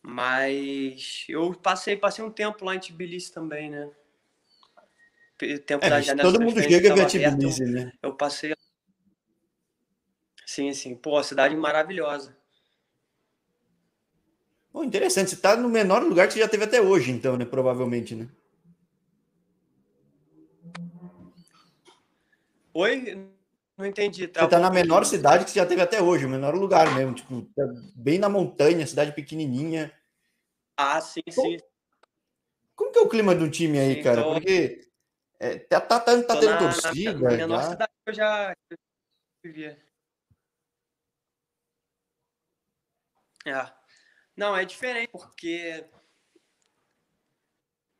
Mas 0.00 1.26
eu 1.28 1.52
passei, 1.52 1.94
passei 1.94 2.24
um 2.24 2.30
tempo 2.30 2.64
lá 2.64 2.74
em 2.74 2.80
Tbilisi 2.80 3.30
também, 3.30 3.68
né? 3.68 3.90
Tempo 5.66 5.84
é, 5.84 5.90
da 5.90 6.00
janela. 6.00 6.32
Todo 6.32 6.42
mundo 6.42 6.62
chega 6.62 6.90
a 6.90 6.94
ver 6.94 7.06
Tbilisi, 7.06 7.64
né? 7.66 7.92
Eu 8.02 8.14
passei. 8.14 8.56
Sim, 10.46 10.72
sim. 10.72 10.96
Pô, 10.96 11.22
cidade 11.22 11.54
maravilhosa. 11.54 12.34
Bom, 14.72 14.84
interessante. 14.84 15.28
Você 15.28 15.36
está 15.36 15.54
no 15.54 15.68
menor 15.68 16.02
lugar 16.02 16.26
que 16.26 16.32
você 16.32 16.40
já 16.40 16.48
teve 16.48 16.64
até 16.64 16.80
hoje, 16.80 17.10
então, 17.10 17.36
né? 17.36 17.44
Provavelmente, 17.44 18.14
né? 18.14 18.26
Oi? 22.76 23.32
Não 23.74 23.86
entendi. 23.86 24.28
Tá 24.28 24.40
você 24.40 24.44
está 24.44 24.58
na 24.58 24.70
menor 24.70 25.06
cidade 25.06 25.46
que 25.46 25.50
você 25.50 25.58
já 25.58 25.64
teve 25.64 25.80
até 25.80 26.02
hoje, 26.02 26.26
o 26.26 26.28
menor 26.28 26.54
lugar 26.54 26.94
mesmo. 26.94 27.14
Tipo, 27.14 27.42
tá 27.56 27.62
bem 27.94 28.18
na 28.18 28.28
montanha, 28.28 28.86
cidade 28.86 29.12
pequenininha. 29.12 29.90
Ah, 30.76 31.00
sim, 31.00 31.22
como, 31.34 31.48
sim. 31.48 31.56
Como 32.74 32.92
que 32.92 32.98
é 32.98 33.00
o 33.00 33.08
clima 33.08 33.34
do 33.34 33.50
time 33.50 33.78
aí, 33.78 33.94
sim, 33.94 34.02
cara? 34.02 34.22
Tô... 34.22 34.34
Porque 34.34 34.86
é, 35.40 35.58
tá, 35.58 35.80
tá, 35.80 36.00
tá, 36.00 36.22
tá 36.22 36.38
tendo 36.38 36.50
na, 36.50 36.58
torcida. 36.58 37.12
Na, 37.14 37.30
na 37.30 37.36
menor 37.38 37.62
já. 37.62 37.70
cidade 37.70 37.92
eu 38.04 38.14
já 38.14 38.56
vivia. 39.42 39.82
É. 43.46 43.72
Não, 44.36 44.54
é 44.54 44.66
diferente, 44.66 45.12
porque 45.12 45.82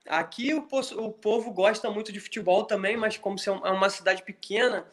aqui 0.07 0.55
o, 0.55 0.67
o 0.99 1.13
povo 1.13 1.53
gosta 1.53 1.91
muito 1.91 2.13
de 2.13 2.21
futebol 2.21 2.65
também, 2.65 2.97
mas 2.97 3.17
como 3.17 3.37
é, 3.39 3.69
é 3.69 3.71
uma 3.71 3.91
cidade 3.91 4.23
pequena, 4.23 4.87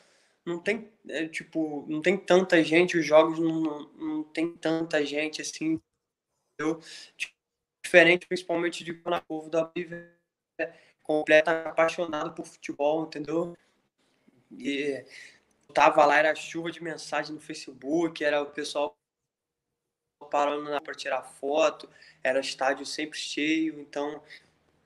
não 0.45 0.59
tem, 0.59 0.91
é, 1.07 1.28
tipo, 1.28 1.86
não 1.88 2.01
tem 2.01 2.18
tanta 2.18 2.64
gente, 2.64 2.97
os 2.97 3.05
jogos 3.05 3.39
não, 3.39 3.61
não, 3.61 3.93
não 3.93 4.24
tem 4.24 4.55
tanta 4.55 5.05
gente 5.05 5.41
assim? 5.41 5.80
Diferente, 7.84 8.28
principalmente 8.28 8.84
de 8.84 8.93
quando 8.93 9.18
o 9.18 9.22
povo 9.22 9.49
da 9.49 9.66
Bolívia 9.66 10.11
é 10.59 10.74
completamente 11.01 11.68
apaixonado 11.68 12.34
por 12.34 12.45
futebol, 12.45 13.05
entendeu? 13.05 13.55
E 14.51 15.05
tava 15.74 16.05
lá, 16.05 16.18
era 16.18 16.36
chuva 16.36 16.72
de 16.72 16.84
mensagem 16.84 17.34
no 17.34 17.41
Facebook, 17.41 18.24
era 18.24 18.41
o 18.41 18.51
pessoal 18.51 18.97
parando 20.32 20.82
para 20.82 20.95
tirar 20.95 21.24
foto, 21.24 21.89
era 22.24 22.39
estádio 22.39 22.86
sempre 22.86 23.20
cheio, 23.20 23.80
então 23.80 24.22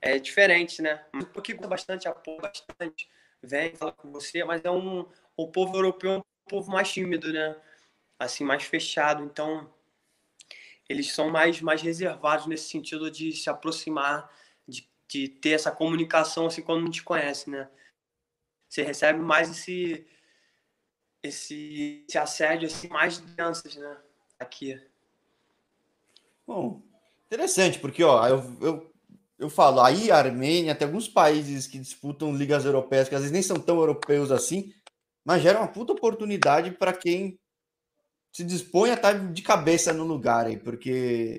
é 0.00 0.18
diferente, 0.18 0.80
né? 0.82 1.04
Um 1.14 1.24
pouquinho 1.24 1.60
bastante 1.68 2.08
apoio, 2.08 2.40
bastante 2.40 3.08
vem 3.42 3.74
fala 3.74 3.92
com 3.92 4.10
você, 4.10 4.44
mas 4.44 4.64
é 4.64 4.70
um 4.70 5.08
o 5.36 5.48
povo 5.48 5.76
europeu 5.76 6.12
é 6.12 6.18
um 6.18 6.22
povo 6.48 6.70
mais 6.70 6.90
tímido, 6.90 7.32
né? 7.32 7.56
Assim, 8.18 8.44
mais 8.44 8.64
fechado, 8.64 9.22
então 9.24 9.72
eles 10.88 11.12
são 11.12 11.30
mais 11.30 11.60
mais 11.60 11.82
reservados 11.82 12.46
nesse 12.46 12.68
sentido 12.68 13.10
de 13.10 13.32
se 13.32 13.48
aproximar, 13.50 14.30
de, 14.66 14.88
de 15.06 15.28
ter 15.28 15.50
essa 15.50 15.70
comunicação 15.70 16.46
assim 16.46 16.62
quando 16.62 16.84
não 16.84 16.90
te 16.90 17.02
conhece, 17.02 17.50
né? 17.50 17.70
Você 18.68 18.82
recebe 18.82 19.20
mais 19.20 19.50
esse 19.50 20.06
esse, 21.22 22.04
esse 22.08 22.18
assédio 22.18 22.66
assim 22.66 22.88
mais 22.88 23.20
de 23.20 23.32
crianças, 23.32 23.76
né? 23.76 23.98
Aqui. 24.38 24.80
Bom, 26.46 26.82
interessante, 27.26 27.78
porque 27.78 28.02
ó, 28.02 28.26
eu, 28.26 28.38
eu, 28.60 28.94
eu 29.38 29.48
falo, 29.48 29.80
aí 29.80 30.10
a 30.10 30.16
Armênia, 30.16 30.74
tem 30.74 30.86
alguns 30.86 31.08
países 31.08 31.66
que 31.66 31.78
disputam 31.78 32.34
ligas 32.34 32.64
europeias, 32.64 33.08
que 33.08 33.14
às 33.14 33.20
vezes 33.20 33.32
nem 33.32 33.42
são 33.42 33.58
tão 33.58 33.76
europeus 33.76 34.30
assim, 34.30 34.72
mas 35.24 35.42
gera 35.42 35.58
uma 35.58 35.68
puta 35.68 35.92
oportunidade 35.92 36.72
para 36.72 36.92
quem 36.92 37.38
se 38.32 38.44
dispõe 38.44 38.90
a 38.90 38.94
estar 38.94 39.14
tá 39.14 39.18
de 39.18 39.42
cabeça 39.42 39.92
no 39.92 40.04
lugar 40.04 40.46
aí, 40.46 40.56
porque 40.56 41.38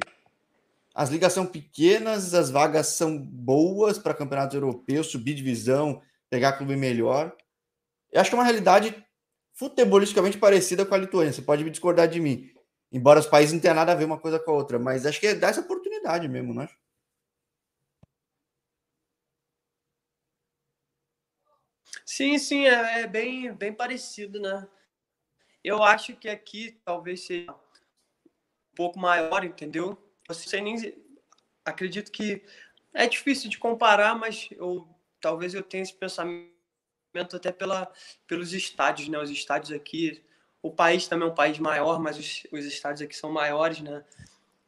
as 0.93 1.09
ligas 1.09 1.33
são 1.33 1.45
pequenas, 1.45 2.33
as 2.33 2.49
vagas 2.49 2.87
são 2.87 3.17
boas 3.17 3.97
para 3.97 4.13
campeonatos 4.13 4.55
europeus, 4.55 5.07
subir 5.07 5.33
divisão, 5.33 6.01
pegar 6.29 6.53
clube 6.53 6.75
melhor. 6.75 7.35
Eu 8.11 8.21
acho 8.21 8.29
que 8.29 8.35
é 8.35 8.39
uma 8.39 8.45
realidade 8.45 8.95
futebolisticamente 9.53 10.37
parecida 10.37 10.85
com 10.85 10.95
a 10.95 10.97
Lituânia. 10.97 11.33
Você 11.33 11.41
pode 11.41 11.63
me 11.63 11.69
discordar 11.69 12.07
de 12.07 12.19
mim, 12.19 12.49
Embora 12.91 13.19
os 13.19 13.27
países 13.27 13.53
não 13.53 13.59
tenham 13.59 13.75
nada 13.75 13.91
a 13.91 13.95
ver 13.95 14.05
uma 14.05 14.17
coisa 14.17 14.39
com 14.39 14.51
a 14.51 14.55
outra, 14.55 14.79
mas 14.79 15.05
acho 15.05 15.19
que 15.19 15.27
é 15.27 15.35
dar 15.35 15.49
essa 15.49 15.61
oportunidade 15.61 16.27
mesmo, 16.27 16.53
não 16.53 16.63
é? 16.63 16.69
Sim, 22.19 22.37
sim, 22.37 22.67
é, 22.67 23.03
é, 23.03 23.07
bem, 23.07 23.53
bem 23.53 23.71
parecido, 23.71 24.41
né? 24.41 24.67
Eu 25.63 25.81
acho 25.81 26.17
que 26.17 26.27
aqui 26.27 26.77
talvez 26.83 27.25
seja 27.25 27.49
um 27.49 28.75
pouco 28.75 28.99
maior, 28.99 29.45
entendeu? 29.45 29.97
Você 30.27 30.59
nem 30.59 30.75
acredito 31.63 32.11
que 32.11 32.43
é 32.93 33.07
difícil 33.07 33.49
de 33.49 33.57
comparar, 33.57 34.15
mas 34.15 34.49
eu 34.51 34.85
talvez 35.21 35.53
eu 35.53 35.63
tenha 35.63 35.81
esse 35.81 35.93
pensamento 35.93 36.51
até 37.33 37.53
pela, 37.53 37.89
pelos 38.27 38.51
estádios, 38.51 39.07
né? 39.07 39.17
Os 39.17 39.29
estádios 39.29 39.71
aqui 39.71 40.21
o 40.61 40.69
país 40.69 41.07
também 41.07 41.25
é 41.25 41.31
um 41.31 41.35
país 41.35 41.57
maior, 41.57 42.01
mas 42.01 42.17
os, 42.17 42.45
os 42.51 42.65
estádios 42.65 43.01
aqui 43.01 43.15
são 43.15 43.31
maiores, 43.31 43.79
né? 43.79 44.03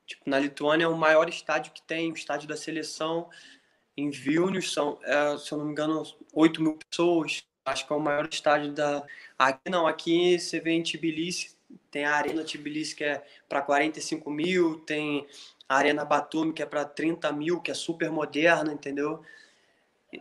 Tipo, 0.05 0.29
na 0.29 0.39
Lituânia 0.39 0.85
é 0.85 0.87
o 0.87 0.95
maior 0.95 1.27
estádio 1.27 1.73
que 1.73 1.81
tem, 1.81 2.13
o 2.13 2.15
estádio 2.15 2.47
da 2.47 2.55
seleção. 2.55 3.29
Em 3.97 4.09
Vilnius 4.09 4.73
são, 4.73 4.99
é, 5.03 5.37
se 5.37 5.51
eu 5.51 5.57
não 5.57 5.65
me 5.65 5.71
engano, 5.71 6.03
8 6.33 6.61
mil 6.61 6.77
pessoas. 6.77 7.43
Acho 7.65 7.85
que 7.85 7.93
é 7.93 7.95
o 7.95 7.99
maior 7.99 8.27
estádio 8.31 8.71
da. 8.73 9.05
Aqui 9.37 9.69
não, 9.69 9.85
aqui 9.85 10.39
você 10.39 10.59
vê 10.59 10.71
em 10.71 10.81
Tbilisi, 10.81 11.55
tem 11.91 12.05
a 12.05 12.15
Arena 12.15 12.43
Tbilisi 12.43 12.95
que 12.95 13.03
é 13.03 13.23
para 13.47 13.61
45 13.61 14.31
mil, 14.31 14.79
tem 14.79 15.27
a 15.69 15.75
Arena 15.75 16.03
Batumi 16.03 16.53
que 16.53 16.63
é 16.63 16.65
para 16.65 16.85
30 16.85 17.31
mil, 17.31 17.61
que 17.61 17.69
é 17.69 17.73
super 17.73 18.09
moderna, 18.09 18.73
entendeu? 18.73 19.23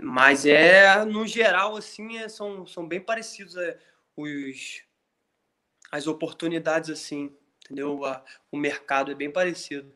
Mas 0.01 0.47
é, 0.47 1.05
no 1.05 1.27
geral, 1.27 1.77
assim, 1.77 2.19
é, 2.19 2.29
são, 2.29 2.67
são 2.67 2.87
bem 2.87 3.01
parecidos 3.01 3.57
é, 3.57 3.79
os, 4.17 4.83
as 5.91 6.07
oportunidades 6.07 6.91
assim, 6.91 7.35
entendeu? 7.65 8.01
O 8.53 8.57
mercado 8.57 9.11
é 9.11 9.15
bem 9.15 9.31
parecido. 9.31 9.93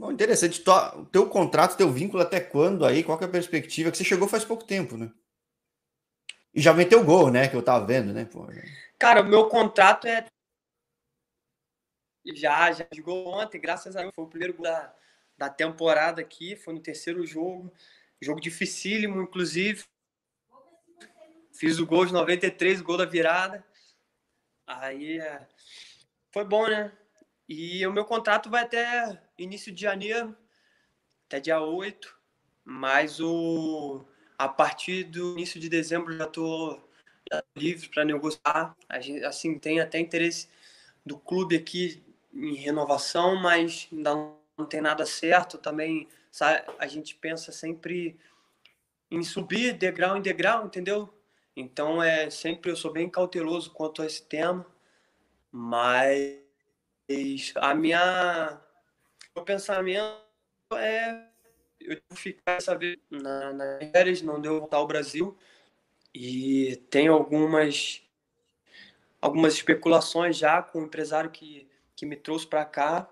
Bom, 0.00 0.10
interessante. 0.10 0.64
O 0.96 1.04
teu 1.04 1.28
contrato, 1.28 1.76
teu 1.76 1.92
vínculo 1.92 2.22
até 2.22 2.40
quando 2.40 2.86
aí? 2.86 3.04
Qual 3.04 3.20
é 3.20 3.24
a 3.26 3.28
perspectiva? 3.28 3.90
Que 3.90 3.98
você 3.98 4.02
chegou 4.04 4.26
faz 4.26 4.42
pouco 4.46 4.64
tempo, 4.64 4.96
né? 4.96 5.12
E 6.54 6.60
já 6.62 6.72
meteu 6.72 7.04
gol, 7.04 7.30
né? 7.30 7.48
Que 7.48 7.54
eu 7.54 7.62
tava 7.62 7.84
vendo, 7.84 8.10
né? 8.10 8.24
Pô, 8.24 8.48
Cara, 8.98 9.20
o 9.20 9.26
meu 9.26 9.50
contrato 9.50 10.06
é. 10.06 10.24
Já, 12.34 12.72
já 12.72 12.86
jogou 12.94 13.28
ontem, 13.28 13.60
graças 13.60 13.94
a 13.94 14.00
Deus. 14.00 14.14
Foi 14.14 14.24
o 14.24 14.28
primeiro 14.28 14.54
gol 14.54 14.64
da, 14.64 14.94
da 15.36 15.50
temporada 15.50 16.22
aqui. 16.22 16.56
Foi 16.56 16.72
no 16.72 16.80
terceiro 16.80 17.26
jogo. 17.26 17.70
Jogo 18.22 18.40
dificílimo, 18.40 19.20
inclusive. 19.20 19.84
Fiz 21.52 21.78
o 21.78 21.84
gol 21.84 22.06
de 22.06 22.14
93, 22.14 22.80
o 22.80 22.84
gol 22.84 22.96
da 22.96 23.04
virada. 23.04 23.62
Aí 24.66 25.18
é, 25.18 25.46
foi 26.32 26.46
bom, 26.46 26.66
né? 26.66 26.90
E 27.52 27.84
o 27.84 27.92
meu 27.92 28.04
contrato 28.04 28.48
vai 28.48 28.62
até 28.62 29.20
início 29.36 29.72
de 29.72 29.82
janeiro, 29.82 30.36
até 31.26 31.40
dia 31.40 31.60
8, 31.60 32.16
mas 32.64 33.18
o, 33.18 34.04
a 34.38 34.48
partir 34.48 35.02
do 35.02 35.32
início 35.32 35.58
de 35.58 35.68
dezembro 35.68 36.16
já 36.16 36.26
estou 36.26 36.88
livre 37.56 37.88
para 37.88 38.04
negociar. 38.04 38.76
A 38.88 39.00
gente, 39.00 39.24
assim, 39.24 39.58
tem 39.58 39.80
até 39.80 39.98
interesse 39.98 40.48
do 41.04 41.18
clube 41.18 41.56
aqui 41.56 42.00
em 42.32 42.54
renovação, 42.54 43.34
mas 43.34 43.88
ainda 43.90 44.14
não 44.14 44.66
tem 44.68 44.80
nada 44.80 45.04
certo. 45.04 45.58
Também 45.58 46.06
sabe, 46.30 46.62
a 46.78 46.86
gente 46.86 47.16
pensa 47.16 47.50
sempre 47.50 48.16
em 49.10 49.24
subir 49.24 49.72
degrau 49.72 50.16
em 50.16 50.22
degrau, 50.22 50.66
entendeu? 50.66 51.12
Então 51.56 52.00
é 52.00 52.30
sempre 52.30 52.70
eu 52.70 52.76
sou 52.76 52.92
bem 52.92 53.10
cauteloso 53.10 53.72
quanto 53.72 54.02
a 54.02 54.06
esse 54.06 54.22
tema, 54.22 54.64
mas 55.50 56.48
a 57.56 57.74
minha 57.74 58.60
o 59.34 59.42
pensamento 59.42 60.16
é 60.74 61.26
eu 61.80 61.98
ficar 62.14 62.52
essa 62.52 62.76
vez 62.76 62.98
na, 63.10 63.52
nas 63.52 64.22
não 64.22 64.40
deu 64.40 64.60
voltar 64.60 64.76
ao 64.76 64.86
Brasil. 64.86 65.36
E 66.14 66.76
tem 66.90 67.08
algumas 67.08 68.02
algumas 69.20 69.54
especulações 69.54 70.36
já 70.36 70.62
com 70.62 70.80
o 70.80 70.84
empresário 70.84 71.30
que, 71.30 71.68
que 71.94 72.06
me 72.06 72.16
trouxe 72.16 72.46
para 72.46 72.64
cá, 72.64 73.08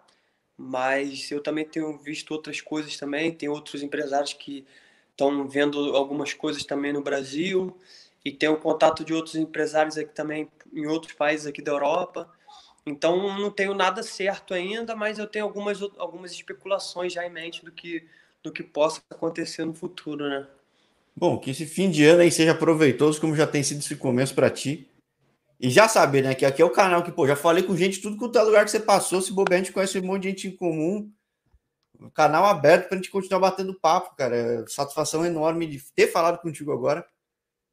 mas 0.57 1.31
eu 1.31 1.43
também 1.43 1.65
tenho 1.65 1.97
visto 1.99 2.33
outras 2.33 2.61
coisas 2.61 2.97
também, 2.97 3.33
tem 3.35 3.49
outros 3.49 3.83
empresários 3.83 4.33
que 4.33 4.67
estão 5.11 5.47
vendo 5.47 5.97
algumas 5.97 6.33
coisas 6.33 6.65
também 6.65 6.93
no 6.93 7.03
Brasil 7.03 7.77
e 8.25 8.33
tenho 8.33 8.57
contato 8.59 9.05
de 9.05 9.13
outros 9.13 9.35
empresários 9.35 9.99
aqui 9.99 10.15
também 10.15 10.51
em 10.73 10.87
outros 10.87 11.13
países 11.13 11.47
aqui 11.47 11.63
da 11.63 11.73
Europa. 11.73 12.31
Então 12.89 13.39
não 13.39 13.51
tenho 13.51 13.75
nada 13.75 14.03
certo 14.03 14.55
ainda, 14.55 14.97
mas 14.97 15.19
eu 15.19 15.27
tenho 15.27 15.45
algumas 15.45 15.81
algumas 15.99 16.33
especulações 16.33 17.13
já 17.13 17.27
em 17.27 17.31
mente 17.31 17.65
do 17.65 17.73
que 17.73 18.07
do 18.43 18.53
que 18.53 18.63
possa 18.63 19.03
acontecer 19.11 19.65
no 19.65 19.75
futuro, 19.75 20.29
né? 20.29 20.47
Bom, 21.17 21.39
que 21.39 21.51
esse 21.51 21.67
fim 21.67 21.91
de 21.91 22.05
ano 22.05 22.23
aí 22.23 22.31
seja 22.31 22.55
proveitoso, 22.55 23.21
como 23.21 23.35
já 23.35 23.47
tem 23.47 23.63
sido 23.63 23.81
esse 23.81 23.97
começo 23.97 24.35
para 24.35 24.49
ti. 24.49 24.89
E 25.61 25.69
já 25.69 25.89
saber, 25.89 26.23
né, 26.23 26.35
que 26.35 26.47
aqui 26.47 26.63
é 26.63 26.65
o 26.65 26.71
canal 26.71 27.03
que, 27.03 27.11
pô, 27.11 27.27
já 27.27 27.35
falei 27.35 27.65
com 27.65 27.77
gente 27.77 28.01
tudo 28.01 28.17
quanto 28.17 28.39
é 28.39 28.43
lugar 28.43 28.65
que 28.65 28.71
você 28.71 28.79
passou, 28.79 29.21
se 29.21 29.33
bobear, 29.33 29.61
a 29.61 29.65
gente 29.65 29.73
conhece 29.73 29.99
um 29.99 30.05
monte 30.05 30.23
de 30.23 30.29
gente 30.29 30.49
em 30.49 30.55
comum. 30.55 31.11
Canal 32.15 32.45
aberto 32.45 32.87
para 32.87 32.97
a 32.97 32.99
gente 32.99 33.11
continuar 33.11 33.41
batendo 33.41 33.75
papo, 33.75 34.15
cara. 34.15 34.37
É 34.37 34.67
satisfação 34.69 35.27
enorme 35.27 35.67
de 35.67 35.83
ter 35.93 36.07
falado 36.07 36.39
contigo 36.39 36.71
agora. 36.71 37.05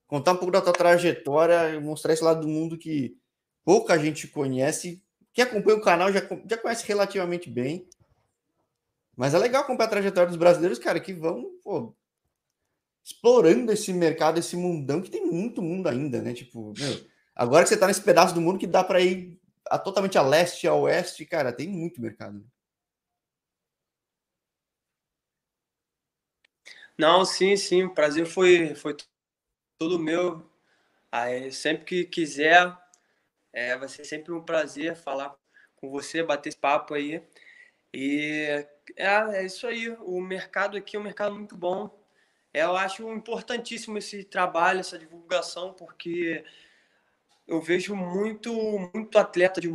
Contar 0.08 0.34
um 0.34 0.38
pouco 0.38 0.52
da 0.52 0.62
tua 0.62 0.74
trajetória, 0.74 1.80
mostrar 1.80 2.14
esse 2.14 2.24
lado 2.24 2.42
do 2.42 2.48
mundo 2.48 2.76
que 2.76 3.16
pouca 3.64 4.00
gente 4.00 4.28
conhece. 4.28 5.04
Quem 5.36 5.44
acompanha 5.44 5.78
o 5.78 5.82
canal 5.82 6.14
já, 6.14 6.22
já 6.50 6.58
conhece 6.58 6.88
relativamente 6.88 7.50
bem. 7.50 7.86
Mas 9.18 9.34
é 9.34 9.38
legal 9.38 9.64
acompanhar 9.64 9.88
a 9.88 9.92
trajetória 9.92 10.30
dos 10.30 10.38
brasileiros, 10.38 10.80
cara, 10.80 10.98
que 10.98 11.14
vão 11.14 11.60
pô, 11.62 11.94
explorando 13.04 13.70
esse 13.70 13.92
mercado, 13.92 14.40
esse 14.40 14.56
mundão, 14.56 15.02
que 15.02 15.12
tem 15.12 15.26
muito 15.26 15.62
mundo 15.62 15.88
ainda, 15.88 16.22
né? 16.22 16.34
Tipo, 16.34 16.74
meu, 16.78 17.06
agora 17.36 17.64
que 17.64 17.70
você 17.70 17.76
tá 17.78 17.86
nesse 17.86 18.02
pedaço 18.02 18.34
do 18.34 18.40
mundo 18.40 18.58
que 18.58 18.66
dá 18.66 18.82
para 18.82 19.02
ir 19.02 19.38
a, 19.70 19.78
totalmente 19.78 20.18
a 20.18 20.22
leste, 20.22 20.70
a 20.70 20.74
oeste, 20.74 21.26
cara, 21.26 21.52
tem 21.52 21.68
muito 21.68 22.02
mercado. 22.02 22.42
Não, 26.98 27.26
sim, 27.26 27.58
sim, 27.58 27.84
o 27.84 27.94
prazer 27.94 28.26
foi, 28.26 28.74
foi 28.74 28.96
todo 29.78 30.00
meu. 30.00 30.50
Aí, 31.12 31.52
sempre 31.52 31.84
que 31.84 32.06
quiser, 32.06 32.74
é, 33.56 33.76
vai 33.78 33.88
ser 33.90 34.06
sempre 34.06 34.32
um 34.34 34.42
prazer 34.44 34.96
falar 34.96 35.36
com 35.78 35.90
você, 35.90 36.22
bater 36.22 36.50
esse 36.50 36.58
papo 36.58 36.94
aí. 36.94 37.24
E 37.94 38.66
é, 38.98 39.08
é 39.38 39.46
isso 39.46 39.66
aí, 39.66 39.90
o 39.90 40.22
mercado 40.22 40.78
aqui 40.78 40.96
é 40.96 41.00
um 41.00 41.04
mercado 41.04 41.34
muito 41.34 41.58
bom 41.58 42.06
eu 42.56 42.78
acho 42.78 43.12
importantíssimo 43.12 43.98
esse 43.98 44.24
trabalho, 44.24 44.80
essa 44.80 44.98
divulgação, 44.98 45.74
porque 45.74 46.44
eu 47.46 47.62
vejo 47.62 47.94
muito, 47.94 48.54
muito 48.94 49.18
atleta, 49.18 49.60
de, 49.60 49.70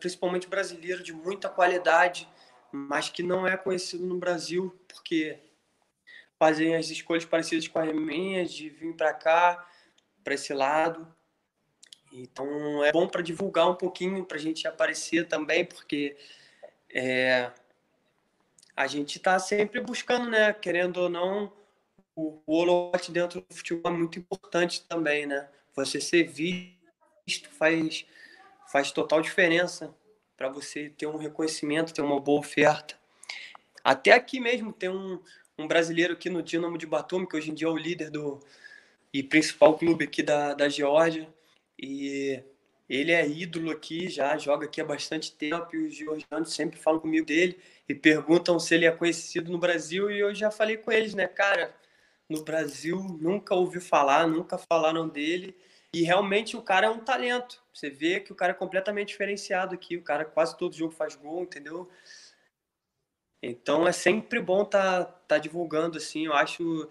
principalmente 0.00 0.48
brasileiro, 0.48 1.04
de 1.04 1.12
muita 1.12 1.48
qualidade, 1.48 2.28
mas 2.72 3.08
que 3.08 3.22
não 3.22 3.46
é 3.46 3.56
conhecido 3.56 4.04
no 4.04 4.18
Brasil, 4.18 4.76
porque 4.88 5.38
fazem 6.36 6.74
as 6.74 6.90
escolhas 6.90 7.24
parecidas 7.24 7.68
com 7.68 7.78
as 7.78 7.92
minhas, 7.92 8.52
de 8.52 8.68
vir 8.68 8.96
para 8.96 9.14
cá, 9.14 9.64
para 10.24 10.34
esse 10.34 10.52
lado. 10.52 11.06
Então 12.12 12.84
é 12.84 12.92
bom 12.92 13.06
para 13.06 13.22
divulgar 13.22 13.70
um 13.70 13.74
pouquinho, 13.74 14.24
para 14.24 14.36
a 14.36 14.40
gente 14.40 14.66
aparecer 14.66 15.28
também, 15.28 15.64
porque 15.64 16.16
é, 16.92 17.50
a 18.76 18.86
gente 18.86 19.16
está 19.18 19.38
sempre 19.38 19.80
buscando, 19.80 20.28
né? 20.28 20.52
Querendo 20.52 20.96
ou 20.98 21.08
não, 21.08 21.52
o, 22.16 22.40
holofote 22.46 23.12
dentro 23.12 23.40
do 23.40 23.54
futebol 23.54 23.92
é 23.92 23.96
muito 23.96 24.18
importante 24.18 24.82
também, 24.88 25.26
né? 25.26 25.48
Você 25.74 26.00
ser 26.00 26.24
visto 26.24 27.48
faz, 27.50 28.04
faz 28.70 28.90
total 28.90 29.20
diferença 29.20 29.94
para 30.36 30.48
você 30.48 30.88
ter 30.88 31.06
um 31.06 31.16
reconhecimento, 31.16 31.92
ter 31.92 32.02
uma 32.02 32.18
boa 32.18 32.40
oferta. 32.40 32.98
Até 33.84 34.12
aqui 34.12 34.40
mesmo 34.40 34.72
tem 34.72 34.88
um, 34.88 35.20
um 35.58 35.68
brasileiro 35.68 36.14
aqui 36.14 36.28
no 36.28 36.42
Dinamo 36.42 36.76
de 36.76 36.86
Batumi, 36.86 37.26
que 37.26 37.36
hoje 37.36 37.50
em 37.50 37.54
dia 37.54 37.68
é 37.68 37.70
o 37.70 37.76
líder 37.76 38.10
do 38.10 38.40
e 39.12 39.22
principal 39.22 39.76
clube 39.76 40.04
aqui 40.04 40.22
da, 40.22 40.54
da 40.54 40.68
Geórgia. 40.68 41.28
E 41.80 42.42
ele 42.88 43.12
é 43.12 43.26
ídolo 43.26 43.70
aqui, 43.70 44.08
já 44.08 44.36
joga 44.36 44.66
aqui 44.66 44.80
há 44.80 44.84
bastante 44.84 45.32
tempo 45.32 45.74
e 45.74 45.86
os 45.86 45.94
georgianos 45.94 46.52
sempre 46.52 46.78
falam 46.78 47.00
comigo 47.00 47.26
dele 47.26 47.58
e 47.88 47.94
perguntam 47.94 48.58
se 48.58 48.74
ele 48.74 48.84
é 48.84 48.90
conhecido 48.90 49.50
no 49.50 49.58
Brasil 49.58 50.10
e 50.10 50.18
eu 50.18 50.34
já 50.34 50.50
falei 50.50 50.76
com 50.76 50.92
eles, 50.92 51.14
né, 51.14 51.26
cara, 51.26 51.74
no 52.28 52.44
Brasil, 52.44 52.98
nunca 53.20 53.54
ouviu 53.54 53.80
falar, 53.80 54.26
nunca 54.26 54.58
falaram 54.58 55.08
dele. 55.08 55.56
E 55.92 56.02
realmente 56.02 56.56
o 56.56 56.62
cara 56.62 56.86
é 56.86 56.90
um 56.90 57.00
talento. 57.00 57.60
Você 57.74 57.90
vê 57.90 58.20
que 58.20 58.32
o 58.32 58.36
cara 58.36 58.52
é 58.52 58.54
completamente 58.54 59.08
diferenciado 59.08 59.74
aqui. 59.74 59.96
O 59.96 60.02
cara 60.04 60.24
quase 60.24 60.56
todo 60.56 60.76
jogo 60.76 60.92
faz 60.92 61.16
gol, 61.16 61.42
entendeu? 61.42 61.90
Então 63.42 63.88
é 63.88 63.92
sempre 63.92 64.40
bom 64.40 64.64
tá, 64.64 65.04
tá 65.04 65.38
divulgando 65.38 65.98
assim. 65.98 66.26
Eu 66.26 66.34
acho 66.34 66.88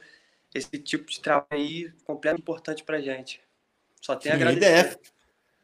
esse 0.54 0.78
tipo 0.80 1.06
de 1.10 1.22
trabalho 1.22 1.48
aí 1.52 1.92
completamente 2.04 2.42
importante 2.42 2.84
pra 2.84 3.00
gente. 3.00 3.42
Só 4.02 4.16
tem 4.16 4.32
a 4.32 4.36
agradecer. 4.36 4.66
A 4.66 4.70
ideia 4.70 4.82
é, 4.82 5.00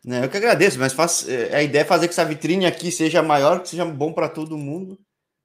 né, 0.07 0.25
eu 0.25 0.29
que 0.29 0.37
agradeço, 0.37 0.79
mas 0.79 0.93
faz, 0.93 1.27
é, 1.27 1.55
a 1.55 1.63
ideia 1.63 1.81
é 1.81 1.85
fazer 1.85 2.07
que 2.07 2.13
essa 2.13 2.25
vitrine 2.25 2.65
aqui 2.65 2.91
seja 2.91 3.23
maior, 3.23 3.61
que 3.61 3.69
seja 3.69 3.85
bom 3.85 4.13
para 4.13 4.29
todo 4.29 4.57
mundo. 4.57 4.99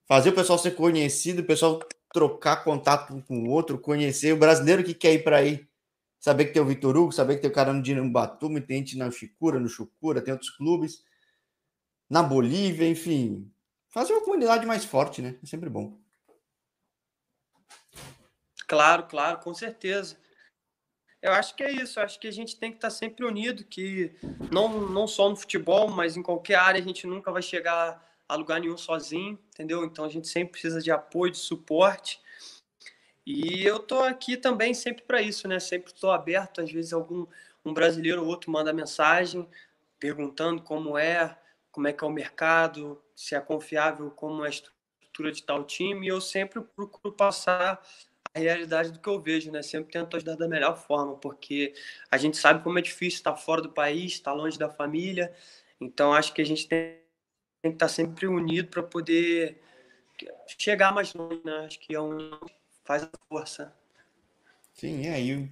Fazer 0.06 0.30
o 0.30 0.34
pessoal 0.34 0.58
ser 0.58 0.72
conhecido, 0.72 1.40
o 1.40 1.46
pessoal 1.46 1.80
trocar 2.12 2.64
contato 2.64 3.22
com 3.26 3.44
o 3.44 3.48
outro, 3.48 3.78
conhecer 3.78 4.32
o 4.32 4.36
brasileiro 4.36 4.82
que 4.82 4.92
quer 4.92 5.14
ir 5.14 5.24
para 5.24 5.36
aí, 5.36 5.66
saber 6.18 6.46
que 6.46 6.52
tem 6.52 6.60
o 6.60 6.66
Vitor 6.66 6.96
Hugo, 6.96 7.12
saber 7.12 7.36
que 7.36 7.42
tem 7.42 7.50
o 7.50 7.54
cara 7.54 7.72
no 7.72 7.82
Dinamo 7.82 8.10
Batumi, 8.10 8.60
tem 8.60 8.78
gente 8.78 8.98
na 8.98 9.10
Chicura, 9.10 9.60
no 9.60 9.68
Chucura, 9.68 10.20
tem 10.20 10.32
outros 10.32 10.50
clubes, 10.50 11.04
na 12.08 12.22
Bolívia, 12.22 12.88
enfim, 12.88 13.50
fazer 13.88 14.12
uma 14.12 14.24
comunidade 14.24 14.66
mais 14.66 14.84
forte, 14.84 15.22
né? 15.22 15.36
É 15.42 15.46
sempre 15.46 15.70
bom. 15.70 15.96
Claro, 18.66 19.04
claro, 19.06 19.38
com 19.38 19.54
certeza. 19.54 20.16
Eu 21.22 21.32
acho 21.32 21.54
que 21.54 21.62
é 21.62 21.70
isso, 21.70 22.00
acho 22.00 22.18
que 22.18 22.26
a 22.26 22.32
gente 22.32 22.56
tem 22.56 22.70
que 22.70 22.78
estar 22.78 22.90
sempre 22.90 23.26
unido, 23.26 23.64
que 23.64 24.12
não, 24.50 24.88
não 24.88 25.06
só 25.06 25.28
no 25.28 25.36
futebol, 25.36 25.90
mas 25.90 26.16
em 26.16 26.22
qualquer 26.22 26.54
área 26.54 26.80
a 26.80 26.84
gente 26.84 27.06
nunca 27.06 27.30
vai 27.30 27.42
chegar 27.42 28.02
a 28.26 28.34
lugar 28.34 28.60
nenhum 28.60 28.78
sozinho, 28.78 29.38
entendeu? 29.52 29.84
Então 29.84 30.04
a 30.04 30.08
gente 30.08 30.28
sempre 30.28 30.52
precisa 30.52 30.80
de 30.80 30.90
apoio, 30.90 31.32
de 31.32 31.38
suporte. 31.38 32.20
E 33.26 33.62
eu 33.64 33.78
tô 33.78 34.00
aqui 34.00 34.36
também 34.36 34.72
sempre 34.72 35.04
para 35.04 35.20
isso, 35.20 35.46
né? 35.46 35.60
Sempre 35.60 35.92
estou 35.92 36.10
aberto, 36.10 36.60
às 36.60 36.72
vezes 36.72 36.92
algum 36.92 37.26
um 37.64 37.74
brasileiro 37.74 38.22
ou 38.22 38.28
outro 38.28 38.50
manda 38.50 38.72
mensagem 38.72 39.46
perguntando 39.98 40.62
como 40.62 40.96
é, 40.96 41.36
como 41.70 41.86
é 41.86 41.92
que 41.92 42.02
é 42.02 42.06
o 42.06 42.10
mercado, 42.10 43.00
se 43.14 43.34
é 43.34 43.40
confiável, 43.40 44.10
como 44.10 44.42
é 44.44 44.46
a 44.46 44.50
estrutura 44.50 45.30
de 45.30 45.42
tal 45.42 45.64
time, 45.64 46.06
e 46.06 46.08
eu 46.08 46.20
sempre 46.20 46.62
procuro 46.62 47.14
passar 47.14 47.78
realidade 48.38 48.92
do 48.92 48.98
que 48.98 49.08
eu 49.08 49.20
vejo, 49.20 49.50
né? 49.50 49.62
Sempre 49.62 49.92
tento 49.92 50.16
ajudar 50.16 50.36
da 50.36 50.48
melhor 50.48 50.76
forma, 50.76 51.16
porque 51.16 51.74
a 52.10 52.16
gente 52.16 52.36
sabe 52.36 52.62
como 52.62 52.78
é 52.78 52.82
difícil 52.82 53.18
estar 53.18 53.36
fora 53.36 53.60
do 53.60 53.70
país, 53.70 54.12
estar 54.12 54.32
longe 54.32 54.58
da 54.58 54.68
família. 54.68 55.34
Então 55.80 56.12
acho 56.12 56.32
que 56.32 56.40
a 56.40 56.46
gente 56.46 56.68
tem 56.68 56.98
que 57.62 57.68
estar 57.68 57.88
sempre 57.88 58.26
unido 58.26 58.68
para 58.68 58.82
poder 58.82 59.60
chegar 60.58 60.92
mais 60.92 61.12
longe, 61.14 61.40
né? 61.44 61.64
Acho 61.66 61.80
que 61.80 61.94
é 61.94 62.00
um 62.00 62.38
faz 62.84 63.02
a 63.02 63.10
força. 63.28 63.74
Sim, 64.74 65.06
é 65.06 65.14
aí. 65.14 65.50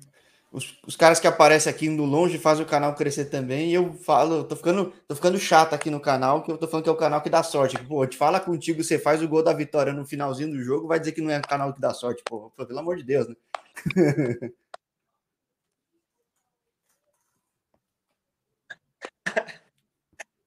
Os, 0.50 0.78
os 0.86 0.96
caras 0.96 1.20
que 1.20 1.26
aparecem 1.26 1.70
aqui 1.70 1.86
indo 1.86 2.04
longe 2.04 2.38
fazem 2.38 2.64
o 2.64 2.68
canal 2.68 2.94
crescer 2.94 3.26
também. 3.26 3.70
E 3.70 3.74
eu 3.74 3.92
falo, 3.92 4.36
eu 4.36 4.44
tô 4.44 4.56
ficando, 4.56 4.92
tô 5.06 5.14
ficando 5.14 5.38
chato 5.38 5.74
aqui 5.74 5.90
no 5.90 6.00
canal, 6.00 6.42
que 6.42 6.50
eu 6.50 6.56
tô 6.56 6.66
falando 6.66 6.84
que 6.84 6.88
é 6.88 6.92
o 6.92 6.96
canal 6.96 7.20
que 7.20 7.28
dá 7.28 7.42
sorte. 7.42 7.78
Pô, 7.84 8.06
te 8.06 8.16
fala 8.16 8.40
contigo, 8.40 8.82
você 8.82 8.98
faz 8.98 9.22
o 9.22 9.28
gol 9.28 9.42
da 9.42 9.52
vitória 9.52 9.92
no 9.92 10.06
finalzinho 10.06 10.50
do 10.50 10.62
jogo, 10.62 10.88
vai 10.88 10.98
dizer 10.98 11.12
que 11.12 11.20
não 11.20 11.30
é 11.30 11.38
o 11.38 11.42
canal 11.42 11.72
que 11.74 11.80
dá 11.80 11.92
sorte, 11.92 12.22
pô. 12.24 12.50
Pelo 12.56 12.78
amor 12.78 12.96
de 12.96 13.04
Deus, 13.04 13.28
né? 13.28 13.34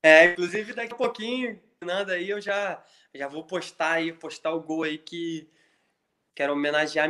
É, 0.03 0.31
inclusive 0.31 0.73
daqui 0.73 0.93
a 0.93 0.97
pouquinho, 0.97 1.61
nada 1.79 2.13
aí, 2.13 2.29
eu 2.29 2.41
já, 2.41 2.83
já 3.13 3.27
vou 3.27 3.45
postar 3.45 3.93
aí, 3.93 4.11
postar 4.11 4.51
o 4.51 4.61
gol 4.61 4.83
aí 4.83 4.97
que 4.97 5.47
quero 6.33 6.53
homenagear 6.53 7.07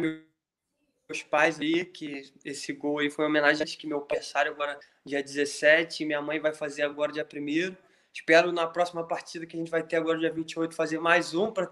meus 1.11 1.23
pais 1.23 1.59
aí, 1.59 1.83
que 1.83 2.31
esse 2.45 2.71
gol 2.71 2.99
aí 2.99 3.09
foi 3.09 3.25
uma 3.25 3.29
homenagem 3.29 3.65
que 3.67 3.85
meu 3.85 3.99
aniversário 3.99 4.51
agora 4.51 4.79
dia 5.05 5.21
17, 5.21 6.05
minha 6.05 6.21
mãe 6.21 6.39
vai 6.39 6.53
fazer 6.53 6.83
agora 6.83 7.11
dia 7.11 7.27
1 7.31 7.75
Espero 8.13 8.51
na 8.51 8.67
próxima 8.67 9.05
partida 9.05 9.45
que 9.45 9.55
a 9.55 9.59
gente 9.59 9.71
vai 9.71 9.83
ter 9.83 9.97
agora 9.97 10.17
dia 10.17 10.31
28 10.31 10.73
fazer 10.73 10.99
mais 10.99 11.33
um 11.33 11.51
para 11.51 11.69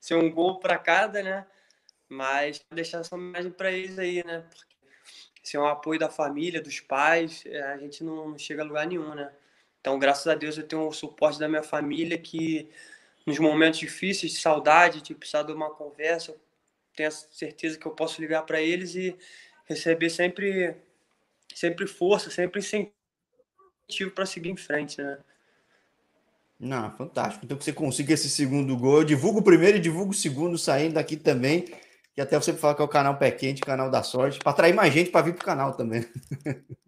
ser 0.00 0.14
um 0.14 0.30
gol 0.30 0.58
para 0.58 0.78
cada, 0.78 1.22
né? 1.22 1.46
Mas 2.08 2.64
deixar 2.72 3.00
essa 3.00 3.14
homenagem 3.14 3.52
para 3.52 3.70
eles 3.70 3.98
aí, 3.98 4.24
né? 4.24 4.44
Porque 4.48 4.74
se 5.42 5.56
é 5.56 5.60
um 5.60 5.66
apoio 5.66 5.98
da 5.98 6.08
família, 6.08 6.60
dos 6.60 6.80
pais, 6.80 7.44
é, 7.46 7.62
a 7.62 7.78
gente 7.78 8.02
não 8.04 8.36
chega 8.38 8.62
a 8.62 8.64
lugar 8.64 8.86
nenhum, 8.86 9.14
né? 9.14 9.32
Então, 9.80 9.98
graças 9.98 10.26
a 10.26 10.34
Deus, 10.34 10.58
eu 10.58 10.66
tenho 10.66 10.86
o 10.86 10.92
suporte 10.92 11.38
da 11.38 11.48
minha 11.48 11.62
família 11.62 12.18
que, 12.18 12.68
nos 13.26 13.38
momentos 13.38 13.78
difíceis, 13.78 14.32
de 14.32 14.38
saudade, 14.38 15.00
de 15.00 15.14
precisar 15.14 15.42
de 15.42 15.52
uma 15.52 15.70
conversa, 15.70 16.36
tenho 16.94 17.08
a 17.08 17.12
certeza 17.12 17.78
que 17.78 17.86
eu 17.86 17.92
posso 17.92 18.20
ligar 18.20 18.42
para 18.42 18.60
eles 18.60 18.94
e 18.94 19.16
receber 19.66 20.10
sempre 20.10 20.76
sempre 21.54 21.86
força, 21.86 22.30
sempre 22.30 22.60
incentivo 22.60 24.10
para 24.14 24.26
seguir 24.26 24.50
em 24.50 24.56
frente, 24.56 25.02
né? 25.02 25.18
Não, 26.58 26.94
fantástico. 26.94 27.44
Então 27.44 27.56
que 27.56 27.64
você 27.64 27.72
consiga 27.72 28.12
esse 28.12 28.28
segundo 28.28 28.76
gol. 28.76 28.98
Eu 28.98 29.04
divulgo 29.04 29.38
o 29.38 29.42
primeiro 29.42 29.78
e 29.78 29.80
divulgo 29.80 30.12
o 30.12 30.14
segundo 30.14 30.58
saindo 30.58 30.94
daqui 30.94 31.16
também. 31.16 31.64
Que 32.14 32.20
até 32.20 32.36
você 32.36 32.52
fala 32.52 32.74
que 32.74 32.82
é 32.82 32.84
o 32.84 32.88
canal 32.88 33.16
Pé 33.16 33.30
Quente, 33.30 33.62
canal 33.62 33.90
da 33.90 34.02
sorte, 34.02 34.38
para 34.38 34.52
atrair 34.52 34.74
mais 34.74 34.92
gente 34.92 35.10
para 35.10 35.22
vir 35.22 35.34
para 35.34 35.42
o 35.42 35.46
canal 35.46 35.76
também. 35.76 36.06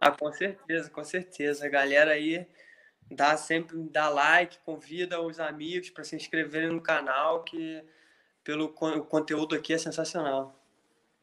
Ah, 0.00 0.10
com 0.10 0.30
certeza, 0.30 0.90
com 0.90 1.02
certeza. 1.02 1.64
A 1.64 1.68
galera 1.70 2.10
aí 2.10 2.46
dá 3.10 3.36
sempre 3.36 3.76
dá 3.90 4.08
like, 4.08 4.58
convida 4.64 5.20
os 5.20 5.38
amigos 5.40 5.90
para 5.90 6.04
se 6.04 6.16
inscreverem 6.16 6.70
no 6.70 6.80
canal, 6.80 7.44
que 7.44 7.82
pelo 8.42 8.66
o 8.66 9.04
conteúdo 9.04 9.54
aqui 9.54 9.72
é 9.72 9.78
sensacional. 9.78 10.60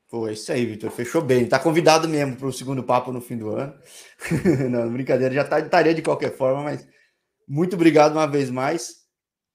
Pô, 0.09 0.27
é 0.27 0.33
isso 0.33 0.51
aí, 0.51 0.65
Vitor. 0.65 0.91
Fechou 0.91 1.21
bem. 1.21 1.47
Tá 1.47 1.57
convidado 1.57 2.07
mesmo 2.09 2.35
para 2.35 2.47
o 2.47 2.51
segundo 2.51 2.83
papo 2.83 3.13
no 3.13 3.21
fim 3.21 3.37
do 3.37 3.55
ano. 3.55 3.73
Não, 4.69 4.91
brincadeira, 4.91 5.33
já 5.33 5.45
tá, 5.45 5.59
estaria 5.59 5.93
de 5.93 6.01
qualquer 6.01 6.35
forma, 6.35 6.63
mas 6.63 6.85
muito 7.47 7.75
obrigado 7.75 8.11
uma 8.13 8.27
vez 8.27 8.49
mais. 8.49 9.01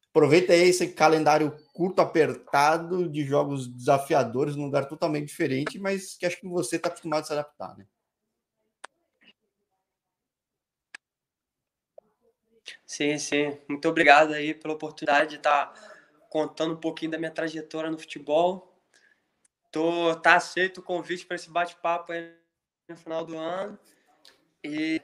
Aproveita 0.09 0.55
aí 0.55 0.71
esse 0.71 0.89
calendário 0.89 1.55
curto, 1.75 2.01
apertado, 2.01 3.07
de 3.07 3.23
jogos 3.23 3.69
desafiadores, 3.69 4.57
num 4.57 4.65
lugar 4.65 4.89
totalmente 4.89 5.27
diferente, 5.27 5.79
mas 5.79 6.17
que 6.17 6.25
acho 6.25 6.41
que 6.41 6.49
você 6.49 6.77
está 6.77 6.89
acostumado 6.89 7.25
a 7.25 7.25
se 7.27 7.33
adaptar, 7.35 7.77
né? 7.77 7.85
Sim, 12.87 13.19
sim. 13.19 13.59
Muito 13.69 13.89
obrigado 13.89 14.33
aí 14.33 14.55
pela 14.55 14.75
oportunidade 14.75 15.31
de 15.31 15.37
estar 15.37 15.73
contando 16.31 16.75
um 16.75 16.81
pouquinho 16.81 17.11
da 17.11 17.19
minha 17.19 17.31
trajetória 17.31 17.91
no 17.91 17.99
futebol. 17.99 18.73
Tô, 19.71 20.15
tá 20.17 20.37
aceito 20.37 20.79
o 20.79 20.83
convite 20.83 21.27
para 21.27 21.37
esse 21.37 21.51
bate-papo 21.51 22.13
aí 22.13 22.33
no 22.89 22.97
final 22.97 23.25
do 23.25 23.37
ano. 23.39 23.79
E 24.65 25.03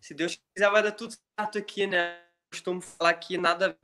se 0.00 0.14
Deus 0.14 0.38
quiser, 0.54 0.70
vai 0.70 0.82
dar 0.82 0.92
tudo 0.92 1.14
certo 1.38 1.58
aqui, 1.58 1.86
né? 1.86 2.16
Eu 2.20 2.56
costumo 2.58 2.82
falar 2.82 3.14
que 3.14 3.38
nada 3.38 3.76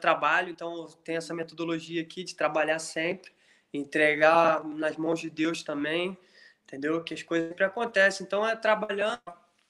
trabalho, 0.00 0.50
então 0.50 0.86
tem 1.04 1.16
essa 1.16 1.34
metodologia 1.34 2.02
aqui 2.02 2.24
de 2.24 2.36
trabalhar 2.36 2.78
sempre, 2.78 3.32
entregar 3.74 4.64
nas 4.64 4.96
mãos 4.96 5.20
de 5.20 5.30
Deus 5.30 5.62
também, 5.62 6.18
entendeu? 6.64 7.02
Que 7.04 7.14
as 7.14 7.22
coisas 7.22 7.48
sempre 7.50 7.64
acontecem. 7.64 8.26
Então 8.26 8.46
é 8.46 8.56
trabalhando, 8.56 9.20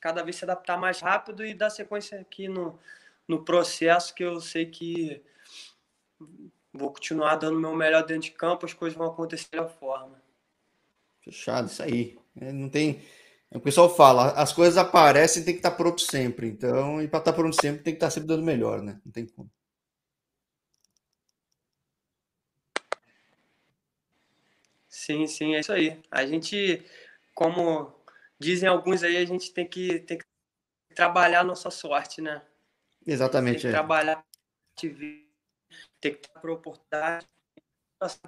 cada 0.02 0.24
vez 0.24 0.34
se 0.34 0.44
adaptar 0.44 0.76
mais 0.76 1.00
rápido 1.00 1.46
e 1.46 1.54
dar 1.54 1.70
sequência 1.70 2.20
aqui 2.20 2.48
no, 2.48 2.76
no 3.28 3.44
processo 3.44 4.12
que 4.12 4.24
eu 4.24 4.40
sei 4.40 4.66
que 4.66 5.22
vou 6.72 6.92
continuar 6.92 7.36
dando 7.36 7.60
meu 7.60 7.74
melhor 7.76 8.04
dentro 8.04 8.24
de 8.24 8.32
campo, 8.32 8.66
as 8.66 8.74
coisas 8.74 8.98
vão 8.98 9.06
acontecer 9.06 9.48
da 9.52 9.68
forma. 9.68 10.20
Fechado, 11.20 11.68
isso 11.68 11.82
aí. 11.84 12.18
É, 12.40 12.50
não 12.50 12.68
tem. 12.68 13.00
O 13.52 13.60
pessoal 13.60 13.94
fala, 13.94 14.32
as 14.32 14.52
coisas 14.52 14.76
aparecem, 14.76 15.44
tem 15.44 15.54
que 15.54 15.60
estar 15.60 15.70
pronto 15.70 16.00
sempre. 16.00 16.48
Então, 16.48 17.00
e 17.00 17.06
para 17.06 17.20
estar 17.20 17.32
pronto 17.32 17.54
sempre, 17.60 17.84
tem 17.84 17.92
que 17.92 17.98
estar 17.98 18.10
sempre 18.10 18.26
dando 18.26 18.42
melhor, 18.42 18.82
né? 18.82 19.00
Não 19.04 19.12
tem 19.12 19.26
como. 19.26 19.48
Sim, 24.88 25.26
sim, 25.28 25.54
é 25.54 25.60
isso 25.60 25.72
aí. 25.72 26.00
A 26.10 26.26
gente, 26.26 26.84
como 27.34 28.01
dizem 28.42 28.68
alguns 28.68 29.02
aí, 29.02 29.16
a 29.16 29.24
gente 29.24 29.52
tem 29.52 29.66
que, 29.66 30.00
tem 30.00 30.18
que 30.18 30.24
trabalhar 30.94 31.40
a 31.40 31.44
nossa 31.44 31.70
sorte, 31.70 32.20
né? 32.20 32.42
Exatamente. 33.06 33.54
Tem 33.54 33.60
que 33.62 33.66
é. 33.68 33.70
trabalhar, 33.70 34.24
tem 34.76 34.94
que 34.94 35.28
ter 36.00 36.48
oportunidade, 36.48 37.26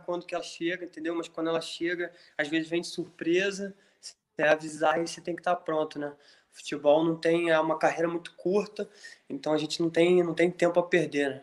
quando 0.07 0.25
que 0.25 0.35
ela 0.35 0.45
chega, 0.45 0.85
entendeu? 0.85 1.15
Mas 1.15 1.29
quando 1.29 1.49
ela 1.49 1.61
chega, 1.61 2.13
às 2.39 2.49
vezes 2.49 2.69
vem 2.69 2.81
de 2.81 2.87
surpresa, 2.87 3.75
você 4.01 4.43
avisar 4.43 5.03
e 5.03 5.07
você 5.07 5.21
tem 5.21 5.35
que 5.35 5.41
estar 5.41 5.57
pronto, 5.57 5.99
né? 5.99 6.15
O 6.53 6.57
futebol 6.57 7.05
não 7.05 7.17
tem 7.17 7.51
é 7.51 7.59
uma 7.59 7.77
carreira 7.77 8.09
muito 8.09 8.35
curta, 8.37 8.89
então 9.29 9.53
a 9.53 9.59
gente 9.59 9.83
não 9.83 9.91
tem 9.91 10.23
não 10.23 10.35
tem 10.35 10.51
tempo 10.51 10.79
a 10.79 10.83
perder, 10.85 11.31
né? 11.31 11.43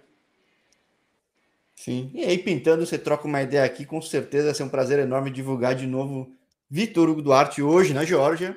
Sim. 1.75 2.11
E 2.13 2.23
aí, 2.23 2.37
pintando, 2.37 2.85
você 2.85 2.97
troca 2.97 3.27
uma 3.27 3.41
ideia 3.41 3.65
aqui, 3.65 3.85
com 3.85 3.99
certeza 4.01 4.45
vai 4.45 4.53
ser 4.53 4.63
um 4.63 4.69
prazer 4.69 4.99
enorme 4.99 5.31
divulgar 5.31 5.73
de 5.73 5.87
novo 5.87 6.31
Vitor 6.71 7.09
Hugo 7.09 7.21
Duarte 7.21 7.61
hoje 7.61 7.93
na 7.93 8.05
Geórgia. 8.05 8.55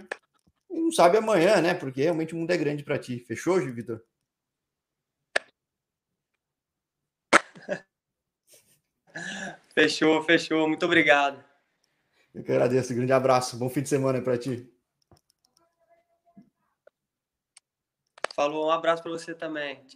E 0.71 0.81
não 0.81 0.93
sabe 0.93 1.19
amanhã, 1.19 1.61
né? 1.61 1.75
Porque 1.75 2.01
realmente 2.01 2.33
o 2.33 2.37
mundo 2.37 2.53
é 2.53 2.57
grande 2.57 2.85
para 2.85 2.97
ti. 2.97 3.19
Fechou, 3.19 3.59
Vitor? 3.59 4.01
Fechou, 9.75 10.23
fechou. 10.23 10.69
Muito 10.69 10.87
obrigado. 10.87 11.45
Eu 12.33 12.45
que 12.45 12.53
agradeço. 12.53 12.95
Grande 12.95 13.13
abraço. 13.13 13.59
Bom 13.59 13.69
fim 13.69 13.83
de 13.83 13.89
semana 13.89 14.23
para 14.23 14.39
ti. 14.39 14.73
Falou, 18.33 18.69
um 18.69 18.71
abraço 18.71 19.03
para 19.03 19.11
você 19.11 19.35
também. 19.35 19.85
Tchau. 19.87 19.93